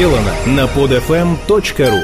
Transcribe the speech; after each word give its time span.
сделано 0.00 0.32
на 0.46 0.64
podfm.ru 0.64 2.00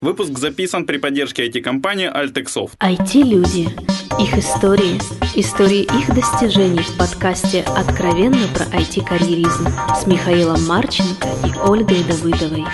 Выпуск 0.00 0.38
записан 0.38 0.86
при 0.86 0.98
поддержке 0.98 1.48
IT-компании 1.48 2.08
Altexoft. 2.08 2.78
IT-люди. 2.78 3.70
Их 4.20 4.38
истории. 4.38 5.00
Истории 5.34 5.82
их 5.82 6.14
достижений 6.14 6.84
в 6.84 6.96
подкасте 6.96 7.62
«Откровенно 7.62 8.46
про 8.54 8.66
IT-карьеризм» 8.66 9.66
с 10.00 10.06
Михаилом 10.06 10.64
Марченко 10.68 11.26
и 11.44 11.68
Ольгой 11.68 12.04
Давыдовой. 12.04 12.64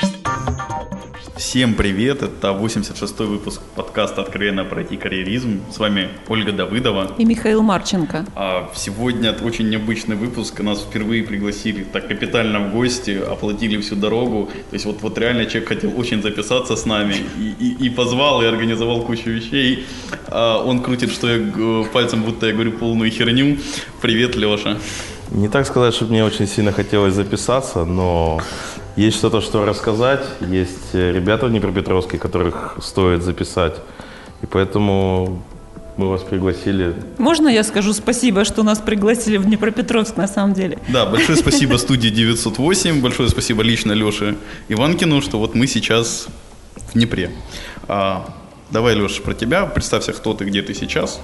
Всем 1.47 1.75
привет, 1.75 2.23
это 2.23 2.49
86-й 2.49 3.27
выпуск 3.27 3.61
подкаста 3.77 4.23
«Откровенно 4.23 4.65
пройти 4.65 4.97
карьеризм». 4.97 5.61
С 5.71 5.79
вами 5.79 6.09
Ольга 6.29 6.53
Давыдова. 6.53 7.13
И 7.19 7.25
Михаил 7.27 7.63
Марченко. 7.63 8.25
А 8.35 8.71
сегодня 8.75 9.31
очень 9.43 9.69
необычный 9.69 10.17
выпуск. 10.17 10.59
Нас 10.61 10.81
впервые 10.81 11.23
пригласили 11.23 11.85
так 11.85 12.09
капитально 12.09 12.61
в 12.61 12.73
гости, 12.73 13.21
оплатили 13.31 13.79
всю 13.83 13.95
дорогу. 13.95 14.49
То 14.71 14.75
есть 14.75 14.87
вот, 14.87 15.03
вот 15.03 15.19
реально 15.19 15.45
человек 15.45 15.69
хотел 15.69 15.93
очень 15.97 16.23
записаться 16.23 16.77
с 16.77 16.87
нами 16.87 17.17
и, 17.39 17.55
и, 17.61 17.87
и 17.87 17.91
позвал, 17.91 18.43
и 18.43 18.47
организовал 18.47 19.03
кучу 19.03 19.29
вещей. 19.29 19.85
А 20.29 20.65
он 20.65 20.81
крутит, 20.83 21.13
что 21.13 21.29
я 21.29 21.85
пальцем, 21.93 22.23
будто 22.23 22.47
я 22.47 22.55
говорю 22.55 22.73
полную 22.73 23.11
херню. 23.11 23.59
Привет, 24.01 24.35
Леша. 24.35 24.79
Не 25.31 25.49
так 25.49 25.67
сказать, 25.67 25.95
что 25.95 26.07
мне 26.07 26.25
очень 26.25 26.49
сильно 26.49 26.73
хотелось 26.73 27.13
записаться, 27.13 27.85
но 27.85 28.41
есть 28.97 29.17
что-то, 29.17 29.41
что 29.41 29.65
рассказать. 29.65 30.25
Есть 30.41 30.95
э, 30.95 31.13
ребята 31.13 31.47
в 31.47 31.51
Днепропетровске, 31.51 32.19
которых 32.19 32.77
стоит 32.81 33.23
записать. 33.23 33.75
И 34.43 34.47
поэтому 34.47 35.43
мы 35.97 36.09
вас 36.09 36.23
пригласили. 36.23 36.95
Можно 37.19 37.49
я 37.49 37.65
скажу 37.65 37.93
спасибо, 37.93 38.45
что 38.45 38.63
нас 38.63 38.79
пригласили 38.79 39.37
в 39.37 39.45
Днепропетровск 39.45 40.17
на 40.17 40.29
самом 40.29 40.55
деле? 40.55 40.79
Да, 40.89 41.07
большое 41.07 41.39
спасибо 41.39 41.77
студии 41.77 42.09
908, 42.09 43.01
большое 43.01 43.29
спасибо 43.29 43.63
лично 43.63 43.93
Леше 43.93 44.37
Иванкину, 44.69 45.21
что 45.23 45.39
вот 45.39 45.55
мы 45.55 45.67
сейчас 45.67 46.29
в 46.77 46.95
Днепре. 46.95 47.31
А, 47.89 48.29
давай, 48.71 48.95
Леша, 48.95 49.23
про 49.23 49.35
тебя. 49.35 49.67
Представься, 49.67 50.13
кто 50.13 50.35
ты, 50.35 50.45
где 50.45 50.63
ты 50.63 50.75
сейчас. 50.75 51.21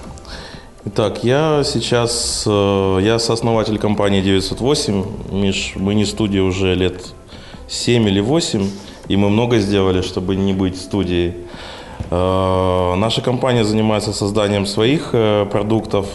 Итак, 0.85 1.23
я 1.23 1.63
сейчас, 1.63 2.43
э, 2.47 2.99
я 3.03 3.19
сооснователь 3.19 3.77
компании 3.77 4.21
908. 4.21 5.05
Миш, 5.31 5.73
мы 5.75 5.93
не 5.93 6.05
студия 6.05 6.41
уже 6.41 6.73
лет 6.75 7.13
7 7.71 8.07
или 8.09 8.19
8, 8.19 8.69
и 9.07 9.15
мы 9.15 9.29
много 9.29 9.57
сделали, 9.59 10.01
чтобы 10.01 10.35
не 10.35 10.53
быть 10.53 10.77
студией. 10.77 11.35
Э, 12.09 12.95
наша 12.97 13.21
компания 13.21 13.63
занимается 13.63 14.11
созданием 14.11 14.65
своих 14.65 15.11
э, 15.13 15.45
продуктов, 15.45 16.05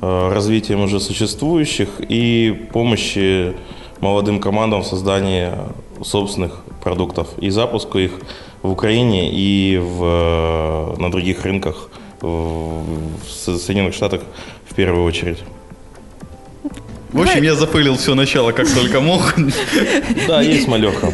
э, 0.00 0.30
развитием 0.32 0.80
уже 0.80 0.98
существующих 0.98 1.88
и 2.00 2.68
помощи 2.72 3.54
молодым 4.00 4.40
командам 4.40 4.82
в 4.82 4.86
создании 4.86 5.50
собственных 6.02 6.64
продуктов 6.82 7.28
и 7.38 7.50
запуску 7.50 7.98
их 7.98 8.12
в 8.62 8.70
Украине 8.70 9.30
и 9.30 9.76
в, 9.76 10.94
на 10.98 11.10
других 11.10 11.44
рынках 11.44 11.90
в 12.20 12.84
Соединенных 13.28 13.94
Штатах 13.94 14.22
в 14.64 14.74
первую 14.74 15.04
очередь. 15.04 15.38
В 17.12 17.22
общем, 17.22 17.42
я 17.42 17.54
запылил 17.54 17.96
все 17.96 18.14
начало, 18.14 18.52
как 18.52 18.68
только 18.72 19.00
мог. 19.00 19.34
Да, 20.26 20.42
есть 20.42 20.68
малеха. 20.68 21.10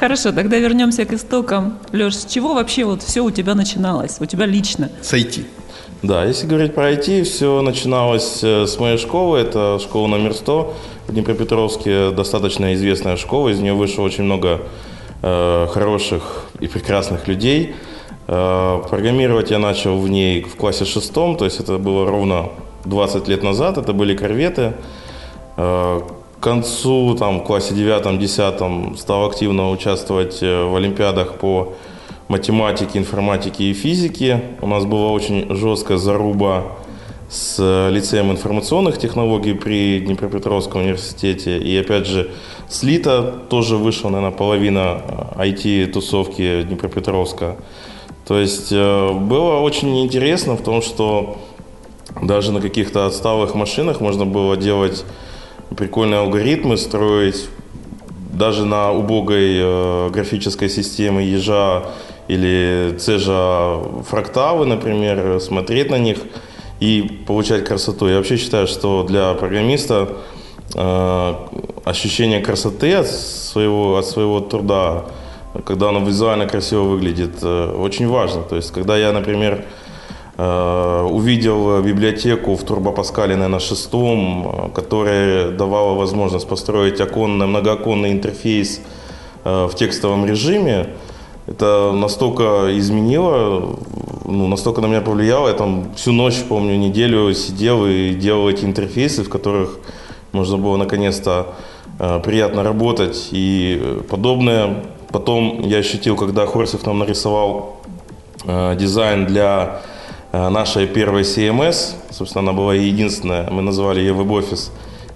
Хорошо, 0.00 0.32
тогда 0.32 0.56
вернемся 0.56 1.04
к 1.04 1.12
истокам. 1.12 1.78
Леш, 1.92 2.16
с 2.16 2.24
чего 2.24 2.54
вообще 2.54 2.84
вот 2.84 3.02
все 3.02 3.20
у 3.20 3.30
тебя 3.30 3.54
начиналось? 3.54 4.16
У 4.20 4.26
тебя 4.26 4.46
лично? 4.46 4.90
С 5.02 5.12
IT. 5.12 5.44
Да, 6.02 6.24
если 6.24 6.46
говорить 6.46 6.74
про 6.74 6.92
IT, 6.92 7.24
все 7.24 7.62
начиналось 7.62 8.40
э, 8.42 8.66
с 8.66 8.78
моей 8.78 8.98
школы. 8.98 9.38
Это 9.38 9.78
школа 9.82 10.06
номер 10.06 10.34
100 10.34 10.76
в 11.08 11.12
Днепропетровске. 11.12 12.10
Достаточно 12.10 12.74
известная 12.74 13.16
школа. 13.16 13.48
Из 13.48 13.60
нее 13.60 13.74
вышло 13.74 14.02
очень 14.02 14.24
много 14.24 14.62
э, 15.22 15.66
хороших 15.72 16.46
и 16.60 16.68
прекрасных 16.68 17.28
людей. 17.28 17.74
Э, 18.28 18.82
программировать 18.88 19.50
я 19.50 19.58
начал 19.58 19.98
в 19.98 20.08
ней 20.08 20.42
в 20.42 20.56
классе 20.56 20.84
шестом, 20.84 21.36
то 21.36 21.44
есть 21.44 21.60
это 21.60 21.78
было 21.78 22.06
ровно 22.06 22.50
20 22.86 23.28
лет 23.28 23.42
назад. 23.42 23.78
Это 23.78 23.92
были 23.92 24.14
корветы. 24.16 24.74
Э, 25.56 26.00
к 26.38 26.42
концу, 26.42 27.16
там, 27.18 27.40
в 27.40 27.44
классе 27.44 27.74
9-10 27.74 28.96
стал 28.96 29.26
активно 29.26 29.70
участвовать 29.70 30.42
э, 30.42 30.64
в 30.64 30.76
олимпиадах 30.76 31.34
по 31.34 31.74
математике, 32.28 32.98
информатике 32.98 33.64
и 33.64 33.72
физике. 33.72 34.42
У 34.60 34.66
нас 34.66 34.84
была 34.84 35.10
очень 35.10 35.54
жесткая 35.54 35.98
заруба 35.98 36.64
с 37.28 37.90
лицеем 37.90 38.30
информационных 38.30 38.98
технологий 38.98 39.54
при 39.54 40.00
Днепропетровском 40.00 40.82
университете. 40.82 41.58
И 41.58 41.76
опять 41.76 42.06
же, 42.06 42.30
с 42.68 42.82
ЛИТа 42.82 43.22
тоже 43.48 43.76
вышла, 43.76 44.10
наверное, 44.10 44.36
половина 44.36 45.02
IT-тусовки 45.36 46.60
э, 46.60 46.62
Днепропетровска. 46.64 47.56
То 48.26 48.40
есть 48.40 48.72
было 48.72 49.60
очень 49.60 50.00
интересно 50.02 50.56
в 50.56 50.62
том, 50.62 50.82
что 50.82 51.38
даже 52.22 52.52
на 52.52 52.60
каких-то 52.60 53.06
отсталых 53.06 53.54
машинах 53.54 54.00
можно 54.00 54.26
было 54.26 54.56
делать 54.56 55.04
прикольные 55.76 56.20
алгоритмы, 56.20 56.76
строить 56.76 57.48
даже 58.32 58.64
на 58.64 58.92
убогой 58.92 59.56
э, 59.58 60.10
графической 60.10 60.68
системе 60.68 61.26
ежа 61.26 61.84
или 62.28 62.96
цежа 62.98 63.78
фракталы, 64.08 64.66
например, 64.66 65.40
смотреть 65.40 65.90
на 65.90 65.98
них 65.98 66.18
и 66.80 67.22
получать 67.26 67.64
красоту. 67.64 68.08
Я 68.08 68.16
вообще 68.16 68.36
считаю, 68.36 68.66
что 68.66 69.04
для 69.04 69.32
программиста 69.34 70.16
э, 70.74 71.34
ощущение 71.84 72.40
красоты 72.40 72.94
от 72.94 73.06
своего, 73.08 73.96
от 73.96 74.06
своего 74.06 74.40
труда, 74.40 75.06
когда 75.64 75.88
оно 75.88 76.00
визуально 76.00 76.46
красиво 76.46 76.82
выглядит, 76.82 77.38
э, 77.42 77.74
очень 77.78 78.08
важно. 78.08 78.42
То 78.42 78.56
есть, 78.56 78.70
когда 78.72 78.96
я, 78.96 79.12
например, 79.12 79.64
увидел 80.38 81.80
библиотеку 81.82 82.56
в 82.56 82.62
Турбопаскале, 82.62 83.36
на 83.36 83.58
шестом, 83.58 84.46
э, 84.46 84.74
которая 84.74 85.50
давала 85.50 85.94
возможность 85.94 86.46
построить 86.46 87.00
оконный, 87.00 87.46
многооконный 87.46 88.12
интерфейс 88.12 88.80
э, 89.44 89.66
в 89.66 89.74
текстовом 89.74 90.26
режиме. 90.26 90.88
Это 91.46 91.92
настолько 91.92 92.76
изменило, 92.76 93.78
ну, 94.26 94.46
настолько 94.48 94.82
на 94.82 94.86
меня 94.86 95.00
повлияло. 95.00 95.48
Я 95.48 95.54
там 95.54 95.94
всю 95.94 96.12
ночь, 96.12 96.42
помню, 96.46 96.76
неделю 96.76 97.32
сидел 97.32 97.86
и 97.86 98.12
делал 98.12 98.50
эти 98.50 98.64
интерфейсы, 98.64 99.22
в 99.22 99.30
которых 99.30 99.78
можно 100.32 100.58
было 100.58 100.76
наконец-то 100.76 101.54
приятно 102.24 102.62
работать 102.62 103.28
и 103.30 104.02
подобное. 104.10 104.84
Потом 105.12 105.62
я 105.62 105.78
ощутил, 105.78 106.16
когда 106.16 106.46
Хорсов 106.46 106.84
нам 106.84 106.98
нарисовал 106.98 107.80
дизайн 108.44 109.24
для 109.24 109.80
Э, 109.80 109.95
нашей 110.50 110.86
первой 110.86 111.22
CMS, 111.22 111.94
собственно, 112.10 112.50
она 112.50 112.52
была 112.52 112.74
единственная, 112.74 113.50
мы 113.50 113.62
назвали 113.62 114.00
ее 114.00 114.12
WebOffice. 114.12 114.70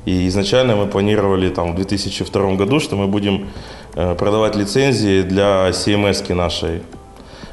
И 0.06 0.28
изначально 0.28 0.76
мы 0.76 0.86
планировали 0.86 1.50
там, 1.50 1.72
в 1.72 1.76
2002 1.76 2.54
году, 2.54 2.80
что 2.80 2.96
мы 2.96 3.06
будем 3.06 3.48
э, 3.94 4.14
продавать 4.14 4.56
лицензии 4.56 5.22
для 5.22 5.68
CMS 5.70 6.34
нашей. 6.34 6.82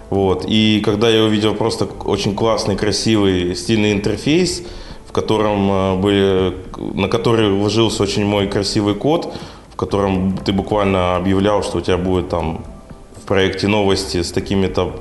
Вот. 0.10 0.46
И 0.48 0.82
когда 0.86 1.10
я 1.10 1.24
увидел 1.24 1.54
просто 1.56 1.86
очень 2.06 2.36
классный, 2.36 2.78
красивый, 2.78 3.56
стильный 3.56 3.92
интерфейс, 3.92 4.64
в 5.06 5.12
котором 5.12 5.72
э, 5.72 5.96
были, 5.98 6.54
на 6.94 7.10
который 7.10 7.50
вложился 7.50 8.04
очень 8.04 8.26
мой 8.26 8.48
красивый 8.48 8.96
код, 8.96 9.34
в 9.74 9.76
котором 9.76 10.38
ты 10.38 10.54
буквально 10.54 11.18
объявлял, 11.18 11.64
что 11.64 11.80
у 11.80 11.82
тебя 11.82 11.98
будет 11.98 12.30
там 12.30 12.64
в 13.22 13.26
проекте 13.26 13.68
новости 13.68 14.22
с 14.22 14.32
такими-то 14.32 14.94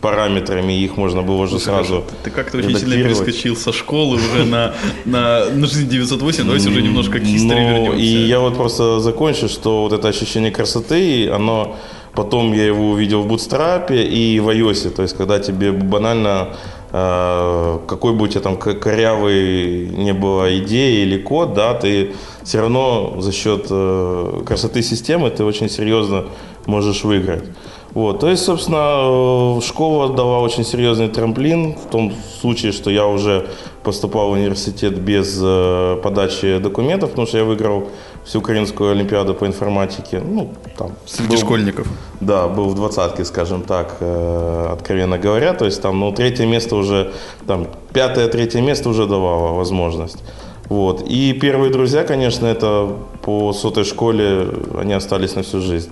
параметрами, 0.00 0.72
их 0.72 0.96
можно 0.96 1.22
было 1.22 1.42
уже 1.42 1.58
сразу 1.58 2.04
Ты 2.24 2.30
как-то 2.30 2.58
очень 2.58 2.76
сильно 2.76 2.94
перескочил 2.94 3.56
со 3.56 3.72
школы 3.72 4.16
уже 4.16 4.44
на, 4.44 4.74
на, 5.04 5.50
на 5.50 5.66
жизнь 5.66 5.88
908, 5.88 6.44
давайте 6.44 6.68
уже 6.68 6.82
немножко 6.82 7.18
к 7.18 7.22
истории 7.22 7.60
ну, 7.60 7.72
вернемся. 7.72 7.98
И 7.98 8.26
я 8.26 8.40
вот 8.40 8.56
просто 8.56 9.00
закончу, 9.00 9.48
что 9.48 9.82
вот 9.82 9.92
это 9.92 10.08
ощущение 10.08 10.50
красоты, 10.50 11.28
оно 11.30 11.76
потом 12.14 12.52
я 12.52 12.66
его 12.66 12.90
увидел 12.90 13.22
в 13.22 13.28
Бутстрапе 13.28 14.02
и 14.02 14.40
в 14.40 14.48
iOS, 14.48 14.90
то 14.90 15.02
есть 15.02 15.16
когда 15.16 15.38
тебе 15.38 15.72
банально 15.72 16.56
э, 16.92 17.78
какой 17.86 18.14
бы 18.14 18.24
у 18.24 18.28
тебя 18.28 18.40
там 18.40 18.56
корявый 18.56 19.88
не 19.88 20.12
было 20.12 20.58
идеи 20.58 21.02
или 21.02 21.18
код, 21.18 21.54
да, 21.54 21.74
ты 21.74 22.12
все 22.42 22.60
равно 22.60 23.20
за 23.20 23.32
счет 23.32 23.66
э, 23.70 24.42
красоты 24.46 24.82
системы 24.82 25.30
ты 25.30 25.44
очень 25.44 25.68
серьезно 25.68 26.24
можешь 26.66 27.04
выиграть. 27.04 27.44
Вот, 27.92 28.20
то 28.20 28.28
есть, 28.28 28.44
собственно, 28.44 29.58
э, 29.58 29.60
школа 29.62 30.14
дала 30.14 30.38
очень 30.38 30.64
серьезный 30.64 31.08
трамплин 31.08 31.74
в 31.74 31.90
том 31.90 32.12
случае, 32.40 32.70
что 32.70 32.90
я 32.90 33.06
уже 33.06 33.48
поступал 33.82 34.28
в 34.28 34.32
университет 34.32 34.98
без 34.98 35.38
э, 35.42 35.96
подачи 36.02 36.58
документов, 36.58 37.10
потому 37.10 37.26
что 37.26 37.38
я 37.38 37.44
выиграл 37.44 37.88
всю 38.24 38.38
Украинскую 38.38 38.92
Олимпиаду 38.92 39.34
по 39.34 39.46
информатике. 39.46 40.20
Ну, 40.20 40.52
там, 40.78 40.92
Среди 41.06 41.30
был, 41.30 41.38
школьников? 41.38 41.88
Да, 42.20 42.46
был 42.46 42.68
в 42.68 42.74
двадцатке, 42.76 43.24
скажем 43.24 43.62
так, 43.62 43.96
э, 44.00 44.68
откровенно 44.72 45.18
говоря. 45.18 45.52
То 45.54 45.64
есть 45.64 45.82
там, 45.82 45.98
ну, 45.98 46.12
третье 46.12 46.46
место 46.46 46.76
уже, 46.76 47.12
там, 47.46 47.66
пятое, 47.92 48.28
третье 48.28 48.60
место 48.60 48.88
уже 48.88 49.06
давало 49.06 49.54
возможность. 49.54 50.22
Вот. 50.68 51.02
И 51.08 51.32
первые 51.32 51.72
друзья, 51.72 52.04
конечно, 52.04 52.46
это 52.46 52.88
по 53.22 53.52
сотой 53.52 53.84
школе, 53.84 54.46
они 54.78 54.92
остались 54.92 55.34
на 55.34 55.42
всю 55.42 55.60
жизнь. 55.60 55.90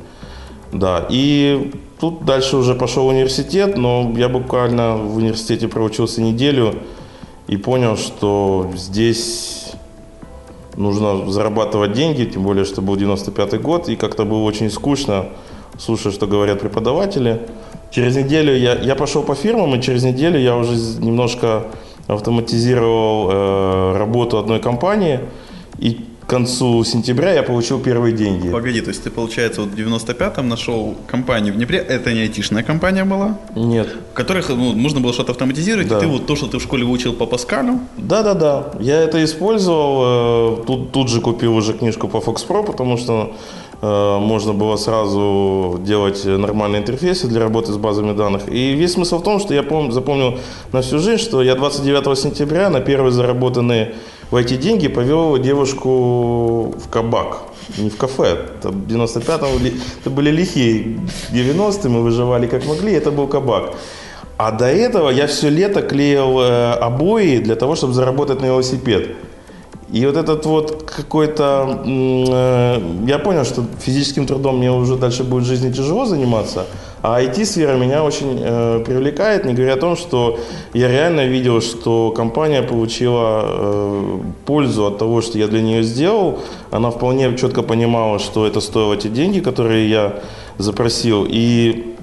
Да, 0.73 1.07
и 1.09 1.73
тут 1.99 2.25
дальше 2.25 2.57
уже 2.57 2.75
пошел 2.75 3.07
университет, 3.07 3.77
но 3.79 4.13
я 4.17 4.29
буквально 4.29 4.97
в 4.97 5.17
университете 5.17 5.67
проучился 5.69 6.21
неделю 6.21 6.75
и 7.47 7.57
понял, 7.57 7.97
что 7.97 8.71
здесь 8.77 9.73
нужно 10.77 11.31
зарабатывать 11.31 11.93
деньги, 11.93 12.25
тем 12.25 12.43
более, 12.43 12.65
что 12.65 12.83
был 12.83 12.97
95 12.97 13.61
год, 13.61 13.89
и 13.89 13.97
как-то 13.97 14.25
было 14.25 14.43
очень 14.43 14.71
скучно 14.71 15.27
слушать, 15.79 16.15
что 16.15 16.27
говорят 16.27 16.61
преподаватели. 16.61 17.49
Через 17.91 18.17
неделю 18.17 18.55
я, 18.55 18.75
я 18.75 18.95
пошел 18.95 19.23
по 19.23 19.35
фирмам, 19.35 19.75
и 19.75 19.83
через 19.83 20.05
неделю 20.05 20.39
я 20.39 20.57
уже 20.57 20.73
немножко 21.01 21.65
автоматизировал 22.07 23.31
э, 23.31 23.97
работу 23.97 24.39
одной 24.39 24.61
компании, 24.61 25.21
и 25.79 26.05
к 26.29 26.31
концу 26.31 26.85
сентября 26.85 27.33
я 27.33 27.43
получил 27.43 27.81
первые 27.81 28.15
деньги. 28.15 28.51
Погоди, 28.51 28.83
то 28.83 28.89
есть 28.91 29.03
ты, 29.03 29.11
получается, 29.11 29.63
вот 29.63 29.71
в 29.71 29.75
95-м 29.75 30.47
нашел 30.47 30.95
компанию 31.07 31.55
в 31.55 31.57
Днепре, 31.57 31.79
это 31.79 32.13
не 32.13 32.21
айтишная 32.21 32.63
компания 32.63 33.05
была? 33.07 33.39
Нет. 33.57 33.89
В 34.13 34.15
которых 34.15 34.51
ну, 34.51 34.75
нужно 34.75 35.01
было 35.01 35.15
что-то 35.15 35.33
автоматизировать, 35.33 35.89
Да. 35.89 35.97
и 35.97 36.01
ты 36.03 36.07
вот 36.07 36.27
то, 36.27 36.37
что 36.37 36.47
ты 36.47 36.59
в 36.59 36.63
школе 36.63 36.85
выучил 36.85 37.15
по 37.15 37.25
Паскалю, 37.25 37.81
Да-да-да, 37.97 38.73
я 38.79 39.01
это 39.01 39.25
использовал. 39.25 40.59
э, 40.61 40.65
Тут, 40.67 40.93
тут 40.93 41.09
же 41.09 41.23
купил 41.23 41.57
уже 41.57 41.73
книжку 41.73 42.09
по 42.09 42.19
Fox 42.19 42.47
Pro, 42.47 42.63
потому 42.63 42.99
что 42.99 43.33
э, 43.81 44.19
можно 44.19 44.53
было 44.53 44.77
сразу 44.77 45.81
делать 45.83 46.27
нормальные 46.27 46.83
интерфейсы 46.83 47.27
для 47.27 47.41
работы 47.41 47.73
с 47.73 47.79
базами 47.79 48.13
данных. 48.15 48.43
И 48.53 48.75
весь 48.75 48.93
смысл 48.93 49.21
в 49.21 49.23
том, 49.23 49.41
что 49.41 49.55
я 49.55 49.63
пом- 49.63 49.93
запомнил 49.93 50.39
на 50.73 50.83
всю 50.83 50.99
жизнь, 50.99 51.23
что 51.23 51.43
я 51.43 51.55
29 51.55 52.19
сентября 52.19 52.69
на 52.69 52.81
первые 52.81 53.13
заработанные 53.13 53.95
в 54.31 54.37
IT 54.37 54.57
деньги 54.59 54.89
повел 54.89 55.39
девушку 55.39 56.75
в 56.79 56.89
кабак. 56.91 57.43
Не 57.79 57.89
в 57.91 57.97
кафе. 57.97 58.25
Это 58.59 58.71
в 58.71 58.87
95-м 58.87 59.63
ли- 59.63 59.75
это 60.01 60.11
были 60.11 60.31
лихие 60.31 61.01
90-е, 61.33 61.89
мы 61.91 62.03
выживали 62.03 62.47
как 62.47 62.67
могли, 62.67 62.93
это 62.93 63.11
был 63.11 63.27
кабак. 63.29 63.75
А 64.37 64.53
до 64.53 64.67
этого 64.67 65.11
я 65.11 65.27
все 65.27 65.51
лето 65.51 65.83
клеил 65.83 66.41
э, 66.41 66.73
обои 66.75 67.39
для 67.39 67.57
того, 67.57 67.75
чтобы 67.75 67.93
заработать 67.93 68.41
на 68.41 68.47
велосипед. 68.47 69.17
И 69.93 70.07
вот 70.07 70.17
этот 70.17 70.47
вот 70.47 70.91
какой-то... 70.97 71.83
э, 71.87 72.81
я 73.09 73.19
понял, 73.19 73.45
что 73.45 73.65
физическим 73.81 74.27
трудом 74.27 74.59
мне 74.59 74.71
уже 74.71 74.97
дальше 74.97 75.25
будет 75.25 75.45
в 75.45 75.47
жизни 75.47 75.73
тяжело 75.73 76.05
заниматься, 76.05 76.67
а 77.03 77.23
IT-сфера 77.23 77.77
меня 77.77 78.05
очень 78.05 78.41
э, 78.43 78.83
привлекает, 78.85 79.45
не 79.45 79.55
говоря 79.55 79.75
о 79.75 79.79
том, 79.79 79.97
что 79.97 80.39
я 80.75 80.89
реально 80.89 81.27
видел, 81.27 81.61
что 81.61 82.11
компания 82.11 82.63
получила 82.63 83.43
э, 83.45 84.19
пользу 84.47 84.87
от 84.87 84.99
того, 84.99 85.21
что 85.21 85.39
я 85.39 85.47
для 85.47 85.63
нее 85.63 85.83
сделал. 85.83 86.41
Она 86.71 86.91
вполне 86.91 87.37
четко 87.37 87.63
понимала, 87.63 88.19
что 88.19 88.47
это 88.47 88.61
стоило 88.61 88.97
те 88.97 89.09
деньги, 89.09 89.41
которые 89.41 89.89
я 89.89 90.21
запросил. 90.59 91.27
И 91.29 91.95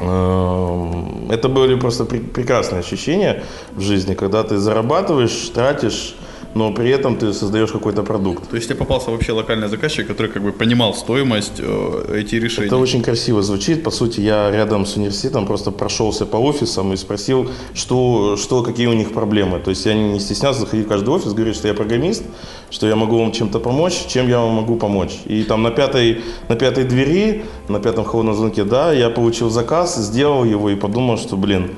Эм, 0.00 1.30
Это 1.30 1.48
были 1.48 1.74
просто 1.74 2.04
пре- 2.04 2.26
прекрасные 2.26 2.80
ощущения 2.80 3.42
в 3.72 3.80
жизни, 3.80 4.14
когда 4.14 4.42
ты 4.42 4.56
зарабатываешь, 4.58 5.50
тратишь, 5.54 6.14
но 6.54 6.72
при 6.72 6.90
этом 6.90 7.16
ты 7.16 7.32
создаешь 7.32 7.70
какой-то 7.70 8.02
продукт. 8.02 8.48
то 8.48 8.56
есть 8.56 8.68
тебе 8.68 8.78
попался 8.78 9.10
вообще 9.10 9.32
локальный 9.32 9.68
заказчик, 9.68 10.06
который 10.06 10.30
как 10.30 10.42
бы 10.42 10.52
понимал 10.52 10.94
стоимость 10.94 11.60
э, 11.60 12.20
этих 12.20 12.42
решений. 12.42 12.66
Это 12.66 12.76
очень 12.76 13.02
красиво 13.02 13.42
звучит. 13.42 13.82
По 13.82 13.90
сути, 13.90 14.20
я 14.20 14.50
рядом 14.50 14.86
с 14.86 14.96
университетом 14.96 15.46
просто 15.46 15.70
прошелся 15.70 16.26
по 16.26 16.36
офисам 16.36 16.92
и 16.92 16.96
спросил, 16.96 17.50
что, 17.74 18.36
что 18.36 18.62
какие 18.62 18.86
у 18.86 18.94
них 18.94 19.12
проблемы. 19.12 19.60
То 19.60 19.70
есть 19.70 19.86
я 19.86 19.94
не 19.94 20.20
стеснялся 20.20 20.60
заходить 20.60 20.86
в 20.86 20.88
каждый 20.88 21.10
офис, 21.10 21.32
говорить, 21.32 21.56
что 21.56 21.68
я 21.68 21.74
программист, 21.74 22.22
что 22.70 22.86
я 22.86 22.96
могу 22.96 23.18
вам 23.18 23.32
чем-то 23.32 23.60
помочь, 23.60 24.06
чем 24.08 24.28
я 24.28 24.40
вам 24.40 24.54
могу 24.54 24.76
помочь. 24.76 25.18
И 25.26 25.42
там 25.44 25.62
на 25.62 25.70
пятой, 25.70 26.22
на 26.48 26.56
пятой 26.56 26.84
двери, 26.84 27.44
на 27.68 27.78
пятом 27.80 28.04
холодном 28.04 28.34
звонке, 28.34 28.64
да, 28.64 28.92
я 28.92 29.10
получил 29.10 29.50
заказ, 29.50 29.96
сделал 29.96 30.44
его 30.44 30.70
и 30.70 30.76
подумал, 30.76 31.18
что, 31.18 31.36
блин, 31.36 31.70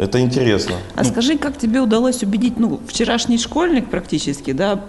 это 0.00 0.20
интересно. 0.20 0.76
А 0.96 1.04
скажи, 1.04 1.36
как 1.36 1.58
тебе 1.58 1.80
удалось 1.80 2.22
убедить, 2.22 2.58
ну, 2.58 2.80
вчерашний 2.86 3.38
школьник 3.38 3.90
практически, 3.90 4.52
да, 4.52 4.80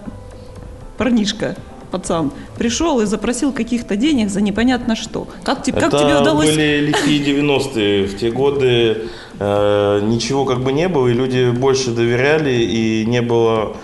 парнишка, 0.98 1.56
пацан, 1.92 2.32
пришел 2.58 3.02
и 3.02 3.06
запросил 3.06 3.52
каких-то 3.52 3.98
денег 3.98 4.30
за 4.30 4.40
непонятно 4.40 4.96
что. 4.96 5.28
Как, 5.44 5.64
те- 5.64 5.74
как 5.74 5.94
Это 5.94 6.00
тебе 6.00 6.18
удалось... 6.22 6.50
были 6.50 6.80
лихие 6.80 7.22
90-е. 7.44 8.06
В 8.08 8.18
те 8.18 8.32
годы 8.32 9.10
э, 9.40 10.00
ничего 10.04 10.46
как 10.46 10.64
бы 10.64 10.72
не 10.72 10.88
было, 10.88 11.10
и 11.10 11.14
люди 11.14 11.52
больше 11.52 11.92
доверяли, 11.92 12.54
и 12.54 13.06
не 13.06 13.22
было... 13.22 13.76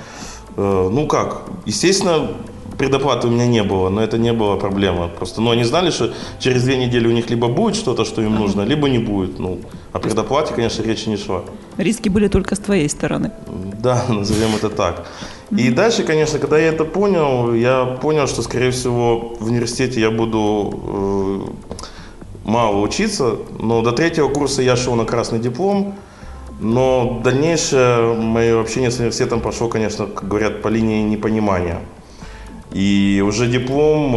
э, 0.56 0.90
ну 0.92 1.08
как, 1.08 1.50
естественно, 1.66 2.32
предоплаты 2.78 3.28
у 3.28 3.32
меня 3.32 3.48
не 3.48 3.64
было, 3.64 3.90
но 3.90 4.02
это 4.02 4.18
не 4.18 4.32
была 4.32 4.56
проблема. 4.56 5.10
Просто, 5.10 5.42
ну, 5.42 5.52
они 5.52 5.66
знали, 5.66 5.90
что 5.90 6.14
через 6.40 6.64
две 6.64 6.78
недели 6.78 7.08
у 7.08 7.12
них 7.12 7.30
либо 7.30 7.48
будет 7.50 7.76
что-то, 7.76 8.06
что 8.06 8.22
им 8.22 8.36
нужно, 8.36 8.62
либо 8.62 8.88
не 8.88 9.00
будет. 9.00 9.40
Ну, 9.40 9.60
о 9.94 10.00
предоплате, 10.00 10.54
конечно, 10.54 10.84
речи 10.84 11.10
не 11.10 11.18
шла. 11.18 11.44
Риски 11.78 12.10
были 12.10 12.28
только 12.28 12.56
с 12.56 12.60
твоей 12.60 12.90
стороны. 12.90 13.32
Да, 13.82 14.04
назовем 14.10 14.56
это 14.56 14.70
так. 14.70 15.08
И 15.52 15.70
дальше, 15.70 16.04
конечно, 16.04 16.40
когда 16.40 16.58
я 16.58 16.70
это 16.70 16.84
понял, 16.84 17.54
я 17.54 17.86
понял, 17.86 18.28
что, 18.28 18.42
скорее 18.42 18.72
всего, 18.72 19.36
в 19.40 19.48
университете 19.48 20.02
я 20.02 20.12
буду 20.12 21.48
э, 21.48 21.68
мало 22.44 22.82
учиться, 22.82 23.38
но 23.60 23.82
до 23.82 23.92
третьего 23.92 24.30
курса 24.30 24.62
я 24.62 24.76
шел 24.76 24.96
на 24.96 25.06
красный 25.06 25.40
диплом, 25.40 25.96
но 26.60 27.22
дальнейшее 27.24 28.14
мое 28.16 28.60
общение 28.60 28.92
с 28.92 29.00
университетом 29.00 29.40
пошло, 29.40 29.70
конечно, 29.70 30.08
как 30.08 30.28
говорят, 30.28 30.62
по 30.62 30.68
линии 30.68 31.04
непонимания. 31.04 31.80
И 32.74 33.24
уже 33.26 33.48
диплом 33.48 34.14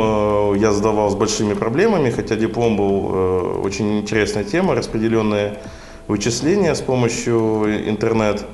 э, 0.55 0.59
я 0.59 0.73
сдавал 0.73 1.11
с 1.11 1.15
большими 1.15 1.55
проблемами, 1.55 2.11
хотя 2.11 2.35
диплом 2.35 2.77
был 2.77 3.11
э, 3.13 3.61
очень 3.65 4.01
интересная 4.01 4.43
тема, 4.45 4.75
распределенные 4.75 5.59
вычисления 6.09 6.75
с 6.75 6.81
помощью 6.81 7.89
интернет. 7.89 8.45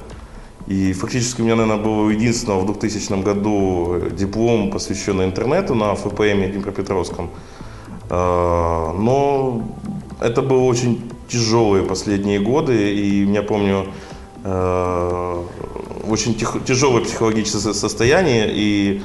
И 0.66 0.93
фактически 0.93 1.40
у 1.40 1.44
меня, 1.44 1.56
наверное, 1.56 1.82
был 1.82 2.10
единственного 2.10 2.60
в 2.60 2.66
2000 2.66 3.22
году 3.22 4.02
диплом, 4.10 4.70
посвященный 4.70 5.25
интернету 5.25 5.75
на 5.75 5.94
ФПМ 5.94 6.52
Днепропетровском. 6.52 7.31
Э, 8.10 8.93
Но 8.98 9.62
это 10.20 10.43
было 10.43 10.62
очень 10.64 11.10
тяжелые 11.28 11.84
последние 11.84 12.38
годы, 12.38 12.93
и 12.94 13.25
я 13.25 13.43
помню 13.43 13.87
очень 16.08 16.37
тяжелое 16.64 17.02
психологическое 17.02 17.58
со- 17.58 17.75
состояние, 17.75 18.46
и 18.48 19.02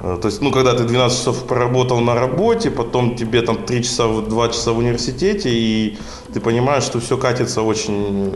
то 0.00 0.20
есть, 0.24 0.42
ну, 0.42 0.50
когда 0.50 0.74
ты 0.74 0.84
12 0.84 1.18
часов 1.18 1.44
поработал 1.46 2.00
на 2.00 2.14
работе, 2.14 2.70
потом 2.70 3.16
тебе 3.16 3.42
там 3.42 3.56
3 3.64 3.82
часа, 3.82 4.06
в- 4.06 4.28
2 4.28 4.48
часа 4.48 4.72
в 4.72 4.78
университете, 4.78 5.48
и 5.50 5.96
ты 6.34 6.40
понимаешь, 6.40 6.84
что 6.84 6.98
все 7.00 7.16
катится 7.16 7.62
очень 7.62 8.32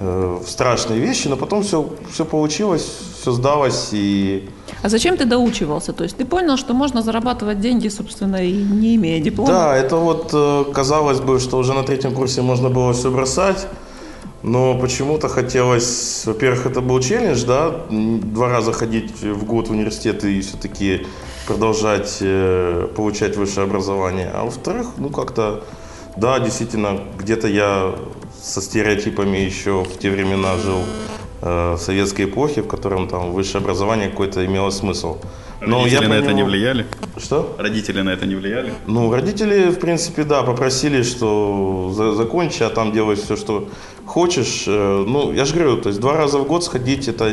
э, 0.00 0.38
в 0.44 0.48
страшные 0.48 1.00
вещи, 1.00 1.28
но 1.28 1.36
потом 1.36 1.62
все, 1.62 1.88
все 2.12 2.24
получилось, 2.24 2.86
все 3.20 3.32
сдалось, 3.32 3.88
и 3.92 4.48
А 4.82 4.88
зачем 4.88 5.16
ты 5.16 5.24
доучивался? 5.24 5.92
То 5.92 6.04
есть 6.04 6.16
ты 6.16 6.24
понял, 6.24 6.56
что 6.56 6.74
можно 6.74 7.02
зарабатывать 7.02 7.60
деньги, 7.60 7.88
собственно, 7.88 8.36
и 8.36 8.52
не 8.52 8.94
имея 8.96 9.20
диплома? 9.20 9.48
Да, 9.52 9.76
это 9.76 9.96
вот 9.96 10.30
э, 10.34 10.64
казалось 10.74 11.20
бы, 11.20 11.40
что 11.40 11.58
уже 11.58 11.72
на 11.72 11.82
третьем 11.82 12.12
курсе 12.14 12.42
можно 12.42 12.68
было 12.68 12.92
все 12.92 13.10
бросать, 13.10 13.66
но 14.42 14.78
почему-то 14.78 15.28
хотелось, 15.28 16.22
во-первых, 16.24 16.66
это 16.66 16.80
был 16.80 17.00
челлендж, 17.00 17.44
да, 17.44 17.74
два 17.90 18.48
раза 18.48 18.72
ходить 18.72 19.22
в 19.22 19.44
год 19.44 19.68
в 19.68 19.72
университет 19.72 20.24
и 20.24 20.40
все-таки 20.40 21.06
продолжать 21.46 22.18
э, 22.20 22.88
получать 22.94 23.36
высшее 23.36 23.64
образование, 23.64 24.30
а 24.32 24.44
во-вторых, 24.44 24.88
ну 24.98 25.08
как-то, 25.08 25.64
да, 26.16 26.38
действительно, 26.38 27.00
где-то 27.18 27.48
я 27.48 27.94
со 28.40 28.60
стереотипами 28.60 29.38
еще 29.38 29.82
в 29.82 29.98
те 29.98 30.10
времена 30.10 30.56
жил 30.56 30.84
э, 31.42 31.74
в 31.74 31.78
советской 31.78 32.26
эпохе, 32.26 32.62
в 32.62 32.68
котором 32.68 33.08
там 33.08 33.32
высшее 33.32 33.62
образование 33.62 34.08
какое-то 34.08 34.44
имело 34.44 34.70
смысл. 34.70 35.18
Но 35.60 35.82
Родители 35.82 36.06
на 36.06 36.14
это 36.14 36.32
не 36.32 36.42
влияли? 36.44 36.86
Что? 37.16 37.56
Родители 37.58 38.02
на 38.02 38.10
это 38.10 38.26
не 38.26 38.36
влияли? 38.36 38.72
Ну, 38.86 39.12
родители, 39.12 39.70
в 39.70 39.78
принципе, 39.80 40.22
да, 40.24 40.42
попросили, 40.42 41.02
что 41.02 41.90
за- 41.92 42.12
закончи, 42.12 42.62
а 42.62 42.70
там 42.70 42.92
делай 42.92 43.16
все, 43.16 43.36
что 43.36 43.68
хочешь. 44.06 44.64
Э, 44.68 45.04
Ну, 45.08 45.32
я 45.32 45.44
же 45.44 45.54
говорю, 45.54 45.76
то 45.78 45.88
есть 45.88 46.00
два 46.00 46.16
раза 46.16 46.38
в 46.38 46.46
год 46.46 46.62
сходить 46.64 47.08
это 47.08 47.24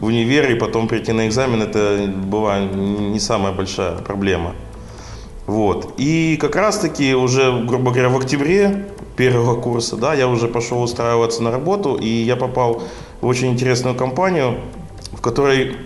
в 0.00 0.04
универ 0.06 0.50
и 0.50 0.54
потом 0.54 0.86
прийти 0.88 1.12
на 1.12 1.26
экзамен, 1.26 1.60
это 1.62 2.06
была 2.30 2.60
не 2.60 3.18
самая 3.20 3.52
большая 3.52 3.96
проблема. 3.98 4.52
Вот. 5.46 5.94
И 5.98 6.36
как 6.40 6.56
раз-таки 6.56 7.14
уже, 7.14 7.52
грубо 7.66 7.90
говоря, 7.90 8.08
в 8.08 8.16
октябре 8.16 8.86
первого 9.16 9.60
курса, 9.60 9.96
да, 9.96 10.14
я 10.14 10.28
уже 10.28 10.46
пошел 10.48 10.82
устраиваться 10.82 11.42
на 11.42 11.50
работу, 11.50 11.96
и 11.96 12.08
я 12.08 12.36
попал 12.36 12.82
в 13.20 13.26
очень 13.26 13.48
интересную 13.52 13.94
компанию, 13.96 14.54
в 15.12 15.20
которой 15.20 15.76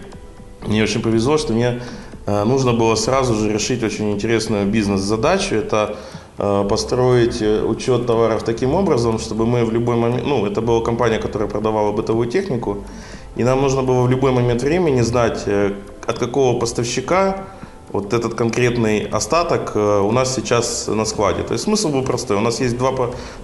мне 0.69 0.83
очень 0.83 1.01
повезло, 1.03 1.39
что 1.39 1.53
мне 1.53 1.81
э, 2.27 2.45
нужно 2.45 2.73
было 2.73 2.95
сразу 2.95 3.35
же 3.35 3.53
решить 3.53 3.83
очень 3.83 4.13
интересную 4.13 4.67
бизнес-задачу. 4.67 5.55
Это 5.55 5.97
э, 6.39 6.67
построить 6.69 7.43
э, 7.43 7.63
учет 7.63 8.07
товаров 8.07 8.43
таким 8.43 8.75
образом, 8.75 9.19
чтобы 9.19 9.47
мы 9.47 9.65
в 9.65 9.73
любой 9.73 9.97
момент... 9.97 10.27
Ну, 10.27 10.47
это 10.47 10.61
была 10.61 10.85
компания, 10.85 11.19
которая 11.19 11.49
продавала 11.49 11.93
бытовую 11.93 12.29
технику. 12.29 12.85
и 13.37 13.45
нам 13.45 13.63
нужно 13.63 13.83
было 13.83 14.03
в 14.03 14.11
любой 14.11 14.33
момент 14.33 14.63
времени 14.63 15.03
знать, 15.03 15.45
от 16.07 16.19
какого 16.19 16.59
поставщика 16.59 17.45
вот 17.93 18.13
этот 18.13 18.35
конкретный 18.35 19.09
остаток 19.13 19.77
у 19.77 20.13
нас 20.13 20.35
сейчас 20.35 20.89
на 20.89 21.05
складе. 21.05 21.43
То 21.43 21.55
есть 21.55 21.65
смысл 21.65 21.89
был 21.89 22.03
простой. 22.03 22.37
У 22.37 22.41
нас 22.41 22.61
есть 22.61 22.77
два, 22.77 22.93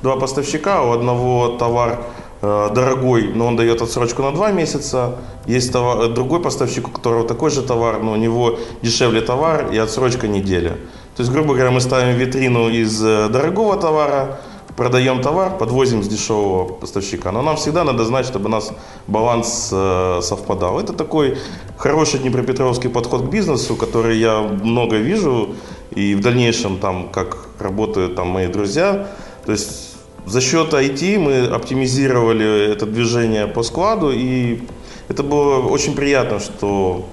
два 0.02 0.16
поставщика, 0.16 0.82
у 0.82 0.92
одного 0.92 1.56
товар 1.58 2.04
дорогой, 2.44 3.32
но 3.34 3.46
он 3.46 3.56
дает 3.56 3.82
отсрочку 3.82 4.22
на 4.22 4.32
два 4.32 4.52
месяца. 4.52 5.16
Есть 5.46 5.72
товар- 5.72 6.08
другой 6.08 6.40
поставщик, 6.40 6.88
у 6.88 6.90
которого 6.90 7.26
такой 7.26 7.50
же 7.50 7.62
товар, 7.62 8.02
но 8.02 8.12
у 8.12 8.16
него 8.16 8.58
дешевле 8.82 9.20
товар 9.20 9.70
и 9.72 9.78
отсрочка 9.78 10.28
неделя. 10.28 10.76
То 11.16 11.22
есть, 11.22 11.32
грубо 11.32 11.54
говоря, 11.54 11.70
мы 11.70 11.80
ставим 11.80 12.16
витрину 12.16 12.68
из 12.68 13.02
э, 13.04 13.28
дорогого 13.28 13.76
товара, 13.76 14.40
продаем 14.76 15.22
товар, 15.22 15.56
подвозим 15.56 16.02
с 16.02 16.08
дешевого 16.08 16.72
поставщика. 16.72 17.30
Но 17.32 17.42
нам 17.42 17.56
всегда 17.56 17.84
надо 17.84 18.04
знать, 18.04 18.26
чтобы 18.26 18.46
у 18.46 18.48
нас 18.48 18.72
баланс 19.06 19.70
э, 19.72 20.20
совпадал. 20.22 20.80
Это 20.80 20.92
такой 20.92 21.38
хороший 21.76 22.18
днепропетровский 22.20 22.90
подход 22.90 23.22
к 23.22 23.30
бизнесу, 23.30 23.76
который 23.76 24.18
я 24.18 24.40
много 24.40 24.96
вижу 24.96 25.54
и 25.94 26.14
в 26.14 26.20
дальнейшем 26.20 26.78
там, 26.78 27.08
как 27.10 27.46
работают 27.60 28.16
там 28.16 28.28
мои 28.28 28.48
друзья. 28.48 29.06
То 29.46 29.52
есть 29.52 29.93
за 30.26 30.40
счет 30.40 30.72
IT 30.72 31.18
мы 31.18 31.46
оптимизировали 31.46 32.72
это 32.72 32.86
движение 32.86 33.46
по 33.46 33.62
складу, 33.62 34.10
и 34.10 34.62
это 35.08 35.22
было 35.22 35.66
очень 35.68 35.94
приятно, 35.94 36.40
что 36.40 37.06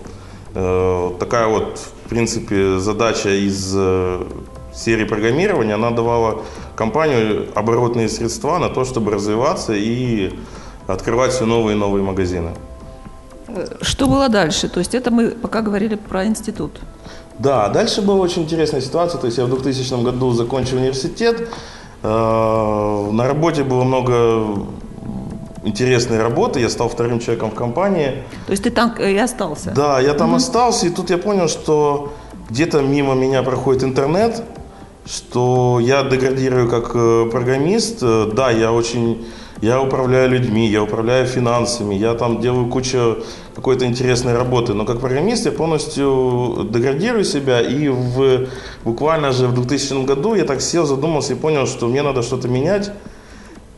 э, 0.56 1.12
такая 1.20 1.48
вот, 1.48 1.80
в 2.06 2.10
принципе, 2.10 2.80
задача 2.80 3.30
из 3.30 3.74
э, 3.76 4.24
серии 4.74 5.04
программирования, 5.06 5.74
она 5.74 5.92
давала 5.92 6.42
компанию 6.76 7.48
оборотные 7.54 8.08
средства 8.08 8.58
на 8.60 8.70
то, 8.70 8.86
чтобы 8.86 9.12
развиваться 9.12 9.74
и 9.74 10.34
открывать 10.88 11.34
все 11.34 11.46
новые 11.46 11.76
и 11.76 11.80
новые 11.80 12.04
магазины. 12.04 12.52
Что 13.82 14.08
было 14.08 14.30
дальше? 14.30 14.70
То 14.70 14.80
есть 14.80 14.96
это 14.96 15.12
мы 15.12 15.32
пока 15.32 15.62
говорили 15.62 15.96
про 15.96 16.26
институт. 16.26 16.72
Да, 17.40 17.70
дальше 17.70 18.02
была 18.02 18.20
очень 18.20 18.44
интересная 18.44 18.82
ситуация. 18.82 19.20
То 19.20 19.28
есть 19.28 19.38
я 19.38 19.46
в 19.46 19.50
2000 19.50 20.04
году 20.04 20.32
закончил 20.32 20.78
университет. 20.78 21.50
Э, 22.04 23.10
На 23.12 23.28
работе 23.28 23.64
было 23.64 23.84
много 23.84 24.66
интересной 25.64 26.20
работы. 26.22 26.60
Я 26.60 26.70
стал 26.70 26.90
вторым 26.90 27.20
человеком 27.20 27.52
в 27.52 27.56
компании. 27.56 28.24
То 28.48 28.52
есть 28.52 28.64
ты 28.64 28.72
там 28.72 28.96
э, 28.98 29.12
и 29.12 29.18
остался? 29.18 29.72
Да, 29.72 30.00
я 30.00 30.14
там 30.14 30.34
остался, 30.36 30.88
и 30.88 30.90
тут 30.90 31.10
я 31.10 31.18
понял, 31.18 31.48
что 31.48 32.14
где-то 32.50 32.82
мимо 32.82 33.14
меня 33.14 33.44
проходит 33.44 33.84
интернет, 33.84 34.44
что 35.06 35.80
я 35.82 36.04
деградирую 36.04 36.70
как 36.70 36.92
э, 36.96 37.30
программист. 37.32 38.00
Да, 38.02 38.52
я 38.52 38.72
очень... 38.72 39.26
Я 39.62 39.80
управляю 39.80 40.32
людьми, 40.32 40.68
я 40.68 40.82
управляю 40.82 41.28
финансами, 41.28 41.94
я 41.94 42.16
там 42.16 42.42
делаю 42.42 42.66
кучу 42.66 43.18
какой-то 43.54 43.86
интересной 43.86 44.34
работы, 44.34 44.74
но 44.74 44.86
как 44.86 45.00
программист 45.00 45.46
я 45.46 45.52
полностью 45.52 46.68
деградирую 46.72 47.24
себя, 47.24 47.62
и 47.62 47.88
в, 47.88 48.48
буквально 48.84 49.32
же 49.32 49.48
в 49.48 49.54
2000 49.54 50.06
году 50.06 50.34
я 50.34 50.46
так 50.46 50.62
сел, 50.62 50.88
задумался 50.88 51.34
и 51.34 51.36
понял, 51.36 51.68
что 51.68 51.88
мне 51.88 52.02
надо 52.02 52.24
что-то 52.24 52.48
менять. 52.48 52.92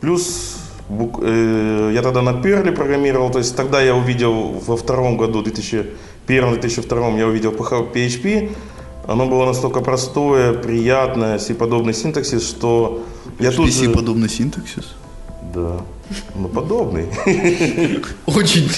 Плюс 0.00 0.56
э, 0.88 1.90
я 1.94 2.00
тогда 2.00 2.22
на 2.22 2.30
Perl 2.30 2.72
программировал, 2.72 3.30
то 3.30 3.38
есть 3.38 3.54
тогда 3.54 3.82
я 3.82 3.94
увидел 3.94 4.54
во 4.66 4.78
втором 4.78 5.18
году, 5.18 5.42
2001-2002 5.42 7.18
я 7.18 7.26
увидел 7.26 7.52
PHP, 7.52 8.52
оно 9.06 9.26
было 9.26 9.44
настолько 9.44 9.82
простое, 9.82 10.54
приятное, 10.54 11.38
C-подобный 11.38 11.92
синтаксис, 11.92 12.48
что 12.48 13.04
я 13.38 13.50
тут 13.50 13.70
же... 13.70 13.90
подобный 13.90 14.30
синтаксис. 14.30 14.94
Да, 15.54 15.80
ну 16.34 16.48
подобный. 16.48 17.06
Очень. 18.26 18.68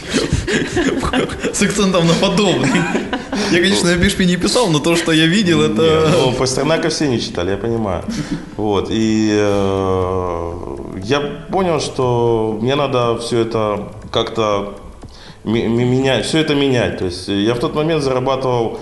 С 1.52 1.62
акцентом 1.62 2.06
на 2.06 2.14
подобный. 2.14 2.68
Я, 3.50 3.60
конечно, 3.60 3.90
на 3.94 3.94
PHP 4.02 4.24
не 4.24 4.36
писал, 4.36 4.68
но 4.68 4.78
то, 4.78 4.96
что 4.96 5.12
я 5.12 5.26
видел, 5.26 5.62
это... 5.62 6.10
Ну, 6.12 6.32
Пастернака 6.32 6.88
все 6.88 7.08
не 7.08 7.20
читали, 7.20 7.50
я 7.50 7.56
понимаю. 7.56 8.04
Вот, 8.56 8.88
и 8.90 9.30
э, 9.32 10.52
я 11.04 11.20
понял, 11.50 11.80
что 11.80 12.58
мне 12.60 12.74
надо 12.74 13.18
все 13.18 13.40
это 13.40 13.88
как-то 14.10 14.74
ме- 15.44 15.68
ме- 15.68 15.84
менять, 15.84 16.26
все 16.26 16.38
это 16.38 16.54
менять. 16.54 16.98
То 16.98 17.04
есть 17.06 17.28
я 17.28 17.54
в 17.54 17.58
тот 17.58 17.74
момент 17.74 18.02
зарабатывал 18.02 18.78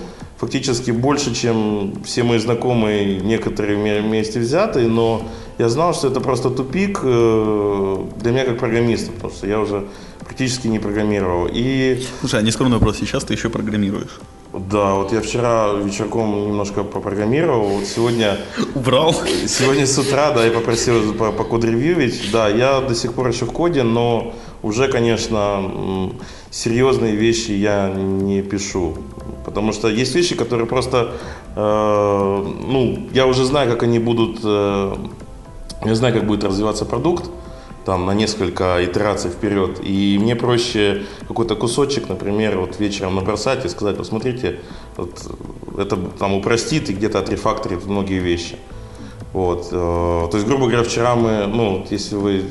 фактически 0.49 0.91
больше, 0.91 1.35
чем 1.35 1.95
все 2.05 2.23
мои 2.23 2.39
знакомые, 2.39 3.17
некоторые 3.21 3.79
вме- 3.79 4.03
вместе 4.03 4.41
взятые, 4.41 4.89
но 4.89 5.23
я 5.59 5.69
знал, 5.71 5.95
что 5.95 6.09
это 6.09 6.21
просто 6.21 6.51
тупик 6.51 7.01
э, 7.03 7.97
для 8.21 8.31
меня 8.33 8.45
как 8.45 8.59
программиста, 8.59 9.11
потому 9.13 9.33
что 9.33 9.47
я 9.47 9.59
уже 9.59 9.85
практически 10.21 10.69
не 10.69 10.79
программировал. 10.79 11.49
И 11.51 12.03
Слушай, 12.21 12.41
а 12.41 12.43
нескромный 12.43 12.77
вопрос, 12.77 12.99
сейчас 12.99 13.25
ты 13.25 13.33
еще 13.35 13.49
программируешь? 13.49 14.21
да, 14.71 14.95
вот 14.95 15.13
я 15.13 15.21
вчера 15.21 15.73
вечерком 15.73 16.47
немножко 16.49 16.85
попрограммировал, 16.85 17.67
вот 17.69 17.87
сегодня 17.87 18.37
Убрал? 18.75 19.15
Сегодня 19.49 19.87
с 19.87 19.99
утра, 19.99 20.31
да, 20.31 20.45
я 20.45 20.53
попросил 20.53 21.15
по, 21.15 21.33
по 21.33 21.43
код-ревьювить. 21.45 22.31
Да, 22.33 22.49
я 22.49 22.81
до 22.81 22.95
сих 22.95 23.15
пор 23.15 23.29
еще 23.29 23.47
в 23.47 23.53
коде, 23.53 23.83
но 23.83 24.33
уже, 24.65 24.89
конечно, 24.89 26.11
серьезные 26.51 27.15
вещи 27.15 27.53
я 27.53 27.91
не 27.91 28.43
пишу. 28.43 28.95
Потому 29.45 29.73
что 29.73 29.89
есть 29.89 30.15
вещи, 30.15 30.35
которые 30.35 30.67
просто, 30.67 31.13
э, 31.55 32.45
ну, 32.67 33.09
я 33.13 33.27
уже 33.27 33.45
знаю, 33.45 33.71
как 33.71 33.83
они 33.83 33.99
будут, 33.99 34.41
э, 34.43 34.97
я 35.85 35.95
знаю, 35.95 36.15
как 36.15 36.27
будет 36.27 36.45
развиваться 36.45 36.87
продукт, 36.87 37.31
там, 37.85 38.07
на 38.07 38.15
несколько 38.15 38.83
итераций 38.83 39.31
вперед. 39.31 39.81
И 39.85 40.19
мне 40.19 40.35
проще 40.35 41.03
какой-то 41.29 41.57
кусочек, 41.57 42.09
например, 42.09 42.59
вот 42.59 42.81
вечером 42.81 43.17
набросать 43.17 43.67
и 43.67 43.69
сказать, 43.69 43.99
посмотрите, 43.99 44.61
вот, 44.97 45.11
это 45.77 45.97
там 46.19 46.33
упростит 46.33 46.89
и 46.89 46.95
где-то 46.95 47.19
отрефакторит 47.19 47.85
многие 47.85 48.21
вещи. 48.21 48.57
Вот. 49.35 49.69
э, 49.73 50.29
То 50.31 50.31
есть, 50.33 50.47
грубо 50.47 50.69
говоря, 50.69 50.85
вчера 50.85 51.15
мы, 51.17 51.47
ну, 51.47 51.87
если 51.91 52.17
вы 52.17 52.45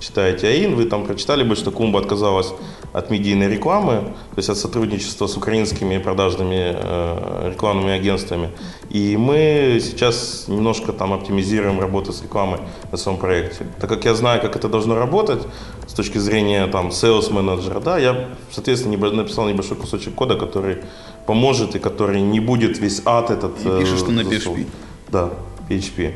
читаете 0.00 0.48
АИН, 0.48 0.74
вы 0.74 0.84
там 0.84 1.04
прочитали 1.04 1.42
бы, 1.42 1.56
что 1.56 1.70
Кумба 1.70 2.00
отказалась 2.00 2.52
от 2.92 3.10
медийной 3.10 3.48
рекламы, 3.48 3.92
то 4.34 4.38
есть 4.38 4.48
от 4.48 4.56
сотрудничества 4.56 5.26
с 5.26 5.36
украинскими 5.36 5.98
продажными 5.98 6.74
э, 6.74 7.50
рекламными 7.52 7.92
агентствами. 7.92 8.50
И 8.90 9.16
мы 9.16 9.80
сейчас 9.82 10.48
немножко 10.48 10.92
там 10.92 11.12
оптимизируем 11.12 11.80
работу 11.80 12.12
с 12.12 12.22
рекламой 12.22 12.60
на 12.92 12.98
своем 12.98 13.18
проекте. 13.18 13.66
Так 13.80 13.90
как 13.90 14.04
я 14.04 14.14
знаю, 14.14 14.40
как 14.40 14.56
это 14.56 14.68
должно 14.68 14.94
работать 14.94 15.42
с 15.86 15.92
точки 15.92 16.18
зрения 16.18 16.66
там 16.66 16.88
sales 16.88 17.32
менеджера, 17.32 17.80
да, 17.80 17.98
я, 17.98 18.28
соответственно, 18.50 18.96
написал 19.12 19.48
небольшой 19.48 19.76
кусочек 19.76 20.14
кода, 20.14 20.36
который 20.36 20.78
поможет 21.26 21.76
и 21.76 21.78
который 21.78 22.20
не 22.20 22.40
будет 22.40 22.78
весь 22.78 23.02
ад 23.04 23.30
этот. 23.30 23.64
И 23.64 23.68
э, 23.68 23.80
пишешь 23.80 24.02
ты 24.02 24.12
на 24.12 24.20
PHP. 24.20 24.66
да, 25.08 25.30
PHP. 25.68 26.14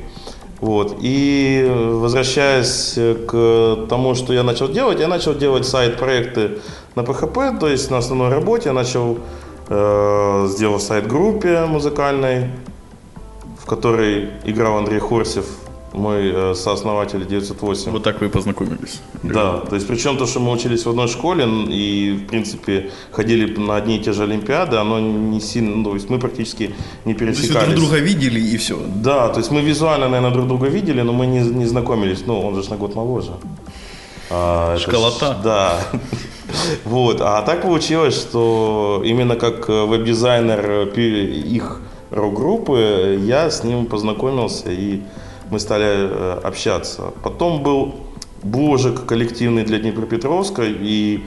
Вот. 0.61 0.99
И 1.01 1.65
э, 1.67 1.91
возвращаясь 1.95 2.95
э, 2.97 3.15
к 3.15 3.89
тому, 3.89 4.15
что 4.15 4.35
я 4.35 4.43
начал 4.43 4.69
делать, 4.69 5.01
я 5.01 5.09
начал 5.09 5.35
делать 5.35 5.67
сайт-проекты 5.67 6.59
на 6.95 7.01
PHP, 7.01 7.59
то 7.59 7.67
есть 7.69 7.91
на 7.91 7.99
основной 7.99 8.29
работе 8.29 8.69
я 8.69 8.75
начал, 8.75 9.19
э, 9.69 10.47
сделал 10.51 10.79
сайт 10.79 11.07
группе 11.07 11.65
музыкальной, 11.65 12.51
в 13.59 13.67
которой 13.67 14.31
играл 14.45 14.77
Андрей 14.77 15.01
Хорсев, 15.01 15.47
мой 15.93 16.31
э, 16.33 16.55
сооснователь 16.55 17.27
908. 17.27 17.91
Вот 17.93 18.03
так 18.03 18.21
вы 18.21 18.27
и 18.27 18.31
познакомились. 18.31 19.01
Да, 19.23 19.59
то 19.59 19.75
есть 19.75 19.87
причем 19.89 20.17
то, 20.17 20.27
что 20.27 20.41
мы 20.41 20.53
учились 20.53 20.85
в 20.87 20.91
одной 20.91 21.09
школе 21.09 21.45
и, 21.69 22.13
в 22.13 22.27
принципе, 22.29 22.91
ходили 23.11 23.57
на 23.59 23.77
одни 23.77 23.97
и 23.97 24.01
те 24.01 24.13
же 24.13 24.23
олимпиады, 24.25 24.77
оно 24.77 25.01
не 25.01 25.41
сильно, 25.41 25.77
ну, 25.77 25.85
то 25.85 25.95
есть 25.95 26.11
мы 26.11 26.19
практически 26.19 26.75
не 27.05 27.15
То 27.15 27.25
есть 27.25 27.41
вы 27.41 27.47
пересекались. 27.49 27.69
друг 27.69 27.81
друга 27.81 27.99
видели 27.99 28.41
и 28.41 28.57
все. 28.57 28.77
Да, 28.97 29.29
то 29.29 29.39
есть 29.41 29.51
мы 29.51 29.61
визуально, 29.63 30.09
наверное, 30.09 30.31
друг 30.33 30.47
друга 30.47 30.69
видели, 30.69 31.03
но 31.03 31.13
мы 31.13 31.27
не, 31.27 31.41
не 31.41 31.67
знакомились. 31.67 32.23
Ну, 32.27 32.41
он 32.41 32.63
же 32.63 32.71
на 32.71 32.77
год 32.77 32.95
моложе. 32.95 33.33
А, 34.31 34.77
Школота. 34.79 35.35
ж- 35.35 35.37
Да. 35.45 35.81
Вот. 36.85 37.21
А 37.21 37.43
так 37.43 37.63
получилось, 37.63 38.15
что 38.17 39.03
именно 39.05 39.37
как 39.37 39.69
э, 39.71 39.85
веб-дизайнер 39.85 40.91
э, 40.97 41.47
их 41.57 41.81
рок-группы, 42.11 43.19
я 43.25 43.51
с 43.51 43.63
ним 43.65 43.87
познакомился, 43.87 44.71
и 44.73 45.01
мы 45.51 45.61
стали 45.61 45.87
э, 45.87 46.41
общаться. 46.43 47.13
Потом 47.23 47.63
был 47.63 47.95
бложек 48.43 49.07
коллективный 49.07 49.65
для 49.65 49.79
Днепропетровска, 49.79 50.63
и 50.65 51.25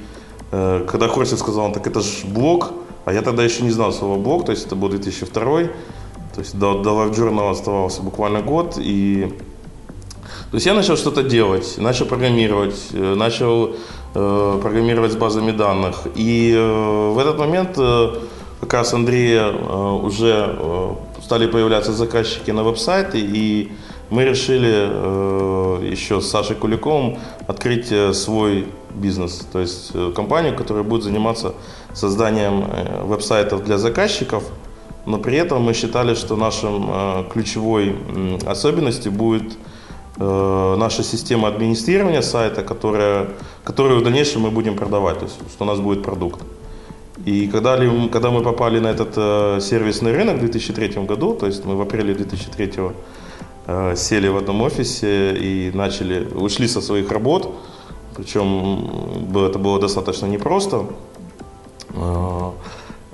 э, 0.51 0.85
когда 0.89 1.07
Хорсев 1.07 1.39
сказал, 1.39 1.71
так 1.71 1.87
это 1.87 2.01
же 2.01 2.25
блог, 2.27 2.71
а 3.05 3.13
я 3.13 3.21
тогда 3.21 3.43
еще 3.43 3.63
не 3.63 3.71
знал 3.71 3.91
слова 3.91 4.17
блог, 4.17 4.45
то 4.45 4.51
есть 4.51 4.65
это 4.65 4.75
был 4.75 4.89
2002 4.89 5.69
то 6.33 6.41
есть 6.41 6.57
до, 6.57 6.81
до 6.81 6.89
Live 6.91 7.15
Journal 7.15 7.51
оставался 7.51 8.01
буквально 8.01 8.41
год, 8.41 8.77
и 8.79 9.33
то 10.49 10.55
есть 10.55 10.65
я 10.65 10.73
начал 10.73 10.97
что-то 10.97 11.23
делать, 11.23 11.75
начал 11.77 12.05
программировать, 12.05 12.75
э, 12.93 13.15
начал 13.15 13.75
э, 14.15 14.59
программировать 14.61 15.11
с 15.11 15.15
базами 15.15 15.51
данных. 15.51 16.07
И 16.15 16.53
э, 16.55 17.11
в 17.11 17.17
этот 17.19 17.37
момент 17.37 17.77
э, 17.77 18.19
как 18.61 18.73
раз 18.73 18.93
Андрея 18.93 19.51
э, 19.51 19.99
уже 20.03 20.55
э, 20.57 20.89
стали 21.23 21.47
появляться 21.47 21.91
заказчики 21.91 22.51
на 22.51 22.63
веб-сайты, 22.63 23.19
и 23.19 23.71
мы 24.13 24.25
решили 24.25 24.71
э, 24.71 25.89
еще 25.91 26.21
с 26.21 26.29
Сашей 26.29 26.55
Куликовым 26.55 27.17
открыть 27.47 27.91
э, 27.91 28.13
свой 28.13 28.67
бизнес, 28.93 29.47
то 29.51 29.59
есть 29.59 29.91
э, 29.95 30.11
компанию, 30.15 30.55
которая 30.55 30.83
будет 30.83 31.03
заниматься 31.03 31.53
созданием 31.93 32.63
веб-сайтов 33.07 33.63
для 33.63 33.77
заказчиков, 33.77 34.43
но 35.07 35.17
при 35.17 35.37
этом 35.37 35.63
мы 35.63 35.73
считали, 35.73 36.13
что 36.13 36.35
нашим 36.35 37.25
ключевой 37.33 37.95
особенностью 38.47 39.11
будет 39.11 39.57
наша 40.17 41.03
система 41.03 41.47
администрирования 41.47 42.21
сайта, 42.21 42.63
которая, 42.63 43.27
которую 43.63 43.99
в 43.99 44.03
дальнейшем 44.03 44.41
мы 44.41 44.49
будем 44.51 44.75
продавать, 44.75 45.19
то 45.19 45.25
есть 45.25 45.37
что 45.51 45.65
у 45.65 45.67
нас 45.67 45.79
будет 45.79 46.03
продукт. 46.03 46.41
И 47.25 47.47
когда, 47.47 47.77
ли- 47.77 48.09
когда 48.09 48.31
мы 48.31 48.41
попали 48.41 48.79
на 48.79 48.87
этот 48.87 49.13
э, 49.17 49.59
сервисный 49.61 50.11
рынок 50.13 50.37
в 50.37 50.39
2003 50.39 51.05
году, 51.05 51.35
то 51.35 51.45
есть 51.45 51.63
мы 51.65 51.75
в 51.75 51.81
апреле 51.81 52.13
2003 52.13 52.71
э, 52.77 52.91
сели 53.95 54.27
в 54.27 54.37
одном 54.37 54.61
офисе 54.61 55.35
и 55.35 55.71
начали, 55.73 56.27
ушли 56.33 56.67
со 56.67 56.81
своих 56.81 57.11
работ, 57.11 57.53
причем 58.15 59.29
это 59.35 59.57
было 59.57 59.79
достаточно 59.79 60.25
непросто, 60.25 60.85
э, 61.93 62.51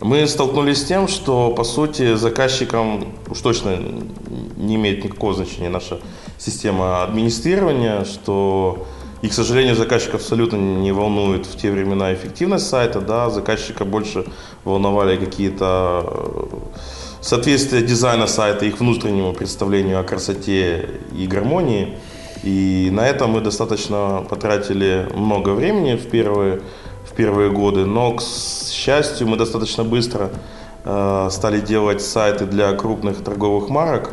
мы 0.02 0.28
столкнулись 0.28 0.82
с 0.82 0.86
тем, 0.86 1.08
что 1.08 1.52
по 1.52 1.64
сути 1.64 2.16
заказчикам 2.16 3.14
уж 3.30 3.40
точно 3.42 3.78
не 4.58 4.76
имеет 4.76 5.04
никакого 5.04 5.34
значения 5.34 5.70
наша 5.70 6.00
система 6.38 7.04
администрирования, 7.04 8.06
что 8.06 8.88
и, 9.22 9.28
к 9.28 9.34
сожалению, 9.34 9.76
заказчика 9.76 10.16
абсолютно 10.16 10.56
не 10.56 10.94
волнует 10.94 11.46
в 11.46 11.58
те 11.58 11.72
времена 11.72 12.14
эффективность 12.14 12.68
сайта, 12.68 13.02
да, 13.02 13.30
заказчика 13.30 13.84
больше 13.84 14.26
волновали 14.64 15.18
какие-то 15.18 16.06
э, 16.06 16.46
соответствие 17.22 17.82
дизайна 17.82 18.28
сайта 18.28 18.66
их 18.66 18.80
внутреннему 18.80 19.34
представлению 19.34 20.00
о 20.00 20.04
красоте 20.04 20.90
и 21.18 21.28
гармонии. 21.28 21.98
И 22.44 22.90
на 22.92 23.08
это 23.08 23.28
мы 23.28 23.42
достаточно 23.42 24.26
потратили 24.30 25.08
много 25.14 25.50
времени 25.50 25.96
в 25.96 26.10
первые, 26.10 26.62
в 27.06 27.14
первые 27.14 27.52
годы, 27.52 27.86
но, 27.86 28.14
к 28.14 28.22
счастью, 28.22 29.28
мы 29.28 29.36
достаточно 29.36 29.84
быстро 29.84 30.30
э, 30.86 31.28
стали 31.32 31.60
делать 31.60 32.02
сайты 32.02 32.46
для 32.46 32.72
крупных 32.74 33.24
торговых 33.24 33.70
марок, 33.70 34.12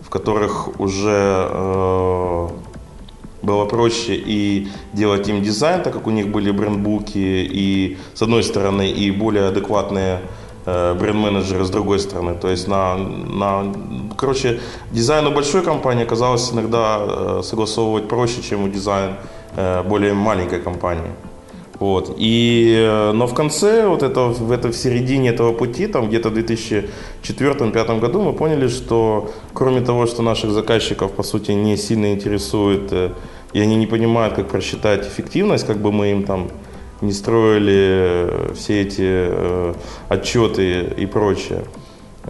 в 0.00 0.10
которых 0.10 0.80
уже 0.80 1.46
э, 1.50 2.48
было 3.42 3.64
проще 3.66 4.16
и 4.16 4.68
делать 4.92 5.28
им 5.28 5.42
дизайн, 5.42 5.82
так 5.82 5.92
как 5.92 6.08
у 6.08 6.10
них 6.10 6.28
были 6.28 6.50
брендбуки 6.50 7.16
и 7.16 7.96
с 8.14 8.22
одной 8.22 8.42
стороны 8.42 8.90
и 8.90 9.10
более 9.12 9.46
адекватные 9.46 10.20
бренд-менеджеры 10.94 11.64
с 11.64 11.70
другой 11.70 11.98
стороны. 11.98 12.34
То 12.34 12.48
есть 12.48 12.68
на, 12.68 12.96
на 12.96 13.72
короче, 14.16 14.60
дизайн 14.92 15.26
у 15.26 15.30
большой 15.30 15.62
компании 15.62 16.04
оказалось 16.04 16.52
иногда 16.52 16.98
э, 17.00 17.40
согласовывать 17.42 18.08
проще, 18.08 18.42
чем 18.42 18.64
у 18.64 18.68
дизайн 18.68 19.12
э, 19.56 19.82
более 19.82 20.12
маленькой 20.12 20.60
компании. 20.60 21.12
Вот. 21.80 22.14
И, 22.18 22.74
э, 22.76 23.12
но 23.12 23.26
в 23.26 23.34
конце, 23.34 23.86
вот 23.86 24.02
это, 24.02 24.20
в, 24.20 24.50
это, 24.50 24.68
в 24.68 24.76
середине 24.76 25.30
этого 25.30 25.52
пути, 25.52 25.86
там 25.86 26.08
где-то 26.08 26.30
в 26.30 26.34
2004-2005 26.34 28.00
году 28.00 28.20
мы 28.20 28.32
поняли, 28.32 28.68
что 28.68 29.30
кроме 29.54 29.80
того, 29.80 30.06
что 30.06 30.22
наших 30.22 30.50
заказчиков, 30.50 31.12
по 31.12 31.22
сути, 31.22 31.52
не 31.52 31.76
сильно 31.76 32.12
интересует, 32.12 32.92
э, 32.92 33.10
и 33.52 33.60
они 33.60 33.76
не 33.76 33.86
понимают, 33.86 34.34
как 34.34 34.48
просчитать 34.48 35.06
эффективность, 35.06 35.66
как 35.66 35.78
бы 35.78 35.92
мы 35.92 36.10
им 36.10 36.24
там 36.24 36.48
не 37.00 37.12
строили 37.12 37.74
э, 37.76 38.52
все 38.54 38.82
эти 38.82 39.02
э, 39.02 39.74
отчеты 40.08 40.92
и 40.96 41.06
прочее. 41.06 41.64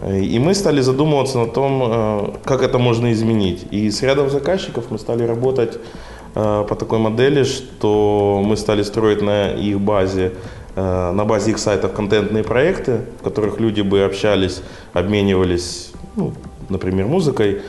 И 0.06 0.38
мы 0.38 0.54
стали 0.54 0.80
задумываться 0.80 1.38
на 1.38 1.46
том, 1.46 1.82
э, 1.84 2.30
как 2.44 2.62
это 2.62 2.78
можно 2.78 3.12
изменить. 3.12 3.66
И 3.70 3.90
с 3.90 4.02
рядом 4.02 4.30
заказчиков 4.30 4.90
мы 4.90 4.98
стали 4.98 5.24
работать 5.24 5.78
по 6.34 6.76
такой 6.78 6.98
модели, 6.98 7.42
что 7.42 8.40
мы 8.44 8.56
стали 8.56 8.84
строить 8.84 9.22
на 9.22 9.50
их 9.50 9.80
базе, 9.80 10.34
на 10.76 11.24
базе 11.24 11.50
их 11.50 11.58
сайтов 11.58 11.94
контентные 11.94 12.44
проекты, 12.44 13.00
в 13.18 13.24
которых 13.24 13.58
люди 13.58 13.80
бы 13.80 14.04
общались, 14.04 14.62
обменивались, 14.92 15.90
ну, 16.14 16.34
например, 16.68 17.06
музыкой. 17.06 17.62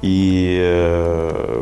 И 0.00 0.58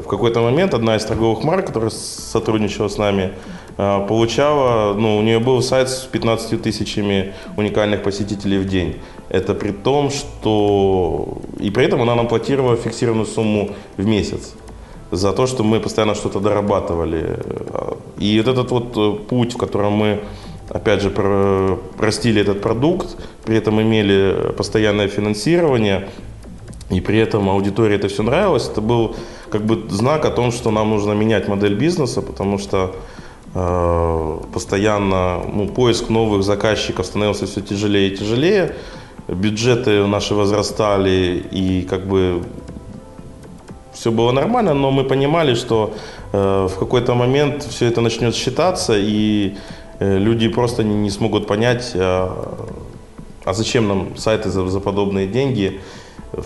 в 0.05 0.07
какой-то 0.07 0.41
момент 0.41 0.75
одна 0.75 0.95
из 0.95 1.05
торговых 1.05 1.43
марок, 1.43 1.67
которая 1.67 1.91
сотрудничала 1.91 2.87
с 2.87 2.99
нами, 2.99 3.33
получала, 3.77 4.95
ну, 4.95 5.19
у 5.19 5.23
нее 5.23 5.39
был 5.39 5.63
сайт 5.63 5.89
с 5.89 6.01
15 6.05 6.63
тысячами 6.63 7.33
уникальных 7.57 8.03
посетителей 8.03 8.59
в 8.59 8.67
день. 8.67 8.97
Это 9.29 9.55
при 9.55 9.73
том, 9.73 10.11
что... 10.11 11.39
И 11.59 11.71
при 11.71 11.87
этом 11.87 12.03
она 12.03 12.15
нам 12.15 12.29
платила 12.29 12.77
фиксированную 12.77 13.27
сумму 13.27 13.71
в 13.97 14.07
месяц 14.07 14.55
за 15.13 15.33
то, 15.33 15.47
что 15.47 15.63
мы 15.63 15.79
постоянно 15.79 16.15
что-то 16.15 16.41
дорабатывали. 16.41 17.39
И 18.19 18.41
вот 18.41 18.53
этот 18.53 18.71
вот 18.71 18.97
э, 18.97 19.25
путь, 19.29 19.55
в 19.55 19.59
котором 19.59 19.93
мы, 19.93 20.21
опять 20.71 21.03
же, 21.03 21.11
про- 21.11 21.79
простили 21.99 22.41
этот 22.41 22.63
продукт, 22.63 23.17
при 23.45 23.57
этом 23.57 23.81
имели 23.81 24.53
постоянное 24.57 25.09
финансирование, 25.09 26.09
и 26.91 27.01
при 27.01 27.19
этом 27.19 27.49
аудитории 27.51 27.97
это 27.97 28.09
все 28.09 28.23
нравилось, 28.23 28.69
это 28.69 28.81
был 28.81 29.15
как 29.51 29.65
бы 29.67 29.87
знак 29.91 30.25
о 30.25 30.31
том, 30.31 30.51
что 30.51 30.71
нам 30.71 30.91
нужно 30.91 31.13
менять 31.13 31.47
модель 31.47 31.75
бизнеса, 31.75 32.23
потому 32.23 32.59
что 32.59 32.95
постоянно 33.53 35.43
ну, 35.53 35.69
поиск 35.69 36.09
новых 36.09 36.43
заказчиков 36.43 37.05
становился 37.05 37.47
все 37.47 37.61
тяжелее 37.61 38.09
и 38.09 38.17
тяжелее, 38.17 38.75
бюджеты 39.29 40.07
наши 40.07 40.35
возрастали, 40.35 41.45
и 41.51 41.83
как 41.83 42.07
бы 42.07 42.43
все 43.93 44.11
было 44.11 44.33
нормально, 44.33 44.75
но 44.75 44.91
мы 44.91 45.05
понимали, 45.05 45.55
что 45.55 45.95
э, 46.33 46.69
в 46.71 46.79
какой-то 46.79 47.15
момент 47.15 47.63
все 47.63 47.87
это 47.87 48.01
начнет 48.01 48.35
считаться, 48.35 48.95
и 48.97 49.55
э, 49.99 50.19
люди 50.19 50.49
просто 50.49 50.83
не, 50.83 51.11
смогут 51.11 51.47
понять, 51.47 51.93
а, 51.95 52.67
а 53.45 53.53
зачем 53.53 53.89
нам 53.89 54.17
сайты 54.17 54.49
за 54.49 54.81
подобные 54.81 55.27
деньги, 55.27 55.81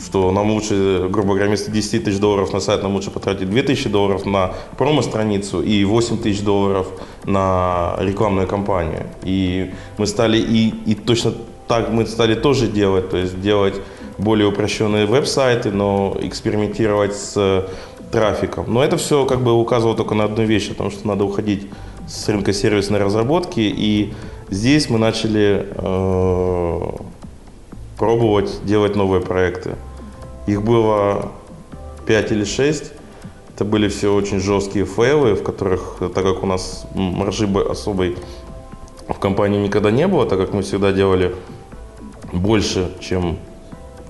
что 0.05 0.33
нам 0.33 0.51
лучше, 0.51 1.07
грубо 1.11 1.31
говоря, 1.31 1.47
вместо 1.47 1.71
10 1.71 2.05
тысяч 2.05 2.19
долларов 2.19 2.53
на 2.53 2.61
сайт 2.61 2.83
нам 2.83 2.95
лучше 2.95 3.11
потратить 3.11 3.51
2 3.51 3.63
тысячи 3.63 3.89
долларов 3.89 4.27
на 4.27 4.53
промо-страницу 4.77 5.63
и 5.63 5.85
8 5.85 6.19
тысяч 6.19 6.43
долларов 6.43 6.87
на 7.25 7.97
рекламную 8.01 8.47
кампанию. 8.47 9.07
И 9.23 9.73
мы 9.99 10.07
стали, 10.07 10.39
и, 10.39 10.75
и 10.87 10.95
точно 10.95 11.33
так 11.69 11.91
мы 11.91 12.07
стали 12.07 12.35
тоже 12.35 12.67
делать, 12.69 13.11
то 13.11 13.17
есть 13.17 13.41
делать 13.41 13.75
более 14.19 14.49
упрощенные 14.49 15.07
веб-сайты, 15.07 15.71
но 15.71 16.17
экспериментировать 16.21 17.15
с 17.15 17.35
э, 17.37 17.69
трафиком. 18.11 18.73
Но 18.73 18.83
это 18.83 18.97
все 18.97 19.27
как 19.27 19.43
бы 19.43 19.53
указывало 19.53 19.97
только 19.97 20.15
на 20.15 20.25
одну 20.25 20.45
вещь, 20.45 20.71
о 20.71 20.75
том, 20.75 20.91
что 20.91 21.07
надо 21.07 21.25
уходить 21.25 21.69
с 22.09 22.29
рынка 22.29 22.53
сервисной 22.53 23.01
разработки. 23.01 23.61
И 23.61 24.15
здесь 24.49 24.89
мы 24.89 24.99
начали 24.99 25.67
э, 25.71 26.46
пробовать 27.99 28.65
делать 28.65 28.97
новые 28.97 29.21
проекты. 29.21 29.77
Их 30.47 30.63
было 30.63 31.33
5 32.07 32.33
или 32.33 32.45
6. 32.45 32.93
Это 33.55 33.65
были 33.65 33.89
все 33.89 34.15
очень 34.15 34.39
жесткие 34.41 34.85
фейлы, 34.85 35.35
в 35.35 35.43
которых, 35.43 35.97
так 36.15 36.25
как 36.25 36.43
у 36.43 36.47
нас 36.47 36.87
маржи 36.95 37.47
бо- 37.47 37.71
особой 37.71 38.17
в 39.09 39.19
компании 39.19 39.59
никогда 39.63 39.91
не 39.91 40.07
было, 40.07 40.27
так 40.27 40.39
как 40.39 40.53
мы 40.53 40.61
всегда 40.63 40.93
делали 40.93 41.35
больше, 42.33 42.91
чем 43.01 43.39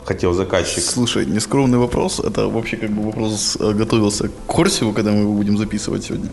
хотел 0.05 0.33
заказчик. 0.33 0.83
Слушай, 0.83 1.27
нескромный 1.27 1.79
вопрос. 1.79 2.21
Это 2.21 2.49
вообще 2.49 2.77
как 2.77 2.91
бы 2.91 3.03
вопрос 3.03 3.57
э, 3.61 3.73
готовился 3.73 4.29
к 4.29 4.33
Корсиву, 4.47 4.93
когда 4.93 5.11
мы 5.13 5.21
его 5.21 5.33
будем 5.33 5.59
записывать 5.59 6.05
сегодня. 6.05 6.29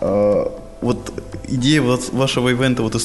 А, 0.00 0.52
Вот 0.80 1.12
идея 1.48 1.82
вашего 2.12 2.48
ивента, 2.50 2.82
вот 2.82 2.94
э, 2.94 2.98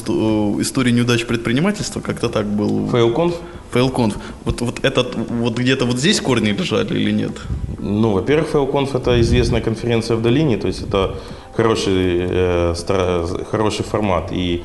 история 0.60 0.92
неудач 0.92 1.26
предпринимательства, 1.26 2.00
как-то 2.00 2.28
так 2.28 2.46
был. 2.46 2.88
Фейлконф? 2.88 3.34
Фейлконф. 3.72 4.16
Вот, 4.44 4.60
вот 4.60 4.84
этот, 4.84 5.14
вот 5.14 5.58
где-то 5.58 5.84
вот 5.86 5.96
здесь 5.98 6.20
корни 6.20 6.50
лежали 6.50 6.94
или 6.98 7.10
нет? 7.10 7.32
Ну, 7.78 8.12
во-первых, 8.12 8.48
Фейлконф 8.48 8.94
это 8.94 9.20
известная 9.20 9.60
конференция 9.60 10.16
в 10.16 10.22
долине, 10.22 10.56
то 10.56 10.68
есть 10.68 10.82
это 10.82 11.16
хороший, 11.56 12.26
э, 12.30 12.74
стара- 12.76 13.26
хороший 13.50 13.84
формат. 13.84 14.30
И 14.32 14.62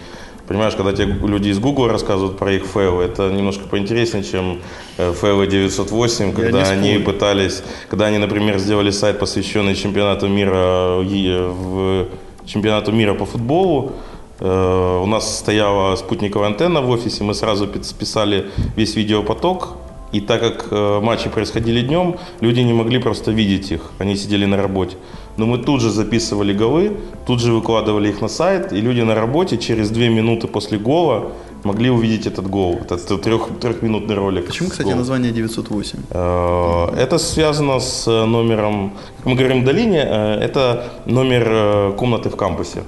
понимаешь, 0.48 0.76
когда 0.76 0.92
тебе 0.94 1.14
люди 1.28 1.50
из 1.50 1.60
Google 1.60 1.88
рассказывают 1.88 2.38
про 2.38 2.54
их 2.54 2.66
фейлы, 2.66 3.04
это 3.04 3.32
немножко 3.32 3.64
поинтереснее, 3.68 4.24
чем 4.24 4.60
э, 4.98 5.14
фейлы 5.14 5.48
908, 5.48 6.34
когда 6.34 6.70
они 6.70 6.98
пытались, 7.00 7.64
когда 7.90 8.06
они, 8.08 8.18
например, 8.18 8.58
сделали 8.60 8.92
сайт, 8.92 9.20
посвященный 9.20 9.76
чемпионату 9.76 10.28
мира 10.28 10.98
в, 11.00 11.50
в 11.54 12.08
чемпионату 12.46 12.92
мира 12.92 13.14
по 13.14 13.26
футболу. 13.26 13.94
Э, 14.40 15.00
У 15.04 15.06
нас 15.06 15.38
стояла 15.40 15.96
спутниковая 15.96 16.48
антенна 16.50 16.82
в 16.82 16.90
офисе, 16.90 17.24
мы 17.24 17.34
сразу 17.34 17.68
пи- 17.68 17.84
списали 17.84 18.46
весь 18.76 18.96
видеопоток. 18.96 19.70
И 20.14 20.22
так 20.22 20.40
как 20.42 20.68
э, 20.72 21.00
матчи 21.02 21.30
происходили 21.30 21.82
днем, 21.82 22.16
люди 22.42 22.62
не 22.62 22.74
могли 22.74 22.98
просто 23.00 23.32
видеть 23.32 23.72
их, 23.74 23.82
они 24.00 24.16
сидели 24.16 24.46
на 24.46 24.56
работе. 24.58 24.96
Но 25.38 25.46
мы 25.46 25.58
тут 25.58 25.82
же 25.82 25.90
записывали 25.90 26.54
голы, 26.54 26.92
тут 27.26 27.42
же 27.42 27.52
выкладывали 27.52 28.08
их 28.10 28.22
на 28.22 28.30
сайт, 28.30 28.72
и 28.74 28.82
люди 28.82 29.02
на 29.02 29.16
работе 29.16 29.58
через 29.58 29.90
две 29.90 30.08
минуты 30.10 30.48
после 30.48 30.78
гола 30.78 31.32
могли 31.64 31.90
увидеть 31.90 32.26
этот 32.26 32.50
гол, 32.50 32.80
этот 32.90 33.22
трех, 33.22 33.50
трехминутный 33.60 34.16
ролик. 34.16 34.46
Почему, 34.46 34.70
кстати, 34.70 34.86
голом. 34.88 35.00
название 35.00 35.32
908? 35.34 36.00
Э, 36.12 37.04
Это 37.04 37.18
связано 37.18 37.80
с 37.80 38.08
номером, 38.26 38.92
как 39.18 39.26
мы 39.26 39.36
говорим 39.36 39.62
в 39.62 39.66
долине, 39.66 40.00
это 40.42 40.84
номер 41.06 41.94
комнаты 41.98 42.30
в 42.30 42.36
кампусе. 42.38 42.80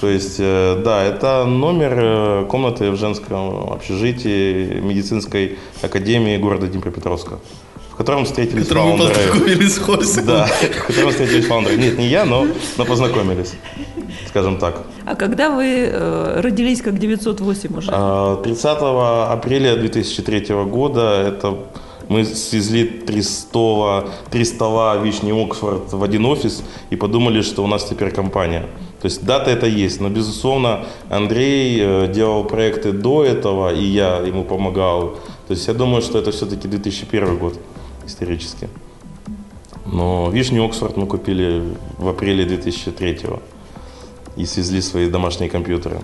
То 0.00 0.08
есть, 0.08 0.36
э, 0.38 0.80
да, 0.82 1.02
это 1.04 1.44
номер 1.44 1.92
э, 1.96 2.44
комнаты 2.48 2.90
в 2.90 2.96
женском 2.96 3.70
общежитии 3.70 4.80
медицинской 4.80 5.58
академии 5.82 6.38
города 6.38 6.66
Днепропетровска, 6.68 7.38
в 7.92 7.96
котором 7.96 8.24
встретились 8.24 8.66
Которым 8.66 8.96
фаундеры. 8.96 9.14
познакомились 9.14 9.74
с 9.74 9.78
Хорсом. 9.78 10.24
Да, 10.24 10.46
в 10.46 10.86
котором 10.86 11.10
встретились 11.10 11.44
фаундеры. 11.44 11.76
Нет, 11.76 11.98
не 11.98 12.06
я, 12.06 12.24
но, 12.24 12.46
но 12.78 12.84
познакомились, 12.86 13.52
скажем 14.28 14.56
так. 14.56 14.86
А 15.04 15.14
когда 15.16 15.50
вы 15.50 15.66
э, 15.66 16.40
родились 16.40 16.80
как 16.80 16.98
908 16.98 17.76
уже? 17.76 17.90
А, 17.92 18.36
30 18.42 18.64
апреля 19.34 19.76
2003 19.76 20.54
года 20.64 21.22
это 21.28 21.58
мы 22.08 22.24
свезли 22.24 22.84
три 22.84 23.22
стола, 23.22 24.06
три 24.30 24.44
стола 24.44 24.96
Вишни 24.96 25.30
Оксфорд 25.30 25.92
в 25.92 26.02
один 26.02 26.24
офис 26.24 26.64
и 26.88 26.96
подумали, 26.96 27.42
что 27.42 27.62
у 27.62 27.66
нас 27.66 27.84
теперь 27.84 28.10
компания. 28.10 28.64
То 29.00 29.06
есть 29.06 29.24
дата 29.24 29.50
это 29.50 29.66
есть, 29.66 30.00
но 30.00 30.10
безусловно 30.10 30.84
Андрей 31.08 31.78
э, 31.80 32.12
делал 32.12 32.44
проекты 32.44 32.92
до 32.92 33.24
этого, 33.24 33.72
и 33.72 33.82
я 33.82 34.18
ему 34.18 34.44
помогал. 34.44 35.16
То 35.48 35.54
есть 35.54 35.68
я 35.68 35.74
думаю, 35.74 36.02
что 36.02 36.18
это 36.18 36.30
все-таки 36.30 36.68
2001 36.68 37.38
год 37.38 37.58
исторически. 38.06 38.68
Но 39.86 40.30
Вишню 40.30 40.64
Оксфорд 40.64 40.96
мы 40.96 41.06
купили 41.06 41.62
в 41.98 42.08
апреле 42.08 42.44
2003 42.44 43.20
и 44.36 44.46
свезли 44.46 44.80
свои 44.80 45.10
домашние 45.10 45.50
компьютеры. 45.50 46.00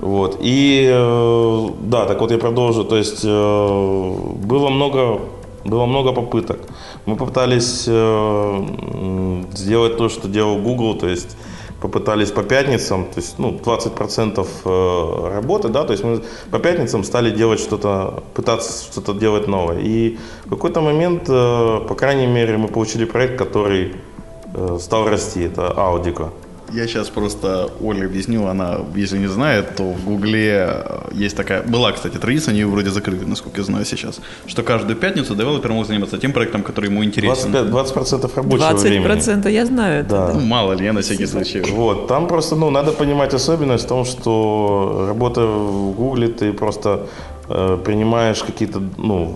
Вот. 0.00 0.38
И 0.42 0.88
э, 0.92 1.68
да, 1.80 2.06
так 2.06 2.20
вот 2.20 2.30
я 2.32 2.38
продолжу. 2.38 2.84
То 2.84 2.96
есть 2.96 3.24
э, 3.24 4.14
было 4.44 4.68
много, 4.68 5.20
было 5.64 5.86
много 5.86 6.12
попыток. 6.12 6.58
Мы 7.06 7.16
попытались 7.16 7.84
э, 7.86 9.46
сделать 9.54 9.96
то, 9.96 10.08
что 10.08 10.28
делал 10.28 10.58
Google, 10.58 10.98
то 10.98 11.08
есть 11.08 11.36
попытались 11.82 12.30
по 12.30 12.42
пятницам, 12.44 13.04
то 13.04 13.20
есть 13.20 13.38
ну, 13.38 13.50
20% 13.50 14.46
э, 14.64 15.34
работы, 15.34 15.68
да, 15.68 15.82
то 15.82 15.92
есть 15.92 16.04
мы 16.04 16.22
по 16.50 16.60
пятницам 16.60 17.02
стали 17.04 17.30
делать 17.30 17.58
что-то, 17.58 18.22
пытаться 18.34 18.84
что-то 18.92 19.12
делать 19.14 19.48
новое. 19.48 19.80
И 19.80 20.16
в 20.46 20.50
какой-то 20.50 20.80
момент, 20.80 21.24
э, 21.28 21.80
по 21.88 21.94
крайней 21.94 22.28
мере, 22.28 22.56
мы 22.56 22.68
получили 22.68 23.04
проект, 23.04 23.36
который 23.36 23.96
э, 24.54 24.78
стал 24.80 25.08
расти, 25.08 25.42
это 25.42 25.72
Аудико. 25.76 26.30
Я 26.72 26.86
сейчас 26.86 27.08
просто 27.10 27.68
Оле 27.82 28.06
объясню, 28.06 28.46
она, 28.46 28.78
если 28.96 29.18
не 29.18 29.26
знает, 29.26 29.76
то 29.76 29.82
в 29.92 30.04
Гугле 30.04 30.68
э, 30.68 31.00
есть 31.12 31.36
такая, 31.36 31.62
была, 31.62 31.92
кстати, 31.92 32.16
традиция, 32.16 32.52
они 32.52 32.60
ее 32.60 32.66
вроде 32.66 32.90
закрыли, 32.90 33.24
насколько 33.24 33.60
я 33.60 33.64
знаю 33.64 33.84
сейчас, 33.84 34.20
что 34.46 34.62
каждую 34.62 34.96
пятницу 34.96 35.34
девелопер 35.34 35.72
мог 35.72 35.86
заниматься 35.86 36.18
тем 36.18 36.32
проектом, 36.32 36.62
который 36.62 36.88
ему 36.88 37.04
интересен. 37.04 37.52
25, 37.52 38.26
20% 38.26 38.36
рабочего 38.36 38.76
времени. 38.76 39.06
20% 39.06 39.50
я 39.50 39.66
знаю 39.66 40.00
это. 40.00 40.08
Да. 40.08 40.32
Ну, 40.34 40.40
мало 40.40 40.72
ли, 40.72 40.84
я 40.84 40.92
на 40.92 41.00
всякий 41.00 41.26
случай. 41.26 41.60
Вот, 41.60 42.06
там 42.06 42.26
просто, 42.26 42.56
ну, 42.56 42.70
надо 42.70 42.92
понимать 42.92 43.34
особенность 43.34 43.84
в 43.84 43.88
том, 43.88 44.04
что 44.04 45.04
работа 45.08 45.46
в 45.46 45.92
Гугле, 45.94 46.28
ты 46.28 46.52
просто 46.52 47.06
э, 47.48 47.78
принимаешь 47.84 48.42
какие-то, 48.42 48.82
ну, 48.96 49.26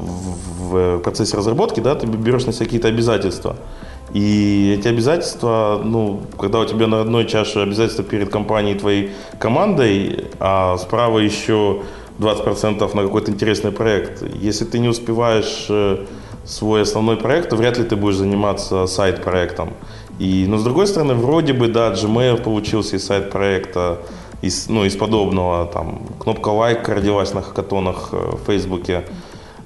в, 0.59 0.97
в 0.97 0.99
процессе 1.01 1.37
разработки, 1.37 1.81
да, 1.81 1.95
ты 1.95 2.07
берешь 2.07 2.47
на 2.47 2.53
себя 2.53 2.65
какие-то 2.65 2.89
обязательства. 2.89 3.57
И 4.13 4.77
эти 4.79 4.89
обязательства, 4.89 5.81
ну, 5.85 6.23
когда 6.39 6.61
у 6.61 6.65
тебя 6.65 6.87
на 6.87 7.01
одной 7.01 7.27
чаше 7.27 7.61
обязательства 7.61 8.05
перед 8.05 8.31
компанией 8.31 8.79
твоей 8.79 9.11
командой, 9.39 10.27
а 10.39 10.77
справа 10.79 11.19
еще 11.19 11.83
20% 12.19 12.95
на 12.95 13.03
какой-то 13.03 13.31
интересный 13.31 13.73
проект. 13.73 14.23
Если 14.41 14.65
ты 14.65 14.79
не 14.79 14.89
успеваешь 14.89 15.67
э, 15.69 16.07
свой 16.45 16.83
основной 16.83 17.17
проект, 17.17 17.51
то 17.51 17.57
вряд 17.57 17.79
ли 17.79 17.85
ты 17.85 17.97
будешь 17.97 18.17
заниматься 18.17 18.87
сайт-проектом. 18.87 19.75
И, 20.19 20.47
но 20.49 20.57
с 20.57 20.65
другой 20.65 20.87
стороны, 20.87 21.15
вроде 21.15 21.53
бы, 21.53 21.69
да, 21.69 21.93
Gmail 21.93 22.43
получился 22.43 22.97
из 22.97 23.05
сайт-проекта, 23.05 23.99
из, 24.41 24.69
ну, 24.69 24.85
из 24.85 24.97
подобного, 24.97 25.67
там, 25.67 26.03
кнопка 26.19 26.49
лайк 26.49 26.89
родилась 26.89 27.35
на 27.35 27.43
хакатонах 27.43 28.11
э, 28.13 28.17
в 28.17 28.47
Фейсбуке. 28.47 29.05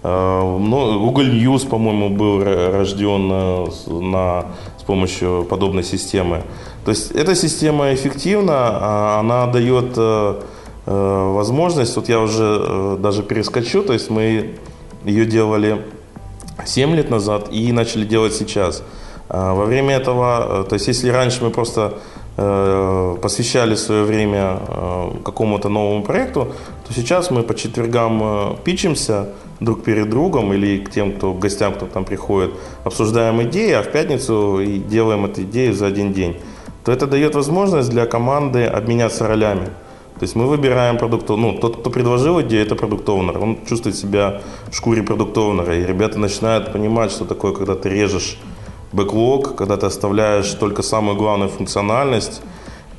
Э, 0.02 0.58
ну, 0.58 1.00
Google 1.00 1.26
News, 1.26 1.68
по-моему, 1.68 2.08
был 2.10 2.42
рожден 2.42 3.30
э, 3.32 3.66
на, 4.00 4.46
с 4.78 4.82
помощью 4.82 5.44
подобной 5.48 5.84
системы. 5.84 6.42
То 6.84 6.90
есть 6.90 7.10
эта 7.12 7.34
система 7.34 7.92
эффективна, 7.92 8.54
а 8.54 9.20
она 9.20 9.46
дает 9.46 9.92
э, 9.96 10.40
возможность, 10.86 11.94
вот 11.96 12.08
я 12.08 12.20
уже 12.20 12.96
даже 12.98 13.22
перескочу, 13.22 13.82
то 13.82 13.92
есть 13.92 14.10
мы 14.10 14.54
ее 15.04 15.26
делали 15.26 15.84
7 16.64 16.94
лет 16.96 17.10
назад 17.10 17.48
и 17.52 17.70
начали 17.70 18.04
делать 18.04 18.34
сейчас. 18.34 18.82
Во 19.28 19.64
время 19.64 19.94
этого, 19.94 20.66
то 20.68 20.74
есть 20.74 20.88
если 20.88 21.10
раньше 21.10 21.44
мы 21.44 21.50
просто 21.50 21.98
посвящали 23.20 23.74
свое 23.74 24.04
время 24.04 24.58
э, 24.66 25.10
какому-то 25.24 25.68
новому 25.68 26.02
проекту, 26.02 26.52
то 26.86 26.94
сейчас 26.94 27.30
мы 27.30 27.42
по 27.42 27.54
четвергам 27.54 28.20
э, 28.22 28.56
пичемся 28.64 29.28
друг 29.60 29.82
перед 29.82 30.08
другом 30.08 30.52
или 30.52 30.78
к 30.78 30.90
тем, 30.90 31.12
кто 31.12 31.34
к 31.34 31.38
гостям, 31.38 31.74
кто 31.74 31.86
там 31.86 32.04
приходит, 32.04 32.50
обсуждаем 32.84 33.42
идеи, 33.42 33.72
а 33.72 33.82
в 33.82 33.92
пятницу 33.92 34.60
и 34.60 34.78
делаем 34.78 35.24
эту 35.26 35.42
идею 35.42 35.74
за 35.74 35.86
один 35.86 36.12
день. 36.12 36.36
То 36.84 36.92
это 36.92 37.06
дает 37.06 37.34
возможность 37.34 37.90
для 37.90 38.06
команды 38.06 38.64
обменяться 38.64 39.28
ролями. 39.28 39.66
То 40.18 40.24
есть 40.24 40.36
мы 40.36 40.46
выбираем 40.46 40.98
продукт, 40.98 41.28
ну, 41.30 41.58
тот, 41.58 41.78
кто 41.78 41.90
предложил 41.90 42.40
идею, 42.42 42.66
это 42.66 42.74
продукт 42.74 43.08
Он 43.08 43.58
чувствует 43.66 43.96
себя 43.96 44.42
в 44.70 44.76
шкуре 44.76 45.02
продукт 45.02 45.36
И 45.38 45.86
ребята 45.86 46.18
начинают 46.18 46.72
понимать, 46.72 47.10
что 47.10 47.24
такое, 47.24 47.52
когда 47.52 47.74
ты 47.74 47.88
режешь 47.88 48.38
бэклог, 48.92 49.56
когда 49.56 49.76
ты 49.76 49.86
оставляешь 49.86 50.50
только 50.54 50.82
самую 50.82 51.16
главную 51.16 51.50
функциональность, 51.50 52.42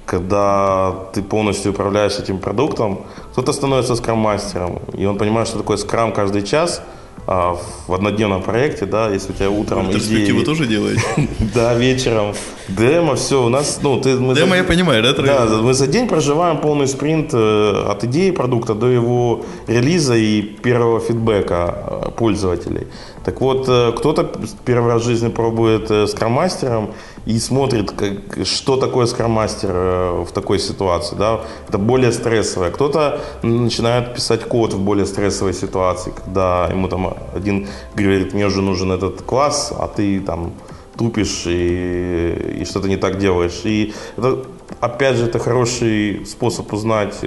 когда 0.06 0.94
ты 1.14 1.22
полностью 1.22 1.72
управляешь 1.72 2.20
этим 2.20 2.40
продуктом. 2.40 3.02
Кто-то 3.32 3.54
становится 3.54 3.96
скрам-мастером, 3.96 4.80
и 4.94 5.06
он 5.06 5.18
понимает, 5.18 5.48
что 5.48 5.58
такое 5.58 5.78
скрам 5.78 6.12
каждый 6.12 6.44
час, 6.44 6.82
а 7.28 7.56
в 7.88 7.94
однодневном 7.94 8.42
проекте, 8.42 8.86
да, 8.86 9.10
если 9.10 9.32
у 9.32 9.36
тебя 9.36 9.50
утром 9.50 9.90
Перспективу 9.92 10.40
идеи, 10.40 10.46
тоже 10.46 10.66
делаете? 10.66 11.02
да, 11.56 11.76
вечером, 11.76 12.34
демо, 12.68 13.16
все, 13.16 13.46
у 13.46 13.50
нас, 13.50 13.80
ну, 13.84 14.02
ты, 14.02 14.20
мы 14.20 14.34
Демо 14.36 14.50
за- 14.50 14.56
я 14.56 14.64
понимаю, 14.64 15.04
да? 15.04 15.14
да, 15.14 15.62
мы 15.62 15.74
за 15.74 15.88
день 15.88 16.08
проживаем 16.08 16.58
полный 16.58 16.88
спринт 16.88 17.30
э, 17.34 17.86
от 17.88 18.04
идеи 18.04 18.32
продукта 18.32 18.74
до 18.74 18.88
его 18.88 19.42
релиза 19.68 20.16
и 20.16 20.42
первого 20.42 21.00
фидбэка 21.00 21.76
э, 22.08 22.12
пользователей. 22.18 22.88
Так 23.24 23.40
вот, 23.40 23.70
э, 23.70 23.92
кто-то 23.96 24.32
первый 24.66 24.94
раз 24.94 25.04
в 25.04 25.06
жизни 25.06 25.30
пробует 25.30 25.92
э, 25.92 26.08
скрам-мастером 26.08 26.92
и 27.28 27.38
смотрит, 27.40 27.92
как, 27.92 28.46
что 28.48 28.78
такое 28.78 29.06
скрам-мастер 29.06 29.70
э, 29.72 30.26
в 30.28 30.32
такой 30.32 30.58
ситуации. 30.58 31.16
Да? 31.16 31.42
Это 31.70 31.78
более 31.78 32.12
стрессовое. 32.12 32.72
Кто-то 32.72 33.22
начинает 33.44 34.16
писать 34.16 34.44
код 34.46 34.74
в 34.74 34.80
более 34.80 35.06
стрессовой 35.06 35.54
ситуации, 35.54 36.12
когда 36.12 36.68
ему 36.72 36.88
там 36.88 37.16
один 37.36 37.68
говорит, 37.96 38.34
мне 38.34 38.48
уже 38.48 38.62
нужен 38.62 38.92
этот 38.92 39.22
класс, 39.22 39.72
а 39.78 39.88
ты 39.88 40.20
там 40.20 40.54
тупишь 40.98 41.44
и, 41.46 42.62
и 42.62 42.66
что-то 42.66 42.88
не 42.88 42.98
так 42.98 43.20
делаешь. 43.20 43.62
И 43.66 43.94
это, 44.18 44.46
опять 44.80 45.18
же, 45.18 45.26
это 45.26 45.38
хороший 45.38 46.26
способ 46.26 46.74
узнать, 46.74 47.24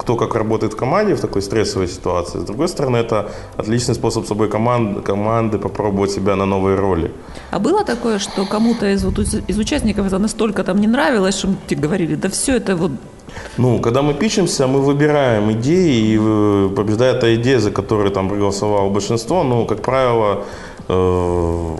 кто 0.00 0.16
как 0.16 0.34
работает 0.34 0.72
в 0.72 0.76
команде 0.76 1.14
в 1.14 1.20
такой 1.20 1.42
стрессовой 1.42 1.86
ситуации. 1.86 2.38
С 2.38 2.44
другой 2.44 2.68
стороны, 2.68 2.96
это 2.96 3.28
отличный 3.58 3.94
способ 3.94 4.26
собой 4.26 4.48
команд, 4.48 5.04
команды 5.04 5.58
попробовать 5.58 6.10
себя 6.10 6.36
на 6.36 6.46
новые 6.46 6.76
роли. 6.76 7.10
А 7.50 7.58
было 7.58 7.84
такое, 7.84 8.18
что 8.18 8.46
кому-то 8.46 8.86
из, 8.86 9.04
вот, 9.04 9.18
из 9.18 9.34
из 9.48 9.58
участников 9.58 10.06
это 10.06 10.18
настолько 10.18 10.64
там 10.64 10.80
не 10.80 10.88
нравилось, 10.88 11.38
что 11.38 11.48
тебе 11.66 11.82
говорили, 11.82 12.16
да 12.16 12.28
все 12.28 12.56
это 12.56 12.76
вот 12.76 12.92
Ну, 13.58 13.78
когда 13.80 14.00
мы 14.00 14.14
пишемся, 14.14 14.66
мы 14.66 14.80
выбираем 14.80 15.50
идеи, 15.52 16.14
и 16.14 16.18
э, 16.20 16.68
побеждает 16.76 17.20
та 17.20 17.34
идея, 17.34 17.58
за 17.58 17.70
которую 17.70 18.10
там 18.10 18.28
проголосовало 18.28 18.90
большинство. 18.90 19.44
Ну, 19.44 19.66
как 19.66 19.82
правило, 19.82 20.44
э, 20.88 21.76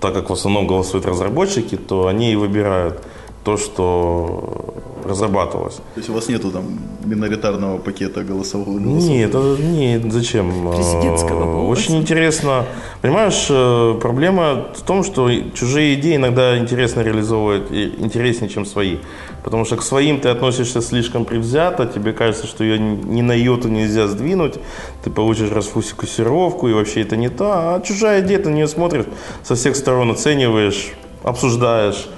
так 0.00 0.14
как 0.14 0.30
в 0.30 0.32
основном 0.32 0.66
голосуют 0.66 1.06
разработчики, 1.06 1.76
то 1.76 2.06
они 2.06 2.32
и 2.32 2.36
выбирают 2.36 3.02
то, 3.44 3.56
что 3.56 4.74
разрабатывалось. 5.10 5.76
То 5.76 5.98
есть 5.98 6.08
у 6.08 6.12
вас 6.14 6.28
нету 6.28 6.50
там 6.50 6.64
миноритарного 7.04 7.78
пакета 7.78 8.22
голосового 8.22 8.78
голоса? 8.78 9.08
Нет, 9.08 9.30
это- 9.30 9.56
нет, 9.62 10.12
зачем? 10.12 10.70
Президентского. 10.74 11.68
Очень 11.68 11.98
интересно. 11.98 12.64
Понимаешь, 13.02 13.46
э, 13.50 13.98
проблема 14.00 14.66
в 14.74 14.82
том, 14.82 15.04
что 15.04 15.28
чужие 15.54 15.94
идеи 15.94 16.16
иногда 16.16 16.56
интересно 16.58 17.00
реализовывать, 17.02 17.70
и 17.70 17.94
интереснее, 17.98 18.48
чем 18.48 18.64
свои. 18.64 18.96
Потому 19.44 19.64
что 19.64 19.76
к 19.76 19.82
своим 19.82 20.20
ты 20.20 20.28
относишься 20.28 20.80
слишком 20.82 21.24
предвзято, 21.24 21.86
тебе 21.86 22.12
кажется, 22.12 22.46
что 22.46 22.64
ее 22.64 22.78
ни 22.78 23.22
на 23.22 23.32
йоту 23.32 23.68
нельзя 23.68 24.06
сдвинуть, 24.06 24.54
ты 25.02 25.10
получишь 25.10 25.50
расфокусировку, 25.50 26.68
и 26.68 26.72
вообще 26.72 27.00
это 27.02 27.16
не 27.16 27.28
то. 27.30 27.44
А 27.52 27.80
чужая 27.80 28.20
идея, 28.20 28.38
ты 28.38 28.50
на 28.50 28.54
нее 28.54 28.68
смотришь, 28.68 29.06
со 29.42 29.54
всех 29.54 29.76
сторон 29.76 30.10
оцениваешь, 30.10 30.92
обсуждаешь. 31.22 32.08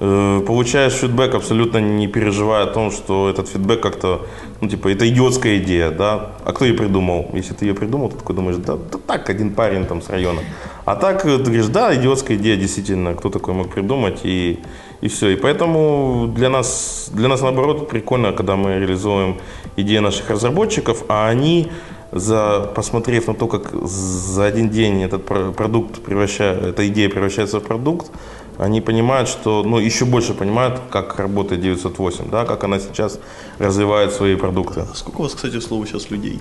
Э, 0.00 0.42
получаешь 0.46 0.92
фидбэк, 0.92 1.34
абсолютно 1.34 1.78
не 1.78 2.06
переживая 2.06 2.64
о 2.64 2.66
том, 2.66 2.90
что 2.90 3.28
этот 3.28 3.48
фидбэк 3.48 3.80
как-то, 3.80 4.26
ну, 4.60 4.68
типа, 4.68 4.88
это 4.88 5.08
идиотская 5.08 5.58
идея, 5.58 5.90
да? 5.90 6.32
А 6.44 6.52
кто 6.52 6.64
ее 6.64 6.74
придумал? 6.74 7.30
Если 7.32 7.54
ты 7.54 7.66
ее 7.66 7.74
придумал, 7.74 8.08
ты 8.10 8.16
такой 8.16 8.36
думаешь, 8.36 8.56
да, 8.56 8.76
да 8.76 8.98
так, 9.06 9.30
один 9.30 9.54
парень 9.54 9.86
там 9.86 10.02
с 10.02 10.08
района. 10.10 10.40
А 10.84 10.96
так 10.96 11.24
э, 11.26 11.38
ты 11.38 11.44
говоришь, 11.44 11.66
да, 11.66 11.94
идиотская 11.94 12.36
идея, 12.36 12.56
действительно, 12.56 13.14
кто 13.14 13.30
такой 13.30 13.54
мог 13.54 13.68
придумать, 13.68 14.20
и, 14.24 14.58
и 15.00 15.08
все. 15.08 15.30
И 15.30 15.36
поэтому 15.36 16.32
для 16.34 16.48
нас, 16.48 17.10
для 17.12 17.28
нас, 17.28 17.42
наоборот, 17.42 17.88
прикольно, 17.88 18.32
когда 18.32 18.56
мы 18.56 18.78
реализуем 18.78 19.36
идеи 19.76 19.98
наших 19.98 20.30
разработчиков, 20.30 21.04
а 21.08 21.28
они 21.28 21.70
за, 22.12 22.70
посмотрев 22.74 23.26
на 23.26 23.34
то, 23.34 23.46
как 23.46 23.72
за 23.86 24.44
один 24.44 24.70
день 24.70 25.02
этот 25.02 25.24
про- 25.24 25.52
продукт 25.52 26.02
превращает, 26.02 26.62
эта 26.62 26.86
идея 26.88 27.08
превращается 27.08 27.58
в 27.58 27.62
продукт, 27.62 28.10
они 28.58 28.80
понимают, 28.80 29.28
что, 29.28 29.62
ну, 29.62 29.78
еще 29.78 30.04
больше 30.04 30.34
понимают, 30.34 30.80
как 30.90 31.18
работает 31.18 31.60
908, 31.60 32.30
да, 32.30 32.44
как 32.44 32.64
она 32.64 32.78
сейчас 32.78 33.18
развивает 33.58 34.12
свои 34.12 34.36
продукты. 34.36 34.84
Сколько 34.94 35.20
у 35.20 35.22
вас, 35.24 35.34
кстати, 35.34 35.60
слово 35.60 35.86
сейчас 35.86 36.10
людей? 36.10 36.40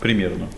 Примерно. 0.00 0.48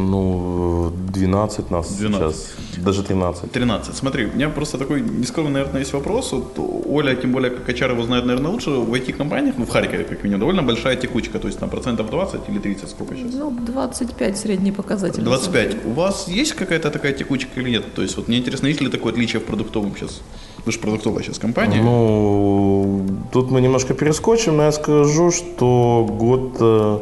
Ну, 0.00 0.92
12 1.12 1.70
нас 1.70 1.96
12. 1.96 2.36
сейчас, 2.36 2.84
даже 2.84 3.02
13. 3.02 3.52
13. 3.52 3.96
Смотри, 3.96 4.26
у 4.26 4.34
меня 4.34 4.48
просто 4.48 4.78
такой 4.78 5.00
нескромный, 5.00 5.52
наверное, 5.52 5.80
есть 5.80 5.92
вопрос. 5.92 6.32
Вот 6.32 6.58
Оля, 6.86 7.14
тем 7.14 7.32
более, 7.32 7.50
как 7.50 7.68
HR 7.68 7.92
его 7.92 8.02
знает, 8.02 8.26
наверное, 8.26 8.50
лучше. 8.50 8.70
В 8.70 8.94
IT-компаниях, 8.94 9.54
ну, 9.58 9.64
в 9.64 9.68
Харькове, 9.70 10.04
как 10.04 10.22
минимум, 10.24 10.40
довольно 10.40 10.62
большая 10.62 10.96
текучка. 10.96 11.38
То 11.38 11.48
есть 11.48 11.58
там 11.58 11.70
процентов 11.70 12.10
20 12.10 12.40
или 12.48 12.58
30, 12.58 12.88
сколько 12.88 13.14
сейчас? 13.16 13.34
Ну, 13.34 13.50
25 13.50 14.38
средний 14.38 14.72
показатель. 14.72 15.22
25. 15.22 15.86
У 15.86 15.90
вас 15.92 16.28
есть 16.28 16.52
какая-то 16.52 16.90
такая 16.90 17.12
текучка 17.12 17.60
или 17.60 17.70
нет? 17.70 17.94
То 17.94 18.02
есть 18.02 18.16
вот 18.16 18.28
мне 18.28 18.38
интересно, 18.38 18.68
есть 18.68 18.80
ли 18.80 18.88
такое 18.88 19.12
отличие 19.12 19.40
в 19.40 19.44
продуктовом 19.44 19.94
сейчас? 19.96 20.20
Вы 20.66 20.72
же 20.72 20.78
продуктовая 20.78 21.22
сейчас 21.22 21.38
компания. 21.38 21.82
Ну, 21.82 23.06
тут 23.32 23.50
мы 23.50 23.60
немножко 23.60 23.94
перескочим, 23.94 24.56
но 24.56 24.64
я 24.64 24.72
скажу, 24.72 25.30
что 25.30 26.06
год, 26.10 26.56
э, 26.60 26.98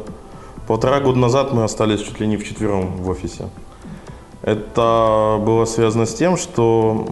полтора 0.69 0.99
года 0.99 1.17
назад 1.17 1.51
мы 1.51 1.63
остались 1.63 1.99
чуть 1.99 2.19
ли 2.19 2.27
не 2.27 2.37
вчетвером 2.37 2.97
в 2.97 3.09
офисе. 3.09 3.49
Это 4.43 5.41
было 5.43 5.65
связано 5.65 6.05
с 6.05 6.13
тем, 6.13 6.37
что 6.37 7.07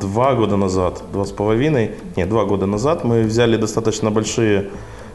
два 0.00 0.34
года 0.34 0.56
назад, 0.56 1.02
два 1.12 1.24
с 1.24 1.32
половиной, 1.32 1.90
нет, 2.14 2.28
два 2.28 2.44
года 2.44 2.66
назад 2.66 3.02
мы 3.02 3.22
взяли 3.22 3.56
достаточно 3.56 4.12
большие 4.12 4.70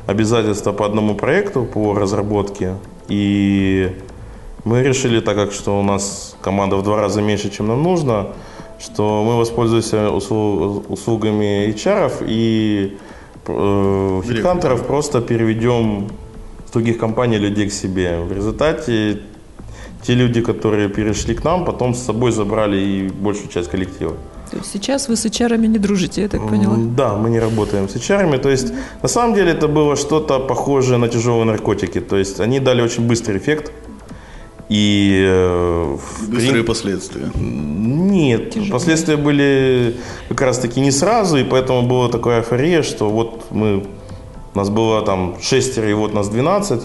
обязательства 0.05 0.73
по 0.73 0.86
одному 0.86 1.15
проекту 1.15 1.63
по 1.63 1.93
разработке. 1.93 2.75
И 3.07 3.95
мы 4.65 4.84
решили, 4.84 5.21
так 5.21 5.38
как 5.38 5.53
что 5.53 5.79
у 5.79 5.84
нас 5.84 6.36
команда 6.41 6.75
в 6.75 6.84
два 6.84 6.97
раза 6.97 7.21
меньше, 7.21 7.49
чем 7.49 7.67
нам 7.67 7.84
нужно, 7.84 8.27
что 8.79 9.23
мы 9.23 9.38
воспользуемся 9.38 10.10
услу- 10.10 10.84
услугами 10.89 11.69
HR 11.69 12.25
и 12.27 12.97
э, 13.47 14.21
хедхантеров, 14.27 14.86
просто 14.86 15.21
переведем 15.21 16.10
других 16.73 16.97
компаний 16.97 17.38
людей 17.38 17.67
к 17.69 17.73
себе. 17.73 18.19
В 18.21 18.31
результате 18.31 19.19
те 20.03 20.15
люди, 20.15 20.41
которые 20.41 20.89
перешли 20.89 21.36
к 21.36 21.43
нам, 21.43 21.65
потом 21.65 21.93
с 21.93 21.99
собой 21.99 22.31
забрали 22.31 22.77
и 22.79 23.10
большую 23.10 23.49
часть 23.49 23.69
коллектива. 23.69 24.15
То 24.49 24.57
есть 24.57 24.71
сейчас 24.73 25.07
вы 25.07 25.15
с 25.15 25.25
HR 25.25 25.57
не 25.67 25.79
дружите, 25.79 26.21
я 26.21 26.27
так 26.27 26.47
поняла? 26.49 26.75
Да, 26.77 27.13
мы 27.15 27.29
не 27.29 27.39
работаем 27.39 27.88
с 27.88 27.95
HR. 27.95 28.38
То 28.39 28.49
есть, 28.49 28.73
на 29.01 29.07
самом 29.07 29.34
деле, 29.36 29.51
это 29.51 29.67
было 29.67 29.95
что-то 29.95 30.39
похожее 30.39 30.97
на 30.97 31.07
тяжелые 31.07 31.45
наркотики. 31.45 32.01
То 32.01 32.17
есть, 32.17 32.39
они 32.41 32.60
дали 32.60 32.81
очень 32.81 33.07
быстрый 33.07 33.38
эффект. 33.38 33.71
И 34.67 35.23
э, 35.27 35.97
Быстрые 36.27 36.63
прин- 36.63 36.65
последствия. 36.65 37.29
Нет, 37.36 38.55
последствия 38.71 39.17
были 39.17 39.95
как 40.29 40.41
раз 40.41 40.60
таки 40.60 40.81
не 40.81 40.91
сразу, 40.91 41.38
и 41.38 41.43
поэтому 41.43 41.81
была 41.84 42.07
такая 42.10 42.39
эйфория, 42.39 42.81
что 42.81 43.10
вот 43.10 43.45
мы, 43.51 43.86
нас 44.57 44.69
было 44.69 45.01
там 45.01 45.37
шестеро, 45.41 45.89
и 45.89 45.93
вот 45.93 46.13
нас 46.13 46.29
12, 46.29 46.83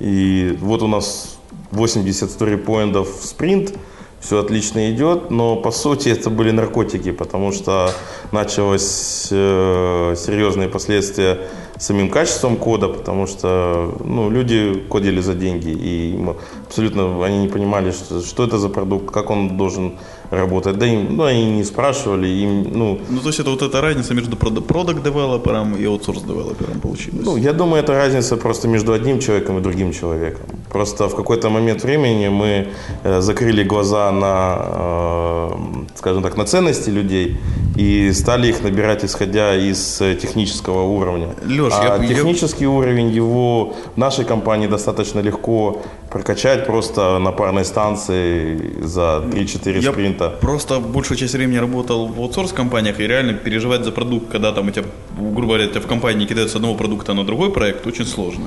и 0.00 0.58
вот 0.60 0.82
у 0.82 0.88
нас 0.88 1.38
80 1.70 2.30
сторипоинтов 2.30 3.20
в 3.20 3.24
спринт, 3.24 3.74
все 4.20 4.40
отлично 4.40 4.90
идет, 4.90 5.30
но 5.30 5.56
по 5.56 5.70
сути 5.70 6.08
это 6.08 6.30
были 6.30 6.50
наркотики, 6.50 7.12
потому 7.12 7.52
что 7.52 7.92
началось 8.32 9.28
э, 9.30 10.14
серьезные 10.16 10.68
последствия 10.68 11.38
самим 11.78 12.10
качеством 12.10 12.56
кода, 12.56 12.88
потому 12.88 13.26
что 13.26 13.94
ну, 14.04 14.30
люди 14.30 14.84
кодили 14.88 15.20
за 15.20 15.34
деньги, 15.34 15.70
и 15.70 16.18
абсолютно 16.66 17.24
они 17.24 17.38
не 17.38 17.48
понимали, 17.48 17.90
что, 17.90 18.20
что 18.22 18.44
это 18.44 18.58
за 18.58 18.68
продукт, 18.68 19.10
как 19.10 19.30
он 19.30 19.56
должен 19.56 19.92
работать. 20.30 20.78
Да 20.78 20.86
им, 20.86 21.16
ну, 21.16 21.24
они 21.24 21.44
не 21.56 21.64
спрашивали, 21.64 22.28
им, 22.28 22.62
ну, 22.72 22.98
Ну, 23.08 23.20
то 23.20 23.28
есть 23.28 23.40
это 23.40 23.50
вот 23.50 23.62
эта 23.62 23.80
разница 23.80 24.14
между 24.14 24.36
продукт-девелопером 24.36 25.76
и 25.76 25.84
аутсорс-девелопером 25.84 26.80
получилась. 26.80 27.24
ну, 27.24 27.36
я 27.36 27.52
думаю, 27.52 27.82
это 27.82 27.92
разница 27.92 28.36
просто 28.36 28.68
между 28.68 28.92
одним 28.92 29.20
человеком 29.20 29.58
и 29.58 29.60
другим 29.60 29.92
человеком. 29.92 30.46
Просто 30.72 31.08
в 31.08 31.14
какой-то 31.14 31.48
момент 31.50 31.84
времени 31.84 32.28
мы 32.28 32.68
э, 33.04 33.20
закрыли 33.20 33.62
глаза 33.64 34.10
на, 34.12 34.58
э, 34.58 35.50
скажем 35.96 36.22
так, 36.22 36.36
на 36.36 36.44
ценности 36.44 36.90
людей 36.90 37.36
и 37.76 38.12
стали 38.12 38.48
их 38.48 38.62
набирать, 38.62 39.04
исходя 39.04 39.54
из 39.54 40.00
э, 40.00 40.14
технического 40.14 40.82
уровня. 40.82 41.28
Лёш, 41.66 41.74
а 41.80 41.98
я- 42.02 42.08
технический 42.08 42.66
уровень 42.66 43.08
его 43.16 43.74
в 43.94 43.98
нашей 43.98 44.24
компании 44.24 44.66
достаточно 44.68 45.20
легко 45.20 45.82
прокачать 46.10 46.66
просто 46.66 47.18
на 47.18 47.32
парной 47.32 47.64
станции 47.64 48.58
за 48.82 49.22
3-4 49.32 49.80
Я 49.80 49.92
спринта. 49.92 50.30
просто 50.40 50.80
большую 50.80 51.18
часть 51.18 51.34
времени 51.34 51.58
работал 51.58 52.06
в 52.06 52.20
аутсорс-компаниях, 52.20 53.00
и 53.00 53.06
реально 53.06 53.32
переживать 53.34 53.84
за 53.84 53.92
продукт, 53.92 54.30
когда 54.32 54.52
там 54.52 54.68
у 54.68 54.70
тебя, 54.70 54.84
грубо 55.18 55.46
говоря, 55.54 55.66
тебя 55.66 55.80
в 55.80 55.86
компании 55.86 56.26
кидают 56.26 56.50
с 56.50 56.56
одного 56.56 56.74
продукта 56.74 57.14
на 57.14 57.24
другой 57.24 57.50
проект, 57.50 57.86
очень 57.86 58.06
сложно. 58.06 58.44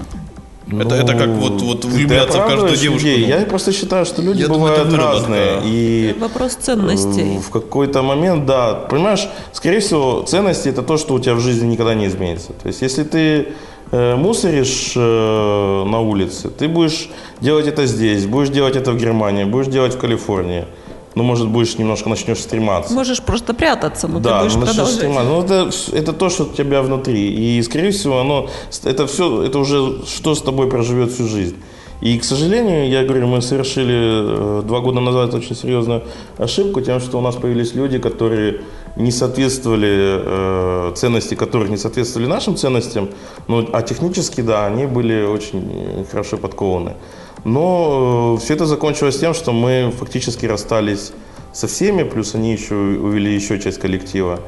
Это, 0.71 0.95
это 0.95 1.13
как 1.15 1.29
вот, 1.29 1.61
вот 1.61 1.83
Ну, 1.83 1.89
влюбляться 1.89 2.37
в 2.39 2.47
каждую 2.47 2.75
девушку. 2.75 3.07
людей. 3.07 3.25
ну. 3.27 3.39
Я 3.39 3.45
просто 3.45 3.71
считаю, 3.71 4.05
что 4.05 4.21
люди 4.21 4.41
Я 4.41 4.47
думаю, 4.47 4.71
бывают 4.73 4.79
это 4.87 4.91
выработка. 4.91 5.19
разные. 5.19 5.61
И 5.65 6.15
Вопрос 6.19 6.53
ценностей. 6.55 7.39
в 7.39 7.49
какой-то 7.49 8.01
момент, 8.01 8.45
да, 8.45 8.73
понимаешь, 8.73 9.27
скорее 9.53 9.79
всего, 9.79 10.21
ценности 10.23 10.69
это 10.69 10.81
то, 10.83 10.97
что 10.97 11.13
у 11.15 11.19
тебя 11.19 11.33
в 11.35 11.39
жизни 11.39 11.67
никогда 11.67 11.93
не 11.95 12.05
изменится. 12.07 12.53
То 12.53 12.67
есть, 12.67 12.81
если 12.81 13.03
ты 13.03 13.47
э, 13.91 14.15
мусоришь 14.15 14.93
э, 14.95 15.83
на 15.85 15.99
улице, 16.01 16.49
ты 16.49 16.67
будешь 16.67 17.09
делать 17.41 17.67
это 17.67 17.85
здесь, 17.85 18.25
будешь 18.25 18.49
делать 18.49 18.75
это 18.75 18.91
в 18.91 18.97
Германии, 18.97 19.43
будешь 19.45 19.67
делать 19.67 19.95
в 19.95 19.97
Калифорнии. 19.97 20.65
Ну, 21.15 21.23
может, 21.23 21.47
будешь 21.47 21.77
немножко 21.77 22.09
начнешь 22.09 22.39
стрематься. 22.39 22.93
Можешь 22.93 23.21
просто 23.21 23.53
прятаться, 23.53 24.07
но 24.07 24.19
Да, 24.19 24.39
ты 24.39 24.43
будешь 24.45 24.55
начнешь 24.55 24.75
продолжать. 24.75 24.95
стрематься. 24.95 25.29
Ну, 25.29 25.41
это, 25.41 25.69
это 25.97 26.13
то, 26.13 26.29
что 26.29 26.43
у 26.43 26.53
тебя 26.53 26.81
внутри. 26.81 27.57
И, 27.57 27.61
скорее 27.63 27.91
всего, 27.91 28.19
оно, 28.19 28.49
это 28.83 29.07
все, 29.07 29.43
это 29.43 29.59
уже 29.59 30.05
что 30.05 30.35
с 30.35 30.41
тобой 30.41 30.69
проживет 30.69 31.11
всю 31.11 31.27
жизнь. 31.27 31.55
И, 32.01 32.17
к 32.17 32.23
сожалению, 32.23 32.87
я 32.89 33.03
говорю, 33.03 33.27
мы 33.27 33.41
совершили 33.41 34.59
э, 34.59 34.61
два 34.65 34.79
года 34.79 35.01
назад 35.01 35.33
очень 35.33 35.55
серьезную 35.55 36.03
ошибку 36.37 36.79
тем, 36.79 37.01
что 37.01 37.17
у 37.17 37.21
нас 37.21 37.35
появились 37.35 37.75
люди, 37.75 37.97
которые 37.97 38.61
не 38.95 39.11
соответствовали, 39.11 39.89
э, 39.91 40.93
ценности 40.95 41.35
которых 41.35 41.69
не 41.69 41.77
соответствовали 41.77 42.27
нашим 42.29 42.55
ценностям, 42.55 43.09
ну, 43.47 43.67
а 43.73 43.81
технически, 43.81 44.39
да, 44.41 44.65
они 44.65 44.85
были 44.85 45.23
очень 45.23 46.05
хорошо 46.09 46.37
подкованы. 46.37 46.93
Но 47.45 48.37
все 48.41 48.53
это 48.53 48.65
закончилось 48.65 49.17
тем, 49.19 49.33
что 49.33 49.51
мы 49.51 49.93
фактически 49.97 50.45
расстались 50.45 51.13
со 51.53 51.67
всеми, 51.67 52.03
плюс 52.03 52.35
они 52.35 52.51
еще 52.51 52.75
увели 52.75 53.33
еще 53.33 53.59
часть 53.59 53.79
коллектива. 53.79 54.39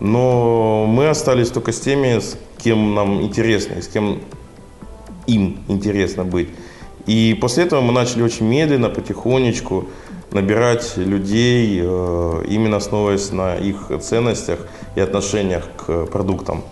Но 0.00 0.86
мы 0.86 1.08
остались 1.08 1.50
только 1.50 1.72
с 1.72 1.80
теми, 1.80 2.18
с 2.18 2.36
кем 2.62 2.94
нам 2.94 3.22
интересно, 3.22 3.74
и 3.74 3.82
с 3.82 3.88
кем 3.88 4.20
им 5.26 5.58
интересно 5.68 6.24
быть. 6.24 6.48
И 7.06 7.36
после 7.40 7.64
этого 7.64 7.80
мы 7.80 7.92
начали 7.92 8.22
очень 8.22 8.46
медленно, 8.46 8.88
потихонечку 8.88 9.88
набирать 10.32 10.96
людей, 10.96 11.80
э, 11.82 12.44
именно 12.48 12.78
основываясь 12.78 13.30
на 13.30 13.56
их 13.56 13.90
ценностях 14.02 14.66
и 14.96 15.00
отношениях 15.00 15.68
к 15.76 16.06
продуктам. 16.06 16.64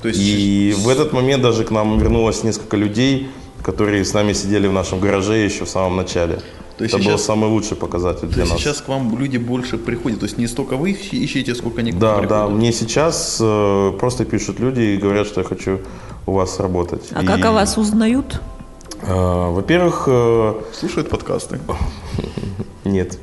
То 0.00 0.08
есть 0.08 0.20
И 0.20 0.74
в 0.78 0.88
этот 0.88 1.12
момент 1.12 1.42
даже 1.42 1.64
к 1.64 1.70
нам 1.70 1.98
вернулось 1.98 2.42
несколько 2.42 2.76
людей, 2.76 3.28
которые 3.62 4.04
с 4.04 4.12
нами 4.14 4.32
сидели 4.32 4.66
в 4.68 4.72
нашем 4.72 5.00
гараже 5.00 5.36
еще 5.38 5.64
в 5.64 5.68
самом 5.68 5.96
начале. 5.96 6.38
То 6.78 6.84
есть 6.84 6.94
Это 6.94 7.04
был 7.04 7.12
сейчас- 7.12 7.24
самый 7.26 7.48
лучший 7.50 7.76
показатель 7.76 8.20
То 8.28 8.34
для 8.34 8.42
есть 8.42 8.52
нас. 8.52 8.60
сейчас 8.62 8.80
к 8.80 8.88
вам 8.88 9.16
люди 9.18 9.36
больше 9.36 9.78
приходят. 9.78 10.20
То 10.20 10.26
есть 10.26 10.38
не 10.38 10.46
столько 10.48 10.76
вы 10.76 10.92
ищ- 10.92 11.12
ищете, 11.24 11.54
сколько 11.54 11.80
они 11.80 11.92
к 11.92 11.94
вам 11.94 12.00
Да, 12.00 12.08
приходят. 12.18 12.28
да, 12.30 12.48
мне 12.48 12.72
сейчас 12.72 13.38
э, 13.40 13.92
просто 14.00 14.24
пишут 14.24 14.58
люди 14.58 14.80
и 14.80 14.96
говорят, 14.96 15.26
что 15.26 15.40
я 15.42 15.46
хочу 15.46 15.78
у 16.26 16.32
вас 16.32 16.58
работать. 16.60 17.02
А 17.12 17.22
И, 17.22 17.26
как 17.26 17.44
о 17.44 17.52
вас 17.52 17.76
узнают? 17.78 18.40
э, 19.02 19.50
во-первых, 19.52 20.04
э, 20.06 20.54
Слушают 20.72 21.08
подкасты. 21.10 21.60
нет. 22.84 23.18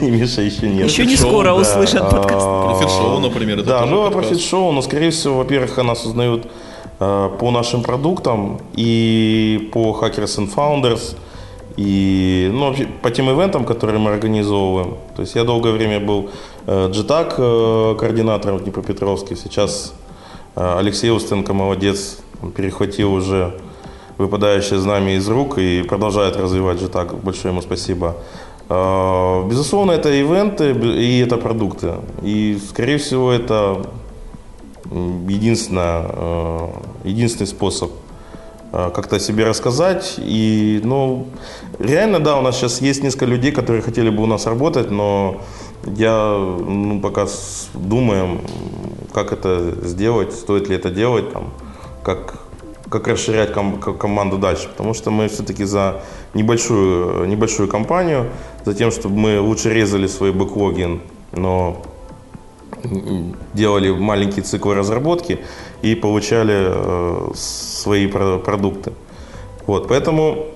Миша 0.00 0.42
еще 0.42 0.68
нет. 0.68 0.88
Еще 0.88 1.04
не 1.06 1.16
скоро 1.16 1.52
услышат 1.52 2.00
а, 2.02 2.10
подкаст. 2.10 2.46
Профит-шоу, 2.80 3.18
например, 3.20 3.62
Да, 3.64 3.86
было 3.86 4.04
подкаст. 4.04 4.28
профит-шоу, 4.28 4.72
но, 4.72 4.82
скорее 4.82 5.10
всего, 5.10 5.38
во-первых, 5.38 5.78
о 5.78 5.82
нас 5.82 6.04
узнают 6.06 6.46
по 6.98 7.50
нашим 7.50 7.82
продуктам 7.82 8.58
и 8.74 9.68
по 9.72 9.98
Hackers 10.00 10.38
and 10.38 10.54
Founders, 10.54 11.16
И 11.76 12.48
ну, 12.52 12.68
вообще, 12.68 12.86
по 13.02 13.10
тем 13.10 13.30
ивентам, 13.30 13.64
которые 13.64 13.98
мы 13.98 14.10
организовываем, 14.10 14.94
то 15.14 15.22
есть 15.22 15.34
я 15.34 15.44
долгое 15.44 15.72
время 15.72 16.00
был 16.00 16.30
э, 16.66 16.88
GTAC 16.88 17.34
э, 17.36 17.96
координатором 17.98 18.56
в 18.56 18.62
Днепропетровске, 18.62 19.36
сейчас 19.36 19.92
э, 20.56 20.78
Алексей 20.78 21.10
Устенко 21.10 21.52
молодец, 21.52 22.18
он 22.42 22.50
перехватил 22.50 23.12
уже 23.12 23.52
выпадающее 24.16 24.78
знамя 24.78 25.16
из 25.16 25.28
рук 25.28 25.58
и 25.58 25.82
продолжает 25.82 26.36
развивать 26.36 26.78
GTAC, 26.78 27.20
большое 27.22 27.52
ему 27.52 27.60
спасибо. 27.60 28.16
Э, 28.70 29.46
безусловно, 29.46 29.92
это 29.92 30.08
ивенты 30.08 30.72
и 30.72 31.20
это 31.20 31.36
продукты. 31.36 31.96
И, 32.22 32.58
скорее 32.70 32.96
всего, 32.96 33.30
это 33.30 33.82
единственное, 35.28 36.06
э, 36.08 36.68
единственный 37.04 37.46
способ 37.46 37.90
э, 38.72 38.90
как-то 38.94 39.18
себе 39.18 39.44
рассказать. 39.44 40.14
И, 40.18 40.80
ну, 40.84 41.26
реально, 41.78 42.20
да, 42.20 42.38
у 42.38 42.42
нас 42.42 42.56
сейчас 42.56 42.80
есть 42.80 43.02
несколько 43.02 43.26
людей, 43.26 43.52
которые 43.52 43.82
хотели 43.82 44.10
бы 44.10 44.22
у 44.22 44.26
нас 44.26 44.46
работать, 44.46 44.90
но 44.90 45.40
я, 45.84 46.36
ну, 46.36 47.00
пока 47.00 47.26
думаем, 47.74 48.40
как 49.12 49.32
это 49.32 49.74
сделать, 49.82 50.32
стоит 50.32 50.68
ли 50.68 50.76
это 50.76 50.90
делать, 50.90 51.32
там, 51.32 51.52
как, 52.02 52.40
как 52.88 53.08
расширять 53.08 53.52
ком- 53.52 53.80
команду 53.80 54.38
дальше. 54.38 54.68
Потому 54.68 54.94
что 54.94 55.10
мы 55.10 55.28
все-таки 55.28 55.64
за 55.64 56.02
небольшую, 56.34 57.26
небольшую 57.26 57.68
компанию, 57.68 58.30
за 58.64 58.74
тем, 58.74 58.90
чтобы 58.90 59.16
мы 59.16 59.40
лучше 59.40 59.72
резали 59.72 60.06
свои 60.06 60.32
бэклоги, 60.32 61.00
но 61.32 61.82
делали 63.54 63.90
маленькие 63.90 64.42
циклы 64.44 64.74
разработки 64.74 65.40
и 65.82 65.94
получали 65.94 66.54
э, 66.58 67.30
свои 67.34 68.06
про- 68.06 68.38
продукты. 68.38 68.92
Вот, 69.66 69.88
поэтому 69.88 70.46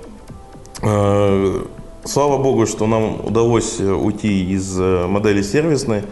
э, 0.83 1.65
слава 2.05 2.39
богу, 2.39 2.67
что 2.67 2.87
нам 2.87 3.27
удалось 3.27 3.81
уйти 3.81 4.53
из 4.53 4.79
э, 4.79 5.07
модели 5.07 5.43
сервисной 5.43 6.03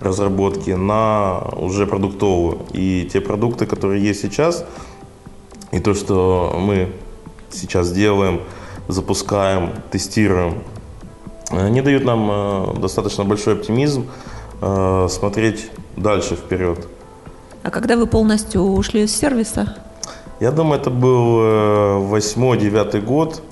разработки 0.00 0.70
на 0.70 1.40
уже 1.56 1.86
продуктовую. 1.86 2.58
И 2.72 3.08
те 3.12 3.20
продукты, 3.20 3.66
которые 3.66 4.02
есть 4.02 4.20
сейчас, 4.20 4.64
и 5.72 5.80
то, 5.80 5.94
что 5.94 6.56
мы 6.58 6.92
сейчас 7.50 7.92
делаем, 7.92 8.40
запускаем, 8.88 9.70
тестируем, 9.90 10.62
они 11.50 11.80
дают 11.80 12.04
нам 12.04 12.80
достаточно 12.80 13.24
большой 13.24 13.54
оптимизм 13.54 14.06
э, 14.60 15.06
смотреть 15.10 15.70
дальше 15.96 16.36
вперед. 16.36 16.86
А 17.62 17.70
когда 17.70 17.96
вы 17.96 18.06
полностью 18.06 18.62
ушли 18.62 19.02
из 19.02 19.14
сервиса? 19.16 19.76
Я 20.40 20.52
думаю, 20.52 20.80
это 20.80 20.90
был 20.90 21.40
э, 21.40 21.98
восьмой-девятый 21.98 23.00
год. 23.00 23.42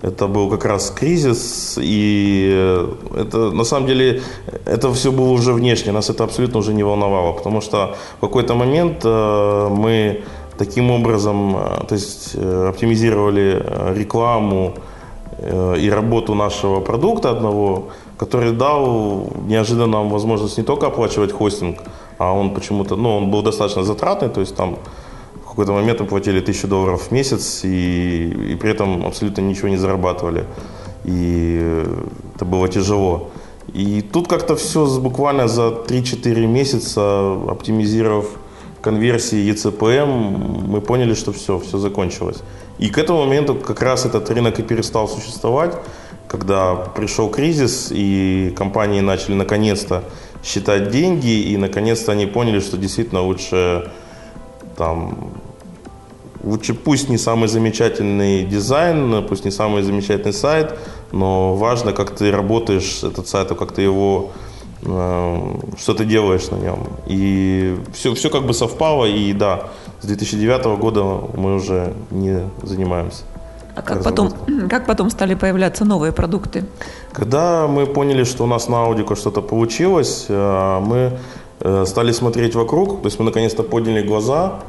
Это 0.00 0.28
был 0.28 0.48
как 0.48 0.64
раз 0.64 0.90
кризис, 0.90 1.76
и 1.76 2.52
э, 2.54 2.94
это 3.22 3.50
на 3.50 3.64
самом 3.64 3.88
деле 3.88 4.22
это 4.64 4.92
все 4.92 5.10
было 5.10 5.30
уже 5.30 5.52
внешне, 5.52 5.90
нас 5.90 6.08
это 6.08 6.22
абсолютно 6.22 6.60
уже 6.60 6.72
не 6.72 6.84
волновало, 6.84 7.32
потому 7.32 7.60
что 7.60 7.96
в 8.18 8.20
какой-то 8.20 8.54
момент 8.54 9.00
э, 9.04 9.68
мы 9.68 10.22
таким 10.56 10.92
образом, 10.92 11.56
то 11.88 11.94
есть 11.94 12.36
оптимизировали 12.36 13.62
рекламу 13.96 14.74
и 15.80 15.90
работу 15.90 16.34
нашего 16.34 16.80
продукта 16.80 17.30
одного, 17.30 17.90
который 18.18 18.52
дал 18.52 19.32
неожиданно 19.46 19.86
нам 19.86 20.10
возможность 20.10 20.58
не 20.58 20.64
только 20.64 20.88
оплачивать 20.88 21.32
хостинг, 21.32 21.78
а 22.18 22.32
он 22.32 22.54
почему-то, 22.54 22.96
ну, 22.96 23.16
он 23.16 23.30
был 23.30 23.42
достаточно 23.42 23.84
затратный, 23.84 24.28
то 24.28 24.40
есть 24.40 24.56
там 24.56 24.76
в 25.44 25.48
какой-то 25.48 25.72
момент 25.72 26.00
мы 26.00 26.06
платили 26.06 26.40
тысячу 26.40 26.68
долларов 26.68 27.08
в 27.08 27.12
месяц 27.12 27.64
и, 27.64 28.52
и 28.52 28.56
при 28.56 28.70
этом 28.70 29.06
абсолютно 29.06 29.42
ничего 29.42 29.68
не 29.68 29.76
зарабатывали. 29.76 30.44
И 31.04 31.84
это 32.34 32.44
было 32.44 32.68
тяжело. 32.68 33.30
И 33.74 34.02
тут 34.02 34.28
как-то 34.28 34.54
все 34.56 34.86
буквально 35.00 35.48
за 35.48 35.68
3-4 35.68 36.46
месяца, 36.46 37.32
оптимизировав 37.48 38.26
конверсии 38.80 39.52
ECPM, 39.52 40.66
мы 40.68 40.80
поняли, 40.80 41.14
что 41.14 41.32
все, 41.32 41.58
все 41.58 41.78
закончилось. 41.78 42.38
И 42.78 42.88
к 42.88 42.98
этому 42.98 43.24
моменту 43.24 43.54
как 43.54 43.82
раз 43.82 44.06
этот 44.06 44.30
рынок 44.30 44.58
и 44.58 44.62
перестал 44.62 45.08
существовать 45.08 45.74
когда 46.28 46.74
пришел 46.74 47.30
кризис, 47.30 47.88
и 47.90 48.52
компании 48.56 49.00
начали 49.00 49.34
наконец-то 49.34 50.04
считать 50.44 50.90
деньги, 50.90 51.50
и 51.50 51.56
наконец-то 51.56 52.12
они 52.12 52.26
поняли, 52.26 52.60
что 52.60 52.76
действительно 52.76 53.22
лучше 53.22 53.90
там 54.76 55.32
лучше 56.42 56.74
пусть 56.74 57.08
не 57.08 57.18
самый 57.18 57.48
замечательный 57.48 58.44
дизайн, 58.44 59.24
пусть 59.28 59.44
не 59.44 59.50
самый 59.50 59.82
замечательный 59.82 60.32
сайт, 60.32 60.78
но 61.12 61.54
важно, 61.54 61.92
как 61.92 62.14
ты 62.14 62.30
работаешь 62.30 63.02
этот 63.02 63.26
сайт, 63.28 63.48
как 63.48 63.72
ты 63.72 63.82
его 63.82 64.30
э, 64.82 65.54
что 65.78 65.94
ты 65.94 66.04
делаешь 66.04 66.48
на 66.50 66.56
нем. 66.56 66.86
И 67.06 67.76
все, 67.92 68.14
все 68.14 68.30
как 68.30 68.46
бы 68.46 68.54
совпало, 68.54 69.06
и 69.06 69.32
да, 69.32 69.68
с 70.00 70.06
2009 70.06 70.78
года 70.78 71.02
мы 71.36 71.56
уже 71.56 71.94
не 72.10 72.48
занимаемся. 72.62 73.24
А 73.78 73.82
как 73.82 74.02
потом, 74.02 74.32
как 74.68 74.86
потом 74.86 75.10
стали 75.10 75.34
появляться 75.34 75.84
новые 75.84 76.12
продукты? 76.12 76.64
Когда 77.12 77.68
мы 77.68 77.86
поняли, 77.86 78.24
что 78.24 78.44
у 78.44 78.46
нас 78.46 78.68
на 78.68 78.82
аудико 78.82 79.14
что-то 79.14 79.40
получилось, 79.40 80.26
э, 80.28 80.80
мы 80.80 81.18
э, 81.60 81.84
стали 81.86 82.12
смотреть 82.12 82.56
вокруг, 82.56 83.02
то 83.02 83.06
есть 83.06 83.20
мы 83.20 83.24
наконец-то 83.24 83.62
подняли 83.62 84.02
глаза, 84.06 84.60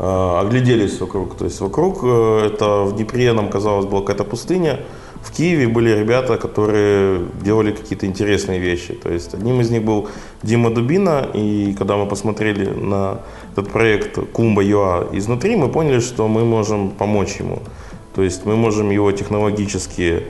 э, 0.00 0.40
огляделись 0.40 1.00
вокруг. 1.00 1.36
То 1.36 1.44
есть 1.44 1.60
вокруг, 1.60 1.98
это 1.98 2.82
в 2.82 2.96
Днепре 2.96 3.32
нам 3.32 3.48
казалось 3.48 3.86
была 3.86 4.00
какая-то 4.00 4.24
пустыня, 4.24 4.80
в 5.22 5.30
Киеве 5.30 5.68
были 5.68 5.90
ребята, 5.90 6.36
которые 6.36 7.20
делали 7.44 7.70
какие-то 7.70 8.06
интересные 8.06 8.58
вещи. 8.58 8.94
То 8.94 9.12
есть 9.12 9.34
одним 9.34 9.60
из 9.60 9.70
них 9.70 9.84
был 9.84 10.08
Дима 10.42 10.70
Дубина, 10.70 11.28
и 11.32 11.74
когда 11.78 11.96
мы 11.96 12.06
посмотрели 12.06 12.66
на 12.66 13.18
этот 13.52 13.70
проект 13.70 14.18
Кумба 14.32 14.62
Юа 14.62 15.06
изнутри, 15.12 15.54
мы 15.54 15.68
поняли, 15.68 16.00
что 16.00 16.26
мы 16.26 16.44
можем 16.44 16.90
помочь 16.90 17.36
ему. 17.40 17.58
То 18.18 18.24
есть 18.24 18.44
мы 18.44 18.56
можем 18.56 18.90
его 18.90 19.12
технологически 19.12 20.24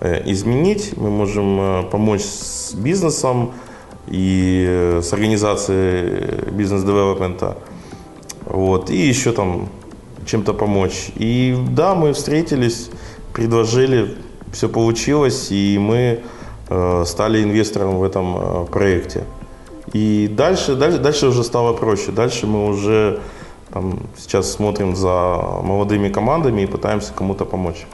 э, 0.00 0.22
изменить, 0.32 0.96
мы 0.96 1.10
можем 1.10 1.60
э, 1.60 1.82
помочь 1.90 2.22
с 2.22 2.72
бизнесом 2.72 3.52
и 4.08 4.64
э, 4.66 5.02
с 5.02 5.12
организацией 5.12 6.50
бизнес-девелопмента. 6.52 7.58
Вот, 8.46 8.88
и 8.88 8.96
еще 8.96 9.32
там 9.32 9.68
чем-то 10.24 10.54
помочь. 10.54 11.10
И 11.16 11.54
да, 11.68 11.94
мы 11.94 12.14
встретились, 12.14 12.88
предложили, 13.34 14.16
все 14.50 14.70
получилось, 14.70 15.48
и 15.50 15.78
мы 15.78 16.22
стали 17.04 17.42
инвестором 17.42 17.98
в 17.98 18.04
этом 18.04 18.66
проекте. 18.72 19.24
И 19.92 20.30
дальше, 20.34 20.76
дальше, 20.76 20.98
дальше 20.98 21.26
уже 21.26 21.44
стало 21.44 21.74
проще. 21.74 22.10
Дальше 22.10 22.46
мы 22.46 22.66
уже 22.66 23.20
там, 23.74 23.98
сейчас 24.16 24.52
смотрим 24.52 24.94
за 24.94 25.08
молодыми 25.62 26.08
командами 26.08 26.62
и 26.62 26.66
пытаемся 26.66 27.12
кому-то 27.12 27.44
помочь. 27.44 27.86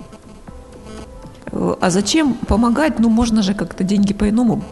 А 1.53 1.90
зачем 1.90 2.35
помогать? 2.35 2.99
Ну, 2.99 3.09
можно 3.09 3.43
же 3.43 3.55
как-то 3.55 3.83
деньги 3.83 4.12
по-иному 4.12 4.62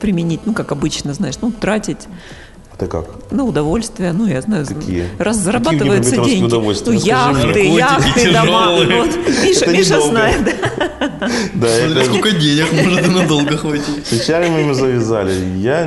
применить, 0.00 0.40
ну, 0.44 0.52
как 0.52 0.70
обычно, 0.70 1.14
знаешь, 1.14 1.36
ну, 1.40 1.50
тратить. 1.50 2.08
Ты 2.78 2.86
как? 2.88 3.06
Ну, 3.30 3.46
удовольствие, 3.46 4.12
ну, 4.12 4.26
я 4.26 4.42
знаю, 4.42 4.66
Какие? 4.66 5.08
раз 5.18 5.38
зарабатываются 5.38 6.16
Какие 6.16 6.40
деньги. 6.40 6.54
Ну, 6.54 6.92
яхты, 6.92 7.68
яхты, 7.68 8.32
дома. 8.32 8.68
Вот. 8.68 9.10
Миша, 9.42 9.66
Миша 9.70 10.00
знает. 10.00 10.44
Да. 10.44 11.28
Да, 11.54 11.68
это... 11.68 12.04
Сколько 12.04 12.32
денег 12.32 12.72
может 12.72 13.08
надолго 13.08 13.56
хватить? 13.56 14.06
С 14.06 14.28
мы 14.28 14.74
завязали. 14.74 15.58
Я... 15.58 15.82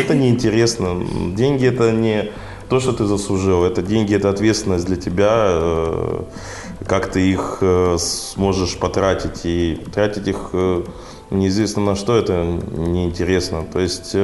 Это 0.00 0.14
неинтересно. 0.14 1.04
Деньги 1.36 1.66
это 1.66 1.92
не 1.92 2.30
то, 2.68 2.80
что 2.80 2.92
ты 2.92 3.04
заслужил. 3.04 3.64
Это 3.64 3.82
деньги, 3.82 4.14
это 4.14 4.30
ответственность 4.30 4.86
для 4.86 4.96
тебя. 4.96 5.30
Э, 5.32 6.22
как 6.86 7.10
ты 7.10 7.30
их 7.30 7.58
э, 7.60 7.96
сможешь 7.98 8.78
потратить. 8.78 9.40
И 9.44 9.80
тратить 9.94 10.28
их 10.28 10.50
э, 10.52 10.84
неизвестно 11.30 11.82
на 11.82 11.96
что, 11.96 12.16
это 12.16 12.44
неинтересно. 12.44 13.64
То 13.72 13.80
есть, 13.80 14.14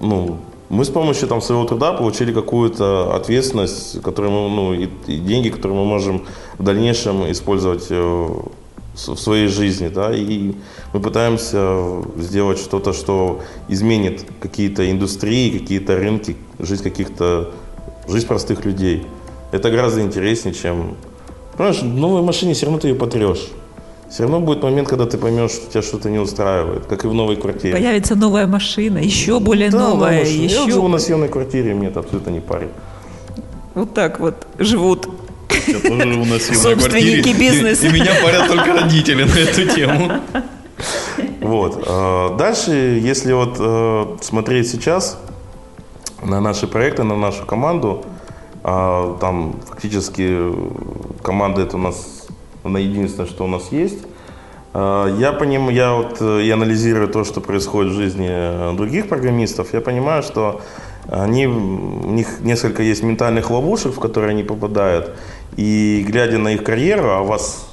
ну, 0.00 0.38
мы 0.68 0.84
с 0.84 0.88
помощью 0.88 1.28
там, 1.28 1.40
своего 1.40 1.64
труда 1.64 1.92
получили 1.92 2.32
какую-то 2.32 3.14
ответственность, 3.14 4.02
которую 4.02 4.32
мы, 4.32 4.48
ну, 4.56 4.74
и, 4.74 4.88
и 5.06 5.18
деньги, 5.18 5.48
которые 5.48 5.78
мы 5.78 5.84
можем 5.84 6.26
в 6.58 6.62
дальнейшем 6.64 7.30
использовать 7.30 7.88
в 9.08 9.16
своей 9.16 9.48
жизни, 9.48 9.88
да, 9.88 10.14
и 10.14 10.52
мы 10.92 11.00
пытаемся 11.00 12.02
сделать 12.16 12.58
что-то, 12.58 12.92
что 12.92 13.40
изменит 13.68 14.24
какие-то 14.40 14.90
индустрии, 14.90 15.58
какие-то 15.58 15.96
рынки, 15.96 16.36
жизнь 16.58 16.82
каких-то, 16.82 17.50
жизнь 18.08 18.26
простых 18.26 18.64
людей. 18.64 19.06
Это 19.52 19.70
гораздо 19.70 20.02
интереснее, 20.02 20.54
чем, 20.54 20.96
понимаешь, 21.56 21.82
в 21.82 21.86
новой 21.86 22.22
машине 22.22 22.54
все 22.54 22.66
равно 22.66 22.80
ты 22.80 22.88
ее 22.88 22.94
потрешь. 22.94 23.48
Все 24.10 24.24
равно 24.24 24.40
будет 24.40 24.62
момент, 24.62 24.88
когда 24.88 25.06
ты 25.06 25.18
поймешь, 25.18 25.52
что 25.52 25.70
тебя 25.70 25.82
что-то 25.82 26.10
не 26.10 26.18
устраивает, 26.18 26.86
как 26.86 27.04
и 27.04 27.08
в 27.08 27.14
новой 27.14 27.36
квартире. 27.36 27.74
Появится 27.74 28.16
новая 28.16 28.48
машина, 28.48 28.98
еще 28.98 29.38
более 29.38 29.70
да, 29.70 29.78
новая. 29.78 30.24
Еще... 30.24 30.44
Еще... 30.44 30.64
Я 30.64 30.70
живу 30.70 30.88
на 30.88 30.98
съемной 30.98 31.28
квартире, 31.28 31.74
мне 31.74 31.88
это 31.88 32.00
абсолютно 32.00 32.30
не 32.30 32.40
парит. 32.40 32.70
Вот 33.74 33.94
так 33.94 34.18
вот 34.18 34.46
живут 34.58 35.08
Я 35.72 35.80
тоже 35.80 36.14
у 36.14 36.24
нас 36.24 36.42
съемная 36.42 36.74
Собственники 36.74 37.22
квартире. 37.22 37.38
бизнеса. 37.38 37.86
И, 37.86 37.88
и 37.88 37.92
меня 37.92 38.12
парят 38.22 38.48
только 38.48 38.72
родители 38.74 39.24
на 39.24 39.38
эту 39.38 39.74
тему. 39.74 40.12
Вот. 41.40 41.82
э, 41.86 42.36
Дальше, 42.38 42.72
если 43.02 43.32
вот 43.32 43.56
э, 43.58 44.16
смотреть 44.20 44.68
сейчас 44.70 45.18
на 46.22 46.40
наши 46.40 46.66
проекты, 46.66 47.02
на 47.02 47.16
нашу 47.16 47.44
команду, 47.46 48.04
а, 48.62 49.16
там 49.20 49.56
фактически 49.66 50.38
команда 51.22 51.62
это 51.62 51.76
у 51.76 51.80
нас 51.80 52.26
на 52.62 52.76
единственное, 52.76 53.26
что 53.26 53.44
у 53.44 53.46
нас 53.46 53.72
есть. 53.72 53.98
А, 54.74 55.06
Я 55.18 55.32
понимаю, 55.32 55.74
я 55.74 55.94
вот 55.94 56.18
э, 56.20 56.42
и 56.42 56.50
анализирую 56.50 57.08
то, 57.08 57.24
что 57.24 57.40
происходит 57.40 57.92
в 57.92 57.96
жизни 57.96 58.76
других 58.76 59.08
программистов, 59.08 59.72
я 59.72 59.80
понимаю, 59.80 60.22
что 60.22 60.60
они, 61.10 61.46
у 61.46 62.10
них 62.10 62.40
несколько 62.40 62.82
есть 62.82 63.02
ментальных 63.02 63.50
ловушек, 63.50 63.94
в 63.96 64.00
которые 64.00 64.30
они 64.30 64.44
попадают, 64.44 65.10
и 65.56 66.04
глядя 66.08 66.38
на 66.38 66.54
их 66.54 66.62
карьеру, 66.64 67.10
а 67.10 67.20
у 67.20 67.24
вас 67.26 67.66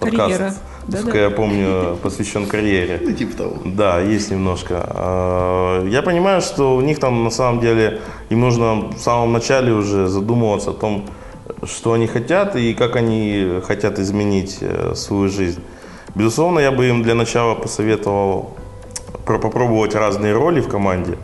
подкаст, 0.00 0.32
Карьера. 0.32 0.54
Да-да. 0.86 0.92
насколько 0.96 1.18
я 1.18 1.30
помню, 1.30 1.96
посвящен 2.02 2.46
карьере. 2.46 3.00
Ну, 3.04 3.12
типа 3.12 3.36
того. 3.36 3.56
Да, 3.64 4.00
есть 4.00 4.30
немножко. 4.30 4.84
А, 4.88 5.86
Я 5.86 6.02
понимаю, 6.02 6.40
что 6.40 6.76
у 6.76 6.80
них 6.80 6.98
там 6.98 7.24
на 7.24 7.30
самом 7.30 7.60
деле 7.60 8.00
им 8.30 8.40
нужно 8.40 8.74
в 8.96 8.98
самом 8.98 9.32
начале 9.32 9.72
уже 9.72 10.06
задумываться 10.08 10.70
о 10.70 10.74
том, 10.74 11.04
что 11.64 11.92
они 11.92 12.06
хотят 12.06 12.56
и 12.56 12.72
как 12.74 12.96
они 12.96 13.60
хотят 13.66 13.98
изменить 13.98 14.58
э, 14.60 14.94
свою 14.94 15.28
жизнь. 15.28 15.60
Безусловно, 16.14 16.60
я 16.60 16.70
бы 16.72 16.88
им 16.88 17.02
для 17.02 17.14
начала 17.14 17.54
посоветовал 17.54 18.56
про- 19.26 19.38
попробовать 19.38 19.94
разные 19.94 20.32
роли 20.32 20.60
в 20.60 20.68
команде, 20.68 21.16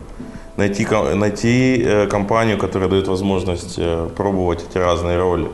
найти, 0.57 0.87
найти 1.15 1.81
э, 1.83 2.07
компанию, 2.07 2.57
которая 2.57 2.89
дает 2.89 3.07
возможность 3.07 3.75
э, 3.77 4.09
пробовать 4.15 4.65
эти 4.69 4.77
разные 4.77 5.17
роли. 5.19 5.49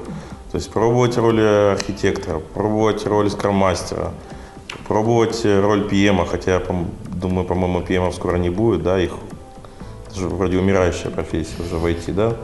То 0.52 0.58
есть 0.58 0.72
пробовать 0.72 1.18
роль 1.18 1.42
архитектора, 1.42 2.40
пробовать 2.40 3.06
роль 3.06 3.30
скроммастера, 3.30 4.12
пробовать 4.88 5.42
э, 5.46 5.60
роль 5.62 5.88
PM, 5.88 6.26
хотя, 6.26 6.58
пом- 6.60 6.88
думаю, 7.08 7.46
по-моему, 7.48 7.80
PM 7.82 8.12
скоро 8.14 8.38
не 8.38 8.50
будет, 8.50 8.84
да, 8.84 9.02
их 9.02 9.12
это 10.08 10.20
же 10.20 10.28
вроде 10.28 10.58
умирающая 10.58 11.10
профессия 11.10 11.64
уже 11.64 11.78
в 11.78 11.86
IT, 11.86 12.14
да. 12.14 12.36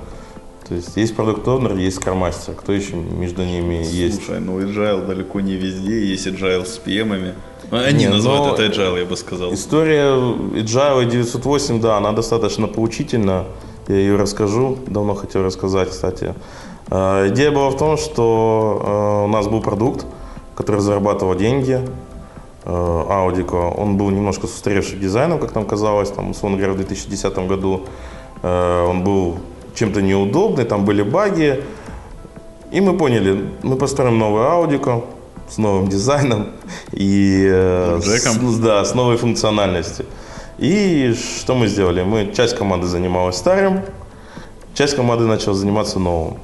То 0.68 0.76
есть 0.76 0.97
есть 0.97 1.16
продукт 1.16 1.47
оунер 1.47 1.76
есть 1.76 1.97
скроммастер, 1.97 2.53
кто 2.53 2.74
еще 2.74 2.95
между 2.95 3.43
ними 3.43 3.76
есть? 3.76 4.26
Слушай, 4.26 4.41
ну 4.41 4.60
agile 4.60 5.05
далеко 5.05 5.39
не 5.39 5.55
везде, 5.55 6.05
есть 6.05 6.28
agile 6.28 6.66
с 6.66 6.82
PM-ами. 6.86 7.28
Ну, 7.28 7.34
Они 7.72 8.05
Не, 8.05 8.09
называют 8.09 8.59
это 8.59 8.72
agile, 8.72 8.99
я 8.99 9.05
бы 9.05 9.18
сказал. 9.18 9.53
История 9.53 10.13
Agile 10.13 11.05
908, 11.05 11.82
да, 11.82 11.97
она 11.97 12.13
достаточно 12.13 12.68
поучительна. 12.68 13.45
Я 13.88 13.95
ее 13.95 14.15
расскажу, 14.15 14.78
давно 14.88 15.15
хотел 15.15 15.43
рассказать, 15.43 15.89
кстати. 15.89 16.34
Э, 16.89 17.28
Идея 17.30 17.51
была 17.51 17.70
в 17.70 17.78
том, 17.78 17.97
что 17.97 18.82
э, 18.82 19.26
у 19.26 19.28
нас 19.28 19.47
был 19.47 19.61
продукт, 19.61 20.05
который 20.55 20.82
зарабатывал 20.82 21.36
деньги, 21.36 21.82
Аудико. 22.65 23.55
Он 23.55 23.95
был 23.95 24.09
немножко 24.09 24.45
с 24.47 24.55
устаревшим 24.55 24.99
дизайном, 24.99 25.39
как 25.39 25.55
нам 25.55 25.65
казалось, 25.65 26.09
там, 26.09 26.32
условно 26.32 26.57
говоря, 26.57 26.74
в 26.74 26.78
2010 26.78 27.38
году. 27.47 27.82
Э, 28.43 28.86
Он 28.86 29.03
был 29.03 29.38
чем-то 29.76 30.01
неудобный, 30.01 30.63
там 30.63 30.86
были 30.86 31.01
баги. 31.01 31.63
И 32.72 32.82
мы 32.82 32.97
поняли, 32.97 33.49
мы 33.63 33.76
построим 33.76 34.18
новую 34.18 34.49
Аудико 34.49 35.01
с 35.49 35.57
новым 35.57 35.87
дизайном 35.87 36.51
и 36.91 37.47
э, 37.49 37.99
с, 38.01 38.59
да, 38.59 38.83
с 38.83 38.93
новой 38.93 39.17
функциональностью. 39.17 40.05
И 40.57 41.13
что 41.13 41.55
мы 41.55 41.67
сделали? 41.67 42.03
Мы 42.03 42.33
часть 42.35 42.57
команды 42.57 42.87
занималась 42.87 43.37
старым, 43.37 43.81
часть 44.73 44.95
команды 44.95 45.25
начала 45.25 45.55
заниматься 45.55 45.99
новым. 45.99 46.37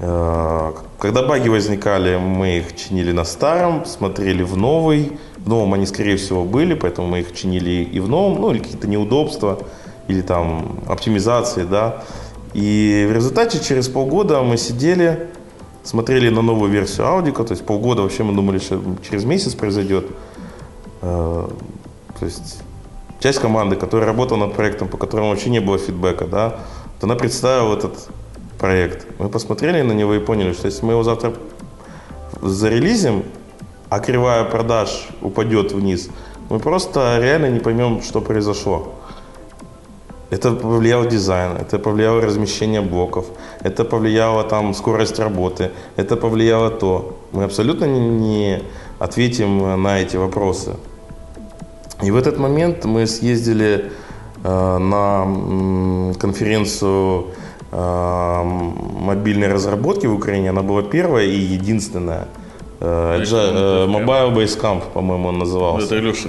Э, 0.00 0.72
Когда 0.98 1.22
баги 1.22 1.48
возникали, 1.48 2.16
мы 2.16 2.58
их 2.58 2.76
чинили 2.76 3.12
на 3.12 3.24
старом, 3.24 3.84
смотрели 3.84 4.42
в 4.42 4.56
новый. 4.56 5.18
В 5.38 5.48
новом 5.48 5.72
они, 5.74 5.86
скорее 5.86 6.16
всего, 6.16 6.44
были, 6.44 6.74
поэтому 6.74 7.08
мы 7.08 7.20
их 7.20 7.34
чинили 7.34 7.82
и 7.82 8.00
в 8.00 8.08
новом, 8.08 8.40
ну, 8.40 8.50
или 8.50 8.58
какие-то 8.58 8.88
неудобства, 8.88 9.58
или 10.08 10.20
там 10.20 10.80
оптимизации, 10.86 11.64
да. 11.64 12.02
И 12.52 13.06
в 13.08 13.12
результате 13.14 13.60
через 13.60 13.88
полгода 13.88 14.42
мы 14.42 14.56
сидели, 14.56 15.28
смотрели 15.82 16.28
на 16.28 16.42
новую 16.42 16.70
версию 16.70 17.06
Аудика, 17.06 17.44
то 17.44 17.52
есть 17.52 17.64
полгода 17.64 18.02
вообще 18.02 18.22
мы 18.22 18.34
думали, 18.34 18.58
что 18.58 18.80
через 19.08 19.24
месяц 19.24 19.54
произойдет. 19.54 20.06
Э, 21.02 21.48
То 22.18 22.26
есть 22.26 22.62
часть 23.20 23.38
команды, 23.38 23.76
которая 23.76 24.06
работала 24.06 24.38
над 24.38 24.54
проектом, 24.54 24.88
по 24.88 24.96
которому 24.96 25.30
вообще 25.30 25.50
не 25.50 25.60
было 25.60 25.78
фидбэка, 25.78 26.26
да, 26.26 26.58
вот 26.94 27.04
она 27.04 27.14
представила 27.14 27.76
этот 27.76 28.08
проект. 28.58 29.06
Мы 29.18 29.28
посмотрели 29.28 29.82
на 29.82 29.92
него 29.92 30.14
и 30.14 30.18
поняли, 30.18 30.52
что 30.52 30.66
если 30.66 30.84
мы 30.84 30.92
его 30.92 31.02
завтра 31.02 31.32
зарелизим, 32.42 33.24
а 33.88 34.00
кривая 34.00 34.44
продаж 34.44 35.08
упадет 35.22 35.72
вниз, 35.72 36.10
мы 36.50 36.58
просто 36.58 37.18
реально 37.20 37.50
не 37.50 37.60
поймем, 37.60 38.02
что 38.02 38.20
произошло. 38.20 38.94
Это 40.30 40.52
повлияло 40.52 41.06
дизайн, 41.06 41.56
это 41.56 41.78
повлияло 41.78 42.20
размещение 42.20 42.80
блоков, 42.80 43.26
это 43.64 43.84
повлияло 43.84 44.44
там 44.44 44.74
скорость 44.74 45.18
работы, 45.18 45.70
это 45.96 46.16
повлияло 46.16 46.70
то. 46.70 47.18
Мы 47.32 47.44
абсолютно 47.44 47.86
не- 47.86 48.62
ответим 49.00 49.82
на 49.82 49.98
эти 50.00 50.16
вопросы. 50.16 50.76
И 52.02 52.10
в 52.10 52.16
этот 52.16 52.38
момент 52.38 52.84
мы 52.84 53.06
съездили 53.06 53.90
э, 54.44 54.78
на 54.78 55.22
м, 55.24 56.14
конференцию 56.14 57.26
э, 57.72 58.42
мобильной 59.00 59.48
разработки 59.52 60.06
в 60.06 60.14
Украине. 60.14 60.50
Она 60.50 60.62
была 60.62 60.82
первая 60.82 61.26
и 61.26 61.36
единственная. 61.38 62.28
Э, 62.80 63.20
Agile- 63.20 63.52
э, 63.54 63.86
Mobile 63.86 64.34
Base 64.34 64.60
Camp, 64.60 64.82
по-моему, 64.94 65.28
он 65.28 65.38
назывался. 65.38 65.86
Это 65.86 65.96
Алеша 65.96 66.28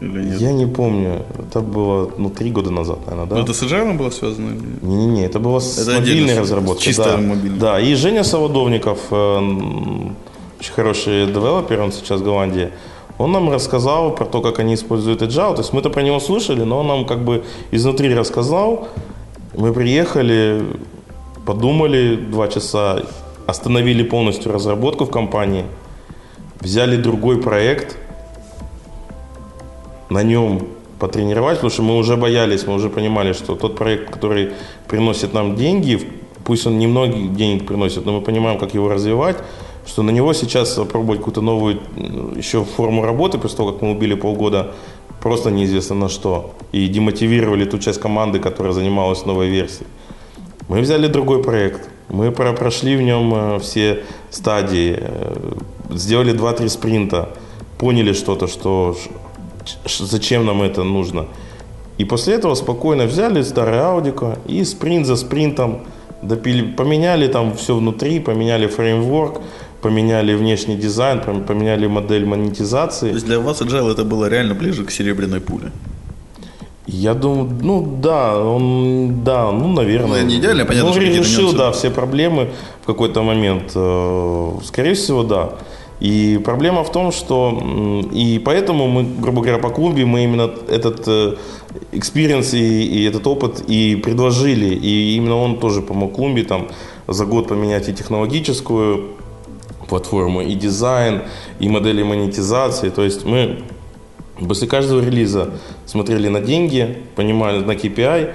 или 0.00 0.24
нет? 0.24 0.40
Я 0.40 0.52
не 0.52 0.66
помню. 0.66 1.22
Это 1.38 1.60
было 1.60 2.10
ну, 2.18 2.30
три 2.30 2.50
года 2.50 2.70
назад, 2.70 2.98
наверное, 3.06 3.26
да? 3.26 3.36
Ну, 3.36 3.42
это 3.42 3.52
с 3.52 3.62
agile 3.62 3.96
было 3.96 4.10
связано? 4.10 4.56
Не-не-не, 4.82 5.26
это 5.26 5.38
было 5.38 5.60
с 5.60 5.78
Это 5.78 6.00
мобильной 6.00 6.38
разработкой. 6.38 6.84
чисто 6.84 7.04
да. 7.04 7.16
мобильной. 7.16 7.58
Да, 7.58 7.80
и 7.80 7.94
Женя 7.94 8.24
Солодовников, 8.24 8.98
э, 9.10 9.38
очень 10.60 10.72
хороший 10.72 11.26
девелопер, 11.26 11.80
он 11.80 11.92
сейчас 11.92 12.20
в 12.20 12.24
Голландии, 12.24 12.70
он 13.18 13.32
нам 13.32 13.50
рассказал 13.50 14.14
про 14.14 14.24
то, 14.24 14.40
как 14.40 14.60
они 14.60 14.74
используют 14.74 15.20
Agile. 15.20 15.54
То 15.54 15.60
есть 15.60 15.74
мы-то 15.74 15.90
про 15.90 16.02
него 16.02 16.20
слышали, 16.20 16.64
но 16.64 16.78
он 16.78 16.86
нам 16.86 17.04
как 17.04 17.22
бы 17.22 17.44
изнутри 17.70 18.14
рассказал. 18.14 18.88
Мы 19.54 19.72
приехали, 19.74 20.62
подумали 21.44 22.16
два 22.16 22.48
часа, 22.48 23.02
остановили 23.46 24.02
полностью 24.02 24.52
разработку 24.52 25.04
в 25.04 25.10
компании, 25.10 25.64
взяли 26.60 26.96
другой 26.96 27.42
проект, 27.42 27.98
на 30.10 30.22
нем 30.22 30.66
потренировать, 30.98 31.56
потому 31.56 31.70
что 31.70 31.82
мы 31.82 31.96
уже 31.96 32.16
боялись, 32.16 32.66
мы 32.66 32.74
уже 32.74 32.90
понимали, 32.90 33.32
что 33.32 33.54
тот 33.54 33.76
проект, 33.76 34.10
который 34.10 34.52
приносит 34.86 35.32
нам 35.32 35.56
деньги, 35.56 35.98
пусть 36.44 36.66
он 36.66 36.78
немного 36.78 37.12
денег 37.12 37.66
приносит, 37.66 38.04
но 38.04 38.12
мы 38.12 38.20
понимаем, 38.20 38.58
как 38.58 38.74
его 38.74 38.88
развивать, 38.88 39.36
что 39.86 40.02
на 40.02 40.10
него 40.10 40.34
сейчас 40.34 40.74
пробовать 40.74 41.20
какую-то 41.20 41.40
новую 41.40 41.80
еще 42.36 42.64
форму 42.64 43.04
работы, 43.04 43.38
после 43.38 43.56
того, 43.56 43.72
как 43.72 43.82
мы 43.82 43.92
убили 43.92 44.14
полгода, 44.14 44.74
просто 45.22 45.50
неизвестно 45.50 45.96
на 45.96 46.08
что. 46.08 46.54
И 46.72 46.86
демотивировали 46.88 47.64
ту 47.64 47.78
часть 47.78 48.00
команды, 48.00 48.38
которая 48.38 48.72
занималась 48.72 49.24
новой 49.26 49.48
версией. 49.48 49.86
Мы 50.68 50.80
взяли 50.80 51.08
другой 51.08 51.42
проект. 51.42 51.88
Мы 52.08 52.30
про- 52.30 52.52
прошли 52.52 52.96
в 52.96 53.02
нем 53.02 53.34
э, 53.34 53.58
все 53.60 54.02
стадии, 54.30 54.96
э, 55.00 55.52
сделали 55.90 56.32
2-3 56.32 56.68
спринта, 56.68 57.28
поняли 57.78 58.12
что-то, 58.12 58.46
что 58.46 58.96
зачем 59.86 60.46
нам 60.46 60.62
это 60.62 60.82
нужно. 60.84 61.26
И 61.98 62.04
после 62.04 62.34
этого 62.34 62.54
спокойно 62.54 63.04
взяли 63.04 63.42
старое 63.42 63.82
аудико 63.84 64.38
и 64.46 64.64
спринт 64.64 65.06
за 65.06 65.16
спринтом 65.16 65.80
допили, 66.22 66.62
поменяли 66.62 67.28
там 67.28 67.54
все 67.56 67.74
внутри, 67.74 68.20
поменяли 68.20 68.66
фреймворк, 68.66 69.40
поменяли 69.82 70.34
внешний 70.34 70.76
дизайн, 70.76 71.18
пом- 71.18 71.44
поменяли 71.44 71.86
модель 71.86 72.24
монетизации. 72.24 73.08
То 73.08 73.14
есть 73.14 73.26
для 73.26 73.38
вас 73.38 73.60
agile 73.62 73.90
это 73.92 74.04
было 74.04 74.28
реально 74.28 74.54
ближе 74.54 74.84
к 74.84 74.90
серебряной 74.90 75.40
пуле? 75.40 75.70
Я 76.86 77.14
думаю, 77.14 77.50
ну 77.62 77.98
да, 78.02 78.38
он, 78.38 79.22
да, 79.22 79.52
ну 79.52 79.68
наверное. 79.68 80.22
Ну, 80.22 80.26
не 80.26 80.36
идеально, 80.38 80.64
понятно, 80.64 80.88
Он 80.88 80.94
что 80.94 81.02
решил, 81.02 81.52
да, 81.52 81.70
все 81.70 81.90
проблемы 81.90 82.48
в 82.82 82.86
какой-то 82.86 83.22
момент. 83.22 83.72
Э, 83.74 84.50
Скорее 84.64 84.94
всего, 84.94 85.22
да. 85.22 85.50
И 86.00 86.40
проблема 86.42 86.82
в 86.82 86.90
том, 86.90 87.12
что 87.12 87.62
и 88.12 88.40
поэтому 88.42 88.88
мы, 88.88 89.04
грубо 89.04 89.42
говоря, 89.42 89.58
по 89.58 89.70
клубе 89.70 90.06
мы 90.06 90.24
именно 90.24 90.50
этот 90.68 91.38
experience 91.92 92.54
и, 92.54 92.84
и 92.84 93.04
этот 93.04 93.26
опыт 93.26 93.62
и 93.68 93.96
предложили. 93.96 94.74
И 94.74 95.16
именно 95.16 95.36
он 95.36 95.58
тоже 95.58 95.82
помог 95.82 96.14
клубе 96.14 96.42
там 96.44 96.68
за 97.06 97.26
год 97.26 97.48
поменять 97.48 97.88
и 97.88 97.92
технологическую 97.92 99.10
платформу, 99.88 100.40
и 100.40 100.54
дизайн, 100.54 101.22
и 101.58 101.68
модели 101.68 102.02
монетизации. 102.02 102.90
То 102.90 103.02
есть 103.02 103.24
мы 103.24 103.62
После 104.48 104.66
каждого 104.66 105.00
релиза 105.00 105.50
смотрели 105.84 106.28
на 106.28 106.40
деньги, 106.40 106.96
понимали 107.14 107.62
на 107.62 107.72
KPI, 107.72 108.32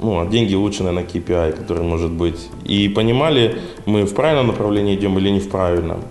ну, 0.00 0.20
а 0.20 0.26
деньги 0.26 0.54
улучшенные 0.54 0.92
на 0.92 1.00
KPI, 1.00 1.52
который 1.52 1.82
может 1.82 2.10
быть. 2.10 2.48
И 2.64 2.88
понимали, 2.88 3.58
мы 3.86 4.04
в 4.04 4.14
правильном 4.14 4.48
направлении 4.48 4.94
идем 4.94 5.18
или 5.18 5.30
не 5.30 5.40
в 5.40 5.48
правильном. 5.48 6.02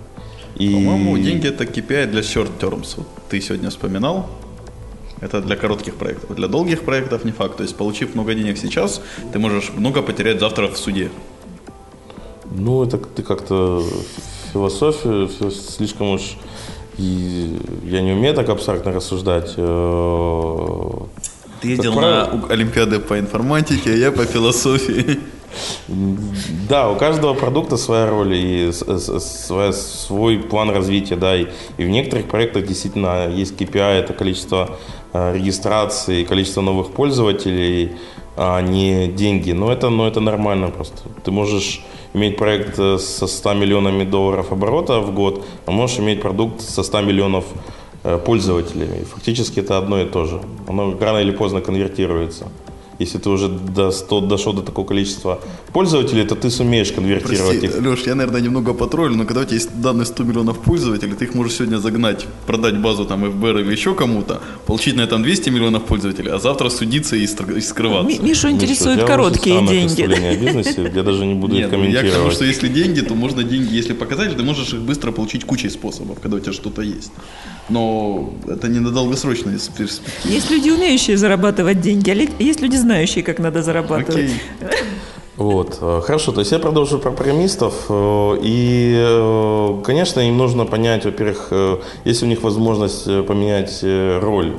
И... 0.58 0.72
По-моему, 0.72 1.16
деньги 1.18 1.48
это 1.48 1.64
KPI 1.64 2.06
для 2.06 2.20
short 2.20 2.50
terms. 2.58 2.94
Вот 2.96 3.06
ты 3.28 3.40
сегодня 3.40 3.70
вспоминал. 3.70 4.28
Это 5.20 5.40
для 5.40 5.56
коротких 5.56 5.94
проектов. 5.94 6.36
Для 6.36 6.48
долгих 6.48 6.82
проектов 6.82 7.24
не 7.24 7.32
факт. 7.32 7.56
То 7.56 7.62
есть, 7.62 7.76
получив 7.76 8.14
много 8.14 8.34
денег 8.34 8.58
сейчас, 8.58 9.00
ты 9.32 9.38
можешь 9.38 9.72
много 9.74 10.02
потерять 10.02 10.40
завтра 10.40 10.68
в 10.68 10.76
суде. 10.76 11.10
Ну, 12.50 12.84
это 12.84 12.98
ты 12.98 13.22
как-то 13.22 13.84
философию 14.52 15.28
слишком 15.50 16.10
уж... 16.10 16.36
И 16.98 17.56
я 17.84 18.00
не 18.00 18.12
умею 18.12 18.34
так 18.34 18.48
абстрактно 18.48 18.90
рассуждать. 18.90 19.54
Э, 19.56 20.90
ты 21.60 21.68
ездил 21.68 21.94
на 21.94 22.24
Олимпиады 22.48 22.98
по 22.98 23.18
информатике, 23.20 23.92
а 23.92 23.96
я 23.96 24.10
по 24.10 24.24
философии. 24.24 25.20
Да, 26.68 26.90
у 26.90 26.96
каждого 26.96 27.34
продукта 27.34 27.76
своя 27.76 28.08
роль 28.08 28.34
и 28.34 28.72
свой, 28.72 29.72
свой 29.72 30.38
план 30.38 30.70
развития, 30.70 31.16
да, 31.16 31.36
и, 31.36 31.46
и 31.78 31.84
в 31.84 31.88
некоторых 31.88 32.26
проектах 32.26 32.66
действительно 32.66 33.28
есть 33.28 33.60
KPI, 33.60 34.00
это 34.00 34.12
количество 34.12 34.76
э, 35.12 35.34
регистрации, 35.34 36.24
количество 36.24 36.60
новых 36.60 36.92
пользователей, 36.92 37.92
а 38.36 38.60
не 38.60 39.08
деньги. 39.08 39.52
Но 39.52 39.72
это, 39.72 39.88
но 39.88 40.06
это 40.06 40.20
нормально 40.20 40.68
просто. 40.68 41.02
Ты 41.24 41.30
можешь 41.30 41.84
иметь 42.14 42.36
проект 42.36 42.78
э, 42.78 42.98
со 42.98 43.26
100 43.26 43.54
миллионами 43.54 44.04
долларов 44.04 44.52
оборота 44.52 45.00
в 45.00 45.14
год, 45.14 45.44
а 45.66 45.70
можешь 45.70 45.98
иметь 45.98 46.20
продукт 46.20 46.60
со 46.60 46.82
100 46.82 47.00
миллионов 47.02 47.44
Э, 48.04 48.16
пользователями. 48.16 49.04
Фактически 49.04 49.60
это 49.60 49.76
одно 49.76 50.00
и 50.00 50.06
то 50.06 50.24
же. 50.24 50.40
Оно 50.68 50.96
рано 50.98 51.18
или 51.18 51.32
поздно 51.32 51.60
конвертируется. 51.60 52.46
Если 52.98 53.18
ты 53.18 53.30
уже 53.30 53.48
до 53.48 53.92
100, 53.92 54.20
дошел 54.22 54.52
до 54.52 54.62
такого 54.62 54.84
количества 54.84 55.40
пользователей, 55.72 56.24
то 56.24 56.34
ты 56.34 56.50
сумеешь 56.50 56.90
конвертировать 56.90 57.60
Прости, 57.60 57.78
их. 57.78 57.86
Леш, 57.86 58.06
я, 58.06 58.14
наверное, 58.16 58.40
немного 58.40 58.74
потроллю, 58.74 59.14
но 59.14 59.24
когда 59.24 59.42
у 59.42 59.44
тебя 59.44 59.54
есть 59.54 59.80
данные 59.80 60.04
100 60.04 60.24
миллионов 60.24 60.58
пользователей, 60.58 61.14
ты 61.14 61.26
их 61.26 61.34
можешь 61.34 61.54
сегодня 61.54 61.78
загнать, 61.78 62.26
продать 62.46 62.80
базу 62.80 63.04
там 63.04 63.24
ФБР 63.30 63.58
или 63.58 63.70
еще 63.70 63.94
кому-то, 63.94 64.40
получить 64.66 64.96
на 64.96 65.02
этом 65.02 65.22
200 65.22 65.50
миллионов 65.50 65.84
пользователей, 65.84 66.32
а 66.32 66.38
завтра 66.38 66.70
судиться 66.70 67.14
и, 67.14 67.22
и 67.22 67.60
скрываться. 67.60 68.22
Мишу 68.22 68.50
интересуют 68.50 68.96
Миша, 68.96 69.06
короткие 69.06 69.66
деньги. 69.66 70.02
о 70.02 70.36
бизнесе, 70.36 70.92
я 70.92 71.02
даже 71.04 71.24
не 71.24 71.34
буду 71.34 71.54
Нет, 71.54 71.66
их 71.66 71.70
комментировать. 71.70 72.06
Я 72.06 72.10
к 72.10 72.14
тому, 72.14 72.30
что 72.32 72.44
если 72.44 72.66
деньги, 72.68 73.00
то 73.00 73.14
можно 73.14 73.44
деньги, 73.44 73.74
если 73.74 73.92
показать, 73.92 74.36
ты 74.36 74.42
можешь 74.42 74.72
их 74.72 74.80
быстро 74.80 75.12
получить 75.12 75.44
кучей 75.44 75.70
способов, 75.70 76.18
когда 76.20 76.36
у 76.36 76.40
тебя 76.40 76.52
что-то 76.52 76.82
есть. 76.82 77.12
Но 77.68 78.32
это 78.46 78.68
не 78.68 78.80
на 78.80 78.90
долгосрочной 78.90 79.54
перспективе. 79.54 80.34
Есть 80.34 80.50
люди, 80.50 80.70
умеющие 80.70 81.16
зарабатывать 81.16 81.80
деньги, 81.80 82.10
а 82.10 82.42
есть 82.42 82.60
люди, 82.60 82.76
знающие, 82.76 83.22
как 83.22 83.38
надо 83.38 83.62
зарабатывать. 83.62 84.30
Вот, 85.38 85.78
э, 85.80 86.00
хорошо, 86.04 86.32
то 86.32 86.40
есть 86.40 86.50
я 86.50 86.58
продолжу 86.58 86.98
про 86.98 87.12
программистов. 87.12 87.86
Э, 87.88 88.38
и, 88.42 88.92
э, 88.98 89.82
конечно, 89.84 90.18
им 90.20 90.36
нужно 90.36 90.66
понять, 90.66 91.04
во-первых, 91.04 91.52
есть 92.04 92.22
у 92.24 92.26
них 92.26 92.42
возможность 92.42 93.04
поменять 93.04 93.84
роль, 94.20 94.56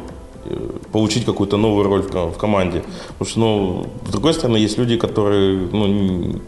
получить 0.91 1.26
какую-то 1.26 1.58
новую 1.58 1.84
роль 1.84 2.02
в 2.02 2.38
команде. 2.38 2.84
Потому 3.18 3.30
что, 3.30 3.39
ну, 3.39 3.86
с 4.08 4.12
другой 4.12 4.34
стороны, 4.34 4.58
есть 4.58 4.78
люди, 4.78 4.97
которые, 4.97 5.70
ну, 5.72 6.39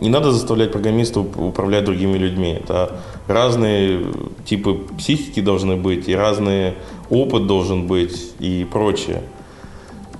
не 0.00 0.08
надо 0.08 0.32
заставлять 0.32 0.72
программистов 0.72 1.26
управлять 1.36 1.84
другими 1.84 2.16
людьми. 2.16 2.58
Это 2.64 3.00
разные 3.28 4.06
типы 4.44 4.80
психики 4.98 5.40
должны 5.40 5.76
быть, 5.76 6.08
и 6.08 6.14
разный 6.14 6.74
опыт 7.10 7.46
должен 7.46 7.86
быть, 7.86 8.32
и 8.40 8.66
прочее. 8.70 9.22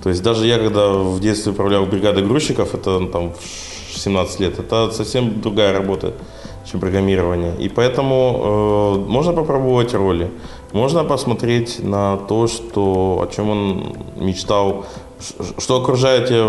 То 0.03 0.09
есть 0.09 0.21
даже 0.21 0.45
я, 0.45 0.59
когда 0.59 0.89
в 0.89 1.19
детстве 1.19 1.51
управлял 1.51 1.85
бригадой 1.85 2.23
грузчиков, 2.23 2.75
это 2.75 2.99
ну, 2.99 3.07
там 3.07 3.33
в 3.33 3.97
17 3.97 4.39
лет, 4.39 4.59
это 4.59 4.91
совсем 4.91 5.41
другая 5.41 5.73
работа, 5.73 6.13
чем 6.69 6.79
программирование. 6.79 7.55
И 7.57 7.69
поэтому 7.69 8.99
э, 9.07 9.09
можно 9.09 9.33
попробовать 9.33 9.93
роли, 9.93 10.29
можно 10.75 11.05
посмотреть 11.05 11.79
на 11.79 12.17
то, 12.17 12.47
что, 12.47 13.21
о 13.21 13.33
чем 13.33 13.49
он 13.49 13.95
мечтал, 14.17 14.85
что 15.57 15.81
окружает 15.81 16.27
тебя 16.27 16.45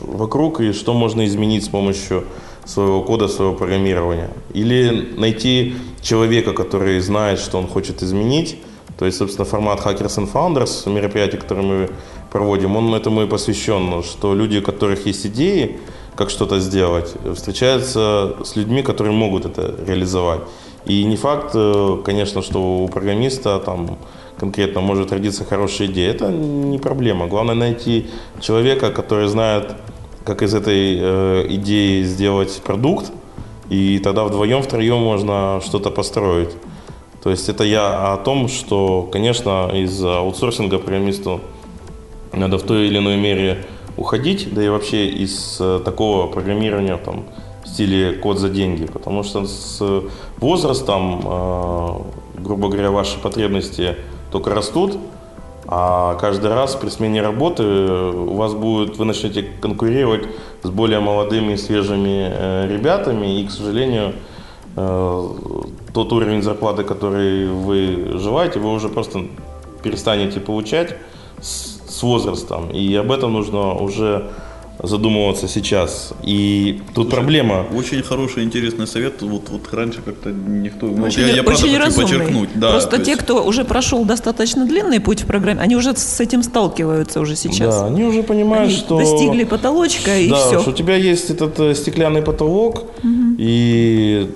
вокруг 0.00 0.60
и 0.60 0.72
что 0.72 0.94
можно 0.94 1.26
изменить 1.26 1.64
с 1.64 1.68
помощью 1.68 2.24
своего 2.64 3.02
кода, 3.02 3.28
своего 3.28 3.52
программирования. 3.52 4.30
Или 4.54 5.12
найти 5.18 5.74
человека, 6.00 6.54
который 6.54 6.98
знает, 7.00 7.38
что 7.38 7.58
он 7.58 7.66
хочет 7.66 8.02
изменить. 8.02 8.56
То 8.98 9.04
есть, 9.04 9.18
собственно, 9.18 9.44
формат 9.44 9.80
Hackers 9.80 10.18
and 10.18 10.32
Founders, 10.32 10.90
мероприятие, 10.90 11.38
которое 11.38 11.62
мы 11.62 11.90
проводим, 12.32 12.74
он 12.76 12.94
этому 12.94 13.22
и 13.22 13.26
посвящен, 13.26 14.02
что 14.02 14.34
люди, 14.34 14.58
у 14.58 14.62
которых 14.62 15.06
есть 15.06 15.26
идеи, 15.26 15.78
как 16.16 16.30
что-то 16.30 16.58
сделать, 16.58 17.14
встречаются 17.34 18.34
с 18.42 18.56
людьми, 18.56 18.82
которые 18.82 19.12
могут 19.12 19.44
это 19.44 19.74
реализовать. 19.86 20.40
И 20.86 21.04
не 21.04 21.16
факт, 21.16 21.52
э, 21.54 21.98
конечно, 22.04 22.42
что 22.42 22.84
у 22.84 22.88
программиста 22.88 23.58
там 23.58 23.98
конкретно 24.38 24.80
может 24.80 25.12
родиться 25.12 25.44
хорошая 25.44 25.88
идея. 25.88 26.10
Это 26.10 26.28
не 26.30 26.78
проблема. 26.78 27.26
Главное 27.26 27.54
найти 27.54 28.06
человека, 28.40 28.90
который 28.90 29.28
знает, 29.28 29.74
как 30.24 30.42
из 30.42 30.54
этой 30.54 30.98
э, 31.00 31.46
идеи 31.50 32.02
сделать 32.02 32.60
продукт, 32.64 33.12
и 33.68 33.98
тогда 33.98 34.24
вдвоем, 34.24 34.62
втроем 34.62 34.98
можно 34.98 35.60
что-то 35.64 35.90
построить. 35.90 36.50
То 37.22 37.30
есть 37.30 37.48
это 37.48 37.64
я 37.64 38.12
о 38.12 38.16
том, 38.16 38.48
что, 38.48 39.08
конечно, 39.12 39.70
из 39.74 40.02
аутсорсинга 40.02 40.78
программисту 40.78 41.40
надо 42.32 42.58
в 42.58 42.62
той 42.62 42.86
или 42.86 42.98
иной 42.98 43.16
мере 43.16 43.66
уходить, 43.96 44.54
да 44.54 44.62
и 44.62 44.68
вообще 44.68 45.08
из 45.08 45.58
э, 45.60 45.80
такого 45.84 46.28
программирования 46.28 46.96
там, 46.96 47.24
стиле 47.78 48.12
код 48.12 48.38
за 48.38 48.48
деньги, 48.48 48.86
потому 48.86 49.22
что 49.22 49.46
с 49.46 49.80
возрастом, 50.38 51.20
э, 51.24 51.88
грубо 52.42 52.68
говоря, 52.68 52.90
ваши 52.90 53.20
потребности 53.20 53.94
только 54.32 54.50
растут, 54.50 54.98
а 55.68 56.16
каждый 56.16 56.52
раз 56.52 56.74
при 56.74 56.88
смене 56.88 57.22
работы 57.22 57.62
у 57.62 58.34
вас 58.34 58.54
будет, 58.54 58.96
вы 58.98 59.04
начнете 59.04 59.44
конкурировать 59.60 60.24
с 60.64 60.70
более 60.70 60.98
молодыми, 60.98 61.54
свежими 61.54 62.28
э, 62.32 62.66
ребятами, 62.68 63.40
и, 63.40 63.46
к 63.46 63.50
сожалению, 63.50 64.12
тот 64.74 66.12
уровень 66.12 66.42
зарплаты, 66.42 66.84
который 66.84 67.48
вы 67.48 68.12
желаете, 68.18 68.60
вы 68.60 68.72
уже 68.72 68.88
просто 68.88 69.22
перестанете 69.82 70.38
получать 70.38 70.94
с 71.40 72.02
возрастом. 72.02 72.70
И 72.70 72.94
об 72.94 73.10
этом 73.10 73.32
нужно 73.32 73.74
уже 73.74 74.30
задумываться 74.82 75.48
сейчас. 75.48 76.12
И 76.22 76.80
тут 76.94 77.06
Слушай, 77.06 77.10
проблема. 77.10 77.66
Очень 77.74 78.02
хороший, 78.02 78.44
интересный 78.44 78.86
совет. 78.86 79.22
Вот, 79.22 79.48
вот 79.48 79.72
раньше 79.72 80.02
как-то 80.02 80.30
никто... 80.30 80.86
Ну, 80.86 81.04
очень, 81.04 81.22
я, 81.22 81.36
я 81.36 81.42
очень 81.42 81.76
разумный. 81.76 82.04
подчеркнуть. 82.04 82.50
Да, 82.54 82.70
просто 82.72 82.98
те, 82.98 83.12
есть... 83.12 83.22
кто 83.22 83.44
уже 83.44 83.64
прошел 83.64 84.04
достаточно 84.04 84.66
длинный 84.66 85.00
путь 85.00 85.22
в 85.22 85.26
программе, 85.26 85.60
они 85.60 85.76
уже 85.76 85.96
с 85.96 86.20
этим 86.20 86.42
сталкиваются 86.42 87.20
уже 87.20 87.34
сейчас. 87.34 87.80
Да, 87.80 87.86
они 87.86 88.04
уже 88.04 88.22
понимают, 88.22 88.68
они 88.68 88.78
что... 88.78 88.98
достигли 88.98 89.44
потолочка 89.44 90.16
и 90.16 90.28
да, 90.28 90.36
все. 90.36 90.60
что 90.60 90.70
у 90.70 90.72
тебя 90.72 90.96
есть 90.96 91.30
этот 91.30 91.58
э, 91.58 91.74
стеклянный 91.74 92.22
потолок, 92.22 92.84
угу. 93.02 93.34
и, 93.38 94.30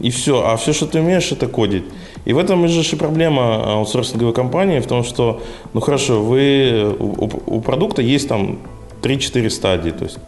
и 0.00 0.10
все. 0.10 0.44
А 0.46 0.56
все, 0.56 0.72
что 0.72 0.86
ты 0.86 1.00
умеешь, 1.00 1.32
это 1.32 1.46
кодить. 1.46 1.84
И 2.26 2.32
в 2.32 2.38
этом 2.38 2.66
же 2.68 2.80
и 2.80 2.96
проблема 2.96 3.78
аутсорсинговой 3.78 4.34
компании, 4.34 4.80
в 4.80 4.86
том, 4.86 5.04
что, 5.04 5.40
ну 5.72 5.80
хорошо, 5.80 6.22
вы, 6.22 6.94
у, 6.98 7.30
у 7.46 7.60
продукта 7.60 8.02
есть 8.02 8.28
там 8.28 8.58
3-4 9.06 9.50
стадии. 9.50 9.90
То 9.90 10.04
есть 10.04 10.18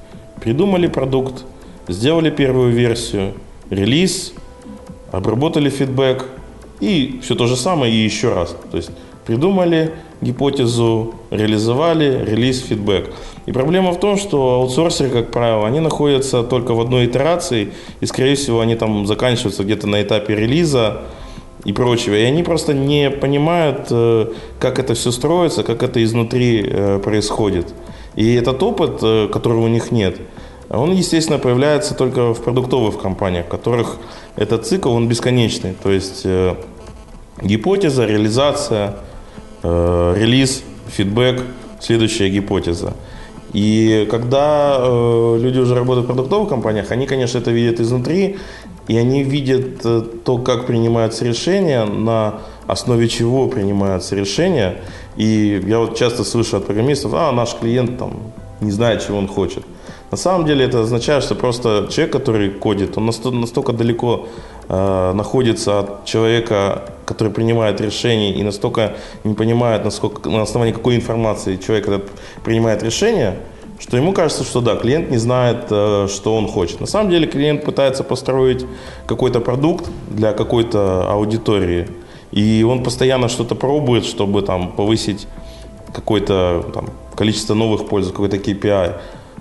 придумали 0.41 0.87
продукт, 0.87 1.45
сделали 1.89 2.31
первую 2.31 2.73
версию, 2.73 3.35
релиз, 3.71 4.33
обработали 5.11 5.71
фидбэк 5.71 6.27
и 6.81 7.21
все 7.23 7.35
то 7.35 7.47
же 7.47 7.57
самое 7.57 7.93
и 7.93 7.97
еще 7.97 8.33
раз. 8.33 8.57
То 8.71 8.77
есть 8.77 8.91
придумали 9.27 9.95
гипотезу, 10.21 11.15
реализовали, 11.31 12.25
релиз, 12.25 12.63
фидбэк. 12.63 13.11
И 13.47 13.53
проблема 13.53 13.93
в 13.93 14.01
том, 14.01 14.17
что 14.17 14.55
аутсорсеры, 14.55 15.11
как 15.11 15.31
правило, 15.31 15.67
они 15.67 15.81
находятся 15.81 16.43
только 16.43 16.75
в 16.75 16.81
одной 16.81 17.07
итерации, 17.07 17.73
и, 18.01 18.07
скорее 18.07 18.35
всего, 18.35 18.61
они 18.61 18.75
там 18.75 19.07
заканчиваются 19.07 19.65
где-то 19.65 19.87
на 19.87 20.03
этапе 20.03 20.35
релиза, 20.35 21.03
и 21.65 21.73
прочего. 21.73 22.15
И 22.15 22.23
они 22.23 22.43
просто 22.43 22.73
не 22.73 23.11
понимают, 23.11 23.89
э, 23.91 24.27
как 24.61 24.79
это 24.79 24.95
все 24.95 25.11
строится, 25.11 25.63
как 25.63 25.83
это 25.83 26.03
изнутри 26.03 26.65
э, 26.65 26.99
происходит. 27.03 27.75
И 28.19 28.35
этот 28.35 28.63
опыт, 28.63 28.99
э, 29.03 29.29
которого 29.33 29.65
у 29.65 29.69
них 29.69 29.93
нет, 29.93 30.17
он, 30.71 30.93
естественно, 30.93 31.39
появляется 31.39 31.95
только 31.95 32.35
в 32.35 32.43
продуктовых 32.43 33.01
компаниях, 33.01 33.47
в 33.47 33.49
которых 33.49 33.97
этот 34.37 34.67
цикл, 34.67 34.91
он 34.91 35.09
бесконечный. 35.09 35.75
То 35.83 35.91
есть 35.91 36.27
гипотеза, 37.41 38.05
реализация, 38.05 38.97
релиз, 39.63 40.63
фидбэк, 40.89 41.43
следующая 41.81 42.29
гипотеза. 42.29 42.93
И 43.53 44.07
когда 44.11 44.77
э, 44.79 45.39
люди 45.41 45.59
уже 45.59 45.75
работают 45.75 46.05
в 46.05 46.09
продуктовых 46.09 46.49
компаниях, 46.49 46.91
они, 46.91 47.07
конечно, 47.07 47.39
это 47.39 47.51
видят 47.51 47.81
изнутри, 47.81 48.39
и 48.89 48.97
они 48.97 49.23
видят 49.23 49.81
э, 49.85 50.03
то, 50.25 50.39
как 50.39 50.67
принимаются 50.67 51.25
решения, 51.25 51.85
на 51.85 52.41
основе 52.69 53.09
чего 53.09 53.49
принимаются 53.49 54.15
решения. 54.15 54.77
И 55.17 55.61
я 55.67 55.79
вот 55.79 55.97
часто 55.97 56.23
слышу 56.23 56.57
от 56.57 56.67
программистов, 56.67 57.13
а 57.15 57.33
наш 57.33 57.55
клиент 57.55 57.99
там 57.99 58.13
не 58.61 58.71
знает, 58.71 59.05
чего 59.05 59.19
он 59.19 59.27
хочет. 59.27 59.65
На 60.11 60.17
самом 60.17 60.47
деле 60.47 60.65
это 60.65 60.81
означает, 60.81 61.23
что 61.23 61.35
просто 61.35 61.89
человек, 61.91 62.13
который 62.13 62.51
кодит, 62.51 62.97
он 62.97 63.07
настолько, 63.07 63.73
далеко 63.73 64.27
э, 64.69 65.13
находится 65.13 65.81
от 65.81 66.05
человека, 66.07 66.85
который 67.05 67.33
принимает 67.33 67.81
решение, 67.81 68.35
и 68.35 68.43
настолько 68.43 68.97
не 69.25 69.35
понимает, 69.35 69.85
насколько, 69.85 70.31
на 70.31 70.43
основании 70.43 70.73
какой 70.73 70.97
информации 70.97 71.57
человек 71.57 71.89
этот 71.89 72.11
принимает 72.43 72.83
решение, 72.83 73.37
что 73.79 73.97
ему 73.97 74.13
кажется, 74.13 74.45
что 74.45 74.61
да, 74.61 74.77
клиент 74.77 75.11
не 75.11 75.19
знает, 75.19 75.67
э, 75.71 76.09
что 76.09 76.35
он 76.35 76.49
хочет. 76.49 76.81
На 76.81 76.87
самом 76.87 77.11
деле 77.11 77.27
клиент 77.27 77.65
пытается 77.65 78.03
построить 78.03 78.65
какой-то 79.07 79.41
продукт 79.41 79.91
для 80.09 80.33
какой-то 80.33 81.11
аудитории, 81.11 81.87
и 82.33 82.63
он 82.63 82.83
постоянно 82.83 83.29
что-то 83.29 83.55
пробует, 83.55 84.05
чтобы 84.05 84.43
там 84.43 84.73
повысить 84.73 85.27
какое-то 85.93 86.65
там, 86.75 86.91
количество 87.17 87.55
новых 87.55 87.89
пользователей, 87.89 88.29
какой-то 88.29 88.51
KPI. 88.51 89.01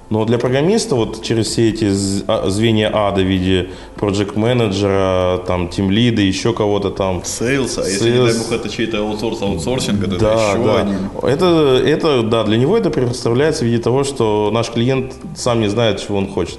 Но 0.09 0.23
для 0.23 0.37
программиста 0.37 0.95
вот 0.95 1.21
через 1.21 1.47
все 1.47 1.69
эти 1.69 1.91
а, 2.27 2.49
звенья 2.49 2.89
ада 2.93 3.21
в 3.21 3.25
виде 3.25 3.71
проект 3.97 4.37
менеджера, 4.37 5.39
там, 5.45 5.67
тим 5.67 5.91
лида, 5.91 6.21
еще 6.21 6.53
кого-то 6.53 6.91
там. 6.91 7.23
Сейлс, 7.25 7.77
а 7.77 7.81
если, 7.81 8.11
не 8.11 8.25
дай 8.25 8.37
бог, 8.37 8.51
это 8.53 8.69
чей-то 8.69 8.99
аутсорс, 8.99 9.41
аутсорсинг, 9.41 10.07
это 10.07 10.17
да, 10.17 10.33
еще 10.33 10.63
да. 10.63 10.81
один. 10.81 11.09
Это, 11.23 11.81
это, 11.85 12.23
да, 12.23 12.43
для 12.45 12.57
него 12.57 12.77
это 12.77 12.89
представляется 12.89 13.65
в 13.65 13.67
виде 13.67 13.83
того, 13.83 14.05
что 14.05 14.49
наш 14.53 14.69
клиент 14.69 15.13
сам 15.35 15.59
не 15.59 15.67
знает, 15.67 16.01
чего 16.01 16.17
он 16.17 16.29
хочет. 16.29 16.57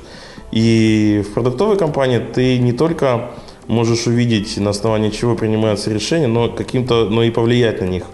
И 0.52 1.24
в 1.26 1.32
продуктовой 1.32 1.78
компании 1.78 2.18
ты 2.18 2.58
не 2.58 2.72
только 2.72 3.30
можешь 3.68 4.06
увидеть, 4.06 4.56
на 4.56 4.70
основании 4.70 5.10
чего 5.10 5.36
принимаются 5.36 5.90
решения, 5.90 6.26
но 6.26 6.48
каким-то, 6.48 7.08
но 7.08 7.22
и 7.22 7.30
повлиять 7.30 7.80
на 7.80 7.84
них. 7.84 8.04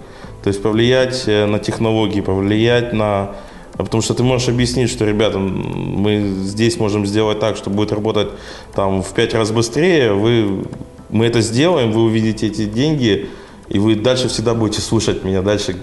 То 0.43 0.49
есть 0.49 0.63
повлиять 0.63 1.25
э, 1.27 1.47
на 1.47 1.59
технологии, 1.59 2.21
повлиять 2.21 2.93
на 2.93 3.37
потому 3.77 4.03
что 4.03 4.15
ты 4.15 4.23
можешь 4.23 4.49
объяснить, 4.49 4.91
что, 4.91 5.05
ребята, 5.05 5.39
мы 5.39 6.35
здесь 6.43 6.79
можем 6.79 7.07
сделать 7.07 7.41
так, 7.41 7.57
что 7.57 7.71
будет 7.71 7.93
работать 7.93 8.29
там 8.75 9.03
в 9.03 9.13
пять 9.15 9.35
раз 9.35 9.51
быстрее, 9.51 10.13
вы, 10.13 10.65
мы 11.11 11.27
это 11.27 11.41
сделаем, 11.41 11.91
вы 11.91 12.03
увидите 12.03 12.47
эти 12.47 12.67
деньги, 12.67 13.29
и 13.69 13.79
вы 13.79 13.97
дальше 13.97 14.29
всегда 14.29 14.55
будете 14.55 14.81
слушать 14.81 15.25
меня 15.25 15.43
дальше, 15.43 15.77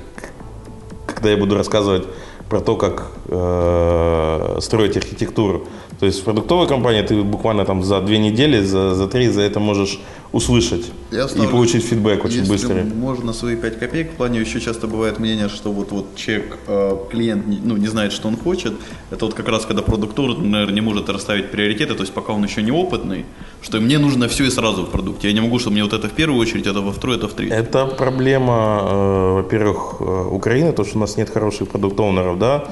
когда 1.05 1.32
я 1.32 1.38
буду 1.38 1.55
рассказывать 1.55 2.05
про 2.49 2.61
то, 2.61 2.76
как 2.76 3.11
э, 3.28 4.57
строить 4.61 4.97
архитектуру. 4.97 5.67
То 6.02 6.08
есть 6.08 6.22
в 6.22 6.24
продуктовой 6.24 6.68
компании 6.68 7.04
ты 7.04 7.22
буквально 7.22 7.64
там 7.64 7.84
за 7.84 8.02
две 8.02 8.18
недели, 8.18 8.60
за, 8.66 8.95
за 8.95 9.08
три 9.08 9.30
за 9.30 9.41
это 9.41 9.60
можешь 9.60 9.99
услышать 10.32 10.91
Я 11.12 11.26
и 11.26 11.28
ставлю, 11.28 11.49
получить 11.49 11.84
фидбэк 11.84 12.26
очень 12.26 12.39
если 12.39 12.52
быстро. 12.52 12.84
можно 12.95 13.34
свои 13.34 13.56
5 13.56 13.80
копеек, 13.80 14.12
в 14.12 14.16
плане 14.16 14.39
еще 14.39 14.60
часто 14.60 14.88
бывает 14.88 15.20
мнение, 15.20 15.47
что 15.47 15.72
вот, 15.72 15.91
вот 15.91 16.16
человек, 16.16 16.58
э, 16.68 16.97
клиент 17.12 17.45
ну, 17.64 17.78
не 17.78 17.88
знает, 17.88 18.14
что 18.14 18.30
он 18.30 18.38
хочет. 18.38 18.74
Это 19.12 19.26
вот 19.26 19.36
как 19.36 19.47
раз 19.49 19.66
когда 19.66 19.84
продуктор, 19.84 20.38
наверное, 20.38 20.74
не 20.74 20.82
может 20.82 21.10
расставить 21.10 21.52
приоритеты, 21.52 21.93
то 21.93 22.02
есть 22.02 22.14
пока 22.14 22.34
он 22.34 22.43
еще 22.43 22.64
не 22.64 22.72
опытный, 22.72 23.26
что 23.62 23.80
мне 23.80 23.99
нужно 23.99 24.28
все 24.28 24.45
и 24.45 24.49
сразу 24.49 24.84
в 24.84 24.89
продукте. 24.89 25.28
Я 25.28 25.34
не 25.34 25.41
могу, 25.41 25.60
чтобы 25.60 25.74
мне 25.74 25.84
вот 25.84 25.93
это 25.93 26.08
в 26.08 26.14
первую 26.14 26.41
очередь, 26.41 26.66
это 26.66 26.82
во 26.82 26.91
вторую, 26.91 27.20
это 27.20 27.28
в 27.28 27.34
третью. 27.34 27.56
Это 27.56 27.86
проблема, 27.86 28.80
э, 28.91 29.34
во-первых, 29.34 29.97
э, 29.99 30.28
Украины, 30.32 30.72
то, 30.72 30.84
что 30.84 30.97
у 30.97 31.02
нас 31.02 31.18
нет 31.18 31.30
хороших 31.30 31.68
продукт-оунеров, 31.68 32.39
да, 32.39 32.64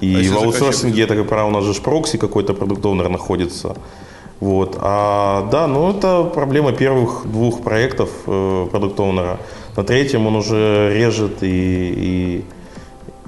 и 0.00 0.28
А 0.28 0.32
в 0.32 0.44
аутсорсинге 0.44 1.02
это, 1.02 1.16
как 1.16 1.28
правило, 1.28 1.48
у 1.48 1.50
нас 1.50 1.64
же 1.64 1.74
прокси 1.80 2.18
какой-то 2.18 2.54
продукт-оунер 2.54 3.08
находится. 3.08 3.76
Вот. 4.40 4.76
А, 4.80 5.48
да, 5.50 5.66
ну 5.66 5.90
это 5.90 6.24
проблема 6.24 6.72
первых 6.72 7.22
двух 7.24 7.62
проектов 7.62 8.10
э, 8.26 8.66
продукт-оунера. 8.70 9.40
На 9.76 9.84
третьем 9.84 10.26
он 10.26 10.36
уже 10.36 10.92
режет 10.94 11.42
и, 11.42 12.44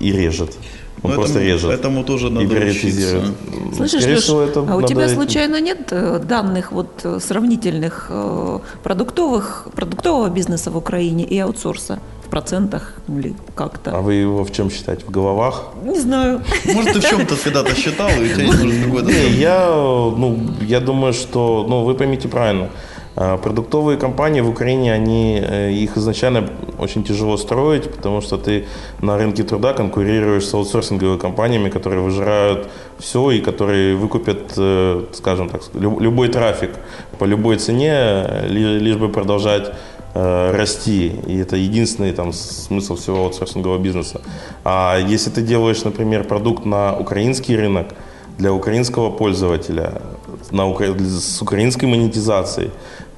и, 0.00 0.06
и 0.06 0.12
режет. 0.12 0.56
Он 1.02 1.10
Но 1.10 1.16
просто 1.16 1.38
этому, 1.38 1.52
режет. 1.52 1.70
Этому 1.70 2.04
тоже 2.04 2.30
надо 2.30 2.54
учиться. 2.54 3.34
Слышишь, 3.74 4.00
Скорее 4.00 4.16
Леш, 4.16 4.24
всего, 4.24 4.40
это 4.42 4.66
а 4.68 4.76
у 4.76 4.82
тебя 4.82 5.08
случайно 5.08 5.60
нет 5.60 5.88
э, 5.92 6.18
данных 6.18 6.72
вот 6.72 6.88
э, 7.04 7.20
сравнительных 7.20 8.08
э, 8.10 8.58
продуктовых, 8.82 9.68
продуктового 9.74 10.28
бизнеса 10.28 10.70
в 10.70 10.76
Украине 10.76 11.24
и 11.24 11.38
аутсорса 11.38 12.00
в 12.28 12.30
процентах 12.30 12.92
или 13.08 13.34
А 13.48 13.52
как-то? 13.58 13.90
вы 14.02 14.14
его 14.14 14.44
в 14.44 14.52
чем 14.52 14.70
считаете? 14.70 15.04
В 15.06 15.10
головах? 15.10 15.64
Не 15.82 15.98
знаю. 15.98 16.42
Может, 16.74 16.92
ты 16.92 17.00
в 17.00 17.04
чем-то 17.08 17.34
когда-то 17.44 17.74
считал, 17.74 18.08
и 18.10 18.24
у 18.24 18.28
тебя 18.34 18.44
есть, 18.44 18.62
может, 18.64 18.84
какой-то... 18.84 19.08
Не, 19.08 19.28
я, 19.40 19.66
ну, 20.16 20.38
я 20.60 20.80
думаю, 20.80 21.12
что, 21.14 21.64
ну, 21.68 21.84
вы 21.84 21.94
поймите 21.94 22.28
правильно, 22.28 22.68
а, 23.16 23.36
продуктовые 23.38 23.96
компании 23.98 24.42
в 24.42 24.48
Украине, 24.50 24.92
они, 24.92 25.40
э, 25.42 25.72
их 25.72 25.96
изначально 25.96 26.50
очень 26.78 27.02
тяжело 27.02 27.36
строить, 27.38 27.90
потому 27.90 28.20
что 28.20 28.36
ты 28.36 28.66
на 29.00 29.16
рынке 29.16 29.42
труда 29.42 29.72
конкурируешь 29.72 30.44
с 30.46 30.54
аутсорсинговыми 30.54 31.18
компаниями, 31.18 31.70
которые 31.70 32.02
выжирают 32.02 32.68
все 32.98 33.30
и 33.30 33.40
которые 33.40 33.96
выкупят, 33.96 34.52
э, 34.58 35.04
скажем 35.12 35.48
так, 35.48 35.62
лю- 35.74 35.98
любой 35.98 36.28
трафик 36.28 36.70
по 37.18 37.24
любой 37.24 37.56
цене, 37.56 37.90
э, 37.94 38.46
ли- 38.48 38.78
лишь 38.78 38.96
бы 38.96 39.08
продолжать 39.08 39.72
э, 40.14 40.50
расти. 40.52 41.12
И 41.26 41.38
это 41.38 41.56
единственный 41.56 42.12
там, 42.12 42.32
смысл 42.32 42.94
всего 42.96 43.24
аутсорсингового 43.24 43.78
бизнеса. 43.78 44.20
А 44.64 44.98
если 44.98 45.30
ты 45.30 45.42
делаешь, 45.42 45.84
например, 45.84 46.24
продукт 46.24 46.64
на 46.64 46.96
украинский 46.96 47.56
рынок, 47.56 47.94
для 48.38 48.52
украинского 48.52 49.10
пользователя, 49.10 50.00
на, 50.52 50.68
укра- 50.68 50.94
с 50.98 51.42
украинской 51.42 51.86
монетизацией, 51.86 52.70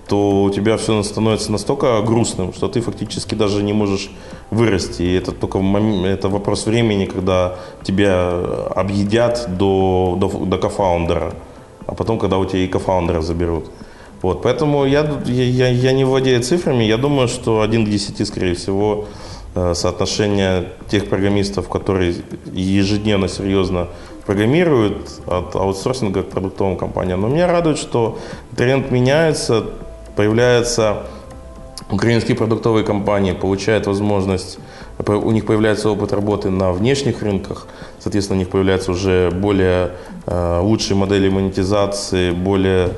то 0.08 0.42
у 0.42 0.50
тебя 0.50 0.76
все 0.76 1.02
становится 1.02 1.52
настолько 1.52 2.00
грустным, 2.02 2.52
что 2.52 2.68
ты 2.68 2.80
фактически 2.80 3.36
даже 3.36 3.62
не 3.62 3.72
можешь 3.72 4.10
вырасти. 4.50 5.02
И 5.02 5.14
это 5.14 5.32
только 5.32 5.58
мом- 5.58 6.04
это 6.06 6.28
вопрос 6.28 6.66
времени, 6.66 7.04
когда 7.04 7.54
тебя 7.84 8.30
объедят 8.74 9.46
до, 9.56 10.16
до, 10.18 10.28
до 10.46 10.58
кофаундера, 10.58 11.34
а 11.86 11.94
потом, 11.94 12.18
когда 12.18 12.38
у 12.38 12.44
тебя 12.44 12.64
и 12.64 12.66
кофаундера 12.66 13.20
заберут. 13.20 13.70
Вот, 14.22 14.42
поэтому 14.42 14.84
я, 14.84 15.08
я, 15.26 15.68
я, 15.68 15.92
не 15.92 16.04
владею 16.04 16.42
цифрами, 16.42 16.84
я 16.84 16.98
думаю, 16.98 17.28
что 17.28 17.62
1 17.62 17.86
к 17.86 17.88
10, 17.88 18.26
скорее 18.26 18.54
всего, 18.54 19.06
э, 19.54 19.72
соотношение 19.74 20.68
тех 20.90 21.08
программистов, 21.08 21.68
которые 21.68 22.14
ежедневно 22.52 23.28
серьезно 23.28 23.88
программируют 24.26 25.22
от 25.26 25.56
аутсорсинга 25.56 26.22
к 26.22 26.30
продуктовым 26.30 26.76
компаниям. 26.76 27.22
Но 27.22 27.28
меня 27.28 27.46
радует, 27.46 27.78
что 27.78 28.18
тренд 28.56 28.90
меняется, 28.90 29.64
появляются 30.16 31.04
украинские 31.90 32.36
продуктовые 32.36 32.84
компании, 32.84 33.32
получают 33.32 33.86
возможность, 33.86 34.58
у 34.98 35.30
них 35.30 35.46
появляется 35.46 35.90
опыт 35.90 36.12
работы 36.12 36.50
на 36.50 36.72
внешних 36.72 37.22
рынках, 37.22 37.66
соответственно, 37.98 38.36
у 38.36 38.40
них 38.40 38.50
появляются 38.50 38.92
уже 38.92 39.30
более 39.30 39.92
э, 40.26 40.60
лучшие 40.60 40.96
модели 40.96 41.28
монетизации, 41.28 42.30
более, 42.30 42.90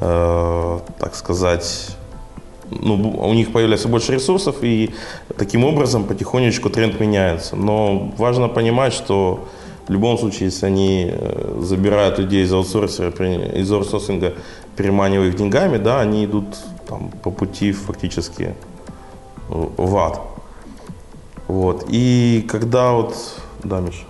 э, 0.00 0.78
так 0.98 1.14
сказать, 1.14 1.96
ну, 2.70 3.16
у 3.18 3.34
них 3.34 3.52
появляется 3.52 3.88
больше 3.88 4.12
ресурсов, 4.14 4.56
и 4.62 4.94
таким 5.36 5.64
образом 5.64 6.04
потихонечку 6.04 6.70
тренд 6.70 7.00
меняется. 7.00 7.56
Но 7.56 8.12
важно 8.16 8.48
понимать, 8.48 8.92
что 8.92 9.48
в 9.86 9.92
любом 9.92 10.18
случае, 10.18 10.46
если 10.46 10.66
они 10.66 11.10
э, 11.10 11.60
забирают 11.62 12.18
людей 12.18 12.44
из 12.44 12.52
аутсорсера, 12.52 13.10
при- 13.10 13.60
из 13.60 13.70
аутсорсинга, 13.70 14.34
переманивая 14.76 15.28
их 15.28 15.36
деньгами, 15.36 15.78
да, 15.78 16.00
они 16.00 16.24
идут 16.24 16.46
там, 16.88 17.10
по 17.22 17.30
пути 17.30 17.72
фактически 17.72 18.54
в 19.48 19.70
в 19.76 19.96
ад. 19.96 20.20
Вот. 21.46 21.86
И 21.88 22.44
когда 22.50 22.92
вот... 22.92 23.14
Да, 23.62 23.80
Миша? 23.80 24.02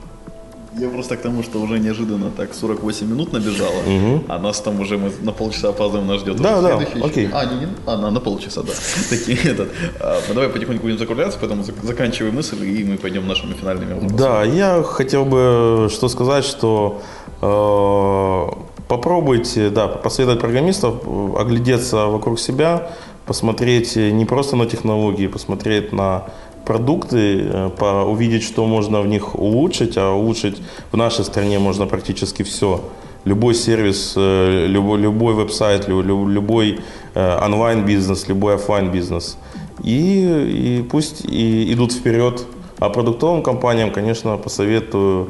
Я 0.78 0.88
просто 0.90 1.16
к 1.16 1.22
тому, 1.22 1.42
что 1.42 1.58
уже 1.60 1.78
неожиданно 1.78 2.30
так 2.30 2.54
48 2.54 3.08
минут 3.08 3.32
набежало, 3.32 3.82
а 4.28 4.38
нас 4.38 4.60
там 4.60 4.80
уже 4.80 4.98
мы 4.98 5.10
на 5.22 5.32
полчаса 5.32 5.68
опаздываем, 5.70 6.06
нас 6.06 6.20
ждет 6.20 6.36
Да, 6.36 6.60
да, 6.60 6.78
окей. 7.02 7.28
А, 7.32 7.44
не, 7.46 7.60
не, 7.60 7.66
а, 7.86 7.96
на, 7.96 8.10
на 8.10 8.20
полчаса, 8.20 8.62
да. 8.62 8.72
Такие, 9.10 9.38
этот, 9.52 9.68
а, 10.00 10.20
ну, 10.28 10.34
давай 10.34 10.50
потихоньку 10.50 10.82
будем 10.82 10.98
закругляться, 10.98 11.38
поэтому 11.40 11.62
зак- 11.62 11.82
заканчивай 11.86 12.30
мысль, 12.30 12.62
и 12.62 12.84
мы 12.84 12.98
пойдем 12.98 13.26
нашими 13.26 13.54
финальными 13.54 13.94
вопросами. 13.94 14.18
Да, 14.18 14.44
я 14.44 14.82
хотел 14.82 15.24
бы 15.24 15.88
что 15.90 16.08
сказать, 16.08 16.44
что 16.44 17.00
э, 17.40 18.82
попробуйте, 18.88 19.70
да, 19.70 19.88
последовать 19.88 20.40
программистов, 20.40 20.94
э, 21.06 21.40
оглядеться 21.40 22.06
вокруг 22.06 22.38
себя, 22.38 22.90
посмотреть 23.26 23.96
не 23.96 24.24
просто 24.26 24.56
на 24.56 24.66
технологии, 24.66 25.26
посмотреть 25.26 25.92
на 25.92 26.26
продукты, 26.66 27.40
э, 27.42 27.70
по- 27.78 28.04
увидеть, 28.04 28.42
что 28.42 28.66
можно 28.66 29.00
в 29.00 29.06
них 29.06 29.34
улучшить, 29.38 29.96
а 29.96 30.12
улучшить 30.12 30.60
в 30.92 30.96
нашей 30.96 31.24
стране 31.24 31.58
можно 31.58 31.86
практически 31.86 32.42
все. 32.42 32.80
Любой 33.24 33.54
сервис, 33.54 34.14
э, 34.16 34.66
любой, 34.66 35.00
любой 35.00 35.34
веб-сайт, 35.34 35.88
лю- 35.88 36.02
лю- 36.02 36.28
любой 36.28 36.80
э, 37.14 37.38
онлайн-бизнес, 37.44 38.28
любой 38.28 38.54
офлайн 38.56 38.90
бизнес 38.90 39.38
И, 39.84 40.78
и 40.80 40.82
пусть 40.82 41.24
и 41.24 41.72
идут 41.72 41.92
вперед. 41.92 42.46
А 42.78 42.88
продуктовым 42.90 43.42
компаниям, 43.42 43.90
конечно, 43.90 44.36
посоветую 44.36 45.28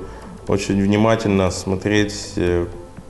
очень 0.49 0.83
внимательно 0.83 1.51
смотреть, 1.51 2.35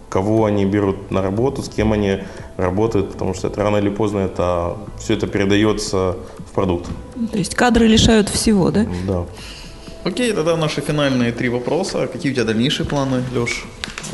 кого 0.08 0.44
они 0.44 0.64
берут 0.64 1.10
на 1.10 1.22
работу, 1.22 1.62
с 1.62 1.68
кем 1.68 1.92
они 1.92 2.18
работают, 2.56 3.12
потому 3.12 3.34
что 3.34 3.48
это 3.48 3.62
рано 3.62 3.78
или 3.78 3.90
поздно 3.90 4.20
это, 4.20 4.76
все 4.98 5.14
это 5.14 5.26
передается 5.26 6.16
продукт. 6.57 6.86
То 7.32 7.38
есть 7.38 7.54
кадры 7.54 7.86
лишают 7.86 8.28
всего, 8.28 8.70
да? 8.70 8.86
Да. 9.07 9.24
Окей, 10.04 10.32
тогда 10.32 10.57
наши 10.57 10.80
финальные 10.80 11.32
три 11.32 11.48
вопроса. 11.48 12.07
Какие 12.07 12.32
у 12.32 12.34
тебя 12.34 12.44
дальнейшие 12.44 12.86
планы, 12.86 13.22
Леш? 13.34 13.64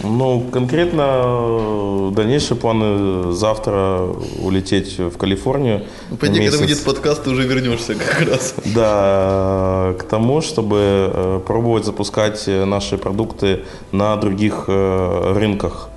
Ну, 0.03 0.41
конкретно 0.51 1.03
э, 1.03 2.13
дальнейшие 2.17 2.57
планы 2.57 3.33
завтра 3.33 4.09
улететь 4.41 4.99
в 4.99 5.17
Калифорнию. 5.19 5.83
Ну, 6.11 6.17
по 6.17 6.27
идее, 6.27 6.41
Месяц. 6.41 6.53
когда 6.53 6.67
выйдет 6.67 6.85
подкаст, 6.85 7.25
ты 7.25 7.31
уже 7.31 7.47
вернешься 7.47 7.95
как 7.95 8.29
раз. 8.29 8.55
Да, 8.65 9.95
к 9.99 10.05
тому, 10.05 10.41
чтобы 10.41 10.79
э, 10.79 11.41
пробовать 11.47 11.85
запускать 11.85 12.43
э, 12.49 12.65
наши 12.65 12.97
продукты 12.97 13.61
на 13.93 14.17
других 14.17 14.65
э, 14.69 15.33
рынках. 15.37 15.91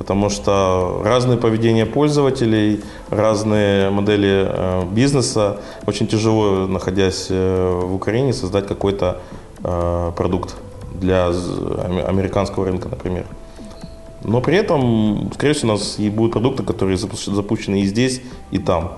Потому 0.00 0.30
что 0.30 1.02
разное 1.04 1.36
поведение 1.36 1.84
пользователей, 1.84 2.80
разные 3.10 3.90
модели 3.90 4.46
э, 4.48 4.84
бизнеса. 4.90 5.60
Очень 5.86 6.06
тяжело, 6.06 6.66
находясь 6.66 7.26
э, 7.28 7.80
в 7.84 7.94
Украине, 7.94 8.32
создать 8.32 8.66
какой-то 8.66 9.20
э, 9.62 10.12
продукт 10.16 10.56
для 10.94 11.26
американского 11.26 12.64
рынка, 12.64 12.88
например. 12.88 13.26
Но 14.24 14.40
при 14.40 14.56
этом, 14.56 15.30
скорее 15.34 15.52
всего, 15.52 15.74
у 15.74 15.76
нас 15.76 15.98
и 15.98 16.08
будут 16.08 16.32
продукты, 16.32 16.62
которые 16.62 16.96
запу- 16.96 17.34
запущены 17.34 17.82
и 17.82 17.84
здесь, 17.84 18.22
и 18.50 18.58
там. 18.58 18.92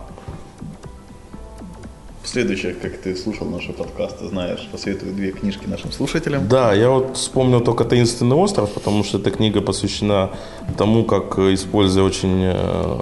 Следующее, 2.25 2.75
как 2.75 2.99
ты 2.99 3.17
слушал 3.17 3.49
наши 3.49 3.73
подкасты, 3.73 4.29
знаешь, 4.29 4.69
посоветую 4.71 5.13
две 5.13 5.33
книжки 5.33 5.67
нашим 5.67 5.91
слушателям. 5.91 6.47
Да, 6.47 6.73
я 6.73 6.89
вот 6.89 7.17
вспомнил 7.17 7.61
только 7.61 7.85
«Таинственный 7.85 8.37
остров», 8.37 8.71
потому 8.71 9.03
что 9.03 9.19
эта 9.19 9.33
книга 9.33 9.61
посвящена 9.61 10.31
тому, 10.79 11.05
как, 11.05 11.37
э, 11.39 11.55
используя 11.55 12.05
очень 12.05 12.45
э, 12.45 12.99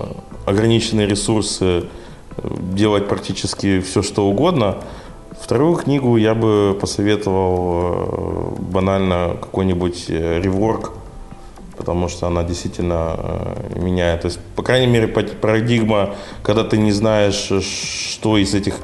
ограниченные 0.46 1.06
ресурсы, 1.06 1.64
э, 1.64 1.82
делать 2.72 3.08
практически 3.08 3.80
все, 3.80 4.00
что 4.02 4.26
угодно. 4.26 4.78
Вторую 5.38 5.76
книгу 5.76 6.16
я 6.16 6.34
бы 6.34 6.76
посоветовал 6.80 8.56
банально 8.58 9.36
какой-нибудь 9.38 10.08
реворк, 10.08 10.92
потому 11.76 12.08
что 12.08 12.26
она 12.26 12.42
действительно 12.42 13.54
меняет. 13.74 14.22
То 14.22 14.26
есть, 14.28 14.38
по 14.56 14.62
крайней 14.62 14.86
мере, 14.86 15.08
парадигма, 15.08 16.14
когда 16.42 16.64
ты 16.64 16.78
не 16.78 16.92
знаешь, 16.92 17.52
что 17.62 18.36
из 18.36 18.54
этих 18.54 18.74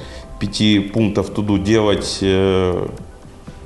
пяти 0.40 0.80
пунктов 0.80 1.30
туду 1.30 1.58
делать, 1.58 2.18
э, 2.22 2.88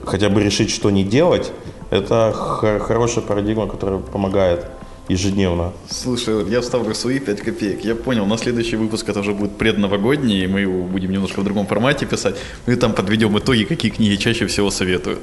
хотя 0.04 0.28
бы 0.28 0.42
решить, 0.42 0.70
что 0.70 0.90
не 0.90 1.04
делать, 1.04 1.52
это 1.90 2.32
хо- 2.34 2.78
хорошая 2.78 3.24
парадигма, 3.24 3.66
которая 3.66 3.98
помогает 3.98 4.66
ежедневно. 5.08 5.72
Слушай, 5.88 6.44
я 6.48 6.60
вставлю 6.60 6.94
свои 6.94 7.18
5 7.18 7.40
копеек. 7.40 7.84
Я 7.84 7.94
понял, 7.96 8.26
на 8.26 8.36
следующий 8.38 8.76
выпуск 8.76 9.08
это 9.08 9.20
уже 9.20 9.32
будет 9.32 9.56
предновогодний, 9.58 10.44
и 10.44 10.46
мы 10.46 10.60
его 10.60 10.82
будем 10.84 11.10
немножко 11.10 11.40
в 11.40 11.44
другом 11.44 11.66
формате 11.66 12.06
писать. 12.06 12.36
Мы 12.66 12.76
там 12.76 12.92
подведем 12.92 13.36
итоги, 13.36 13.64
какие 13.64 13.90
книги 13.90 14.14
чаще 14.16 14.46
всего 14.46 14.70
советуют. 14.70 15.18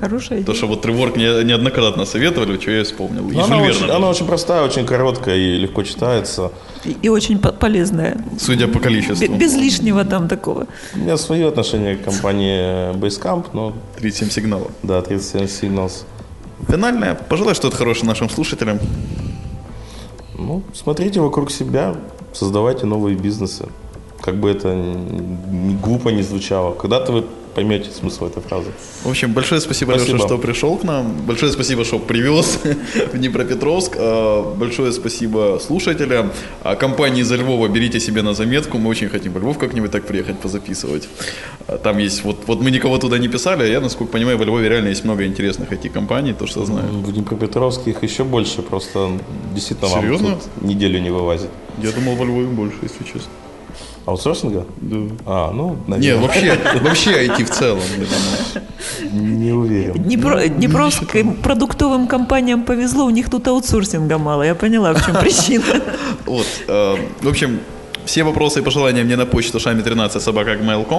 Хорошая 0.00 0.38
То, 0.38 0.52
идея. 0.52 0.54
что 0.56 0.66
вот 0.68 0.82
Треворк 0.82 1.16
не, 1.16 1.44
неоднократно 1.44 2.04
советовали, 2.04 2.58
что 2.60 2.70
я 2.70 2.84
вспомнил. 2.84 3.28
И 3.30 3.36
она, 3.38 3.58
очень, 3.62 3.90
она 3.90 4.08
очень 4.08 4.26
простая, 4.26 4.62
очень 4.62 4.86
короткая 4.86 5.36
и 5.36 5.58
легко 5.58 5.82
читается. 5.82 6.50
И, 6.84 6.96
и 7.02 7.08
очень 7.08 7.38
по- 7.38 7.52
полезная. 7.52 8.16
Судя 8.38 8.68
по 8.68 8.78
количеству. 8.78 9.26
Бе- 9.26 9.36
Без 9.36 9.54
лишнего 9.54 10.04
там 10.04 10.28
такого. 10.28 10.66
У 10.94 10.98
меня 10.98 11.16
свое 11.16 11.48
отношение 11.48 11.96
к 11.96 12.04
компании 12.04 12.92
Basecamp, 12.94 13.46
но 13.52 13.72
37 13.96 14.30
сигналов. 14.30 14.70
да, 14.82 15.02
37 15.02 15.44
Signals. 15.46 16.04
Финальное. 16.68 17.14
Пожелай 17.14 17.54
что-то 17.54 17.76
хорошее 17.76 18.06
нашим 18.06 18.28
слушателям. 18.30 18.78
Ну, 20.36 20.62
смотрите 20.74 21.20
вокруг 21.20 21.50
себя, 21.50 21.96
создавайте 22.32 22.86
новые 22.86 23.16
бизнесы. 23.16 23.66
Как 24.20 24.36
бы 24.36 24.50
это 24.50 24.74
ни- 24.74 25.74
глупо 25.82 26.10
не 26.10 26.22
звучало. 26.22 26.74
Когда-то 26.74 27.12
вы 27.12 27.24
поймете 27.58 27.90
смысл 27.90 28.26
этой 28.26 28.40
фразы. 28.42 28.70
В 29.04 29.08
общем, 29.08 29.32
большое 29.32 29.60
спасибо, 29.60 29.90
Спасибо. 29.92 30.16
Леша, 30.16 30.26
что 30.26 30.38
пришел 30.38 30.76
к 30.76 30.84
нам. 30.84 31.12
Большое 31.26 31.50
спасибо, 31.52 31.84
что 31.84 31.98
привез 31.98 32.58
в 33.12 33.18
Днепропетровск. 33.18 33.96
А, 33.98 34.54
Большое 34.58 34.92
спасибо 34.92 35.58
слушателям. 35.66 36.30
А 36.62 36.76
Компании 36.76 37.22
из 37.22 37.32
Львова 37.32 37.68
берите 37.68 38.00
себе 38.00 38.22
на 38.22 38.34
заметку. 38.34 38.78
Мы 38.78 38.90
очень 38.90 39.08
хотим 39.08 39.32
во 39.32 39.40
Львов 39.40 39.58
как-нибудь 39.58 39.90
так 39.90 40.06
приехать, 40.06 40.38
позаписывать. 40.38 41.08
А, 41.66 41.78
Там 41.78 41.98
есть, 41.98 42.24
вот, 42.24 42.36
вот 42.46 42.60
мы 42.62 42.70
никого 42.70 42.98
туда 42.98 43.18
не 43.18 43.28
писали, 43.28 43.62
а 43.64 43.66
я, 43.66 43.80
насколько 43.80 44.12
понимаю, 44.12 44.38
во 44.38 44.44
Львове 44.44 44.68
реально 44.68 44.88
есть 44.88 45.04
много 45.04 45.24
интересных 45.26 45.72
IT-компаний, 45.72 46.34
то, 46.34 46.46
что 46.46 46.64
знаю. 46.64 46.88
В 46.88 47.12
Днепропетровске 47.12 47.90
их 47.90 48.02
еще 48.04 48.22
больше, 48.24 48.62
просто 48.62 49.10
действительно 49.54 49.88
вам 49.90 50.00
Серьезно? 50.02 50.28
тут 50.28 50.62
неделю 50.62 51.00
не 51.00 51.10
вылазит. 51.10 51.50
Я 51.82 51.90
думал, 51.92 52.16
во 52.16 52.24
Львове 52.24 52.46
больше, 52.46 52.76
если 52.82 53.04
честно. 53.04 53.30
Аутсорсинга? 54.08 54.64
Да. 54.78 54.96
А, 55.26 55.50
ну, 55.52 55.76
Не, 55.86 55.90
наверное, 55.90 56.22
вообще, 56.22 56.58
вообще 56.80 57.26
IT 57.26 57.44
в 57.44 57.50
целом, 57.50 57.82
не 59.12 59.52
уверен. 59.52 59.92
Днепро- 59.92 60.48
Днепровским 60.48 61.34
продуктовым 61.34 62.06
компаниям 62.08 62.62
повезло, 62.62 63.04
у 63.04 63.10
них 63.10 63.28
тут 63.28 63.46
аутсорсинга 63.48 64.16
мало. 64.16 64.44
Я 64.44 64.54
поняла, 64.54 64.94
в 64.94 65.04
чем 65.04 65.14
причина. 65.20 65.64
Вот, 66.24 66.46
э, 66.68 66.96
в 67.20 67.28
общем, 67.28 67.60
все 68.06 68.24
вопросы 68.24 68.60
и 68.60 68.62
пожелания 68.62 69.04
мне 69.04 69.16
на 69.16 69.26
почту 69.26 69.60
шами 69.60 69.82
13 69.82 70.22
собака 70.22 70.56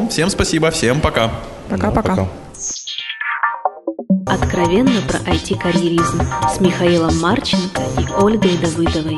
Всем 0.10 0.30
спасибо, 0.30 0.70
всем 0.70 1.02
пока. 1.02 1.32
Пока-пока. 1.68 2.28
Откровенно 4.28 5.02
про 5.08 5.18
IT-карьеризм 5.32 6.22
с 6.56 6.60
Михаилом 6.60 7.20
Марченко 7.20 7.82
и 7.98 8.06
Ольгой 8.22 8.56
Давыдовой. 8.58 9.18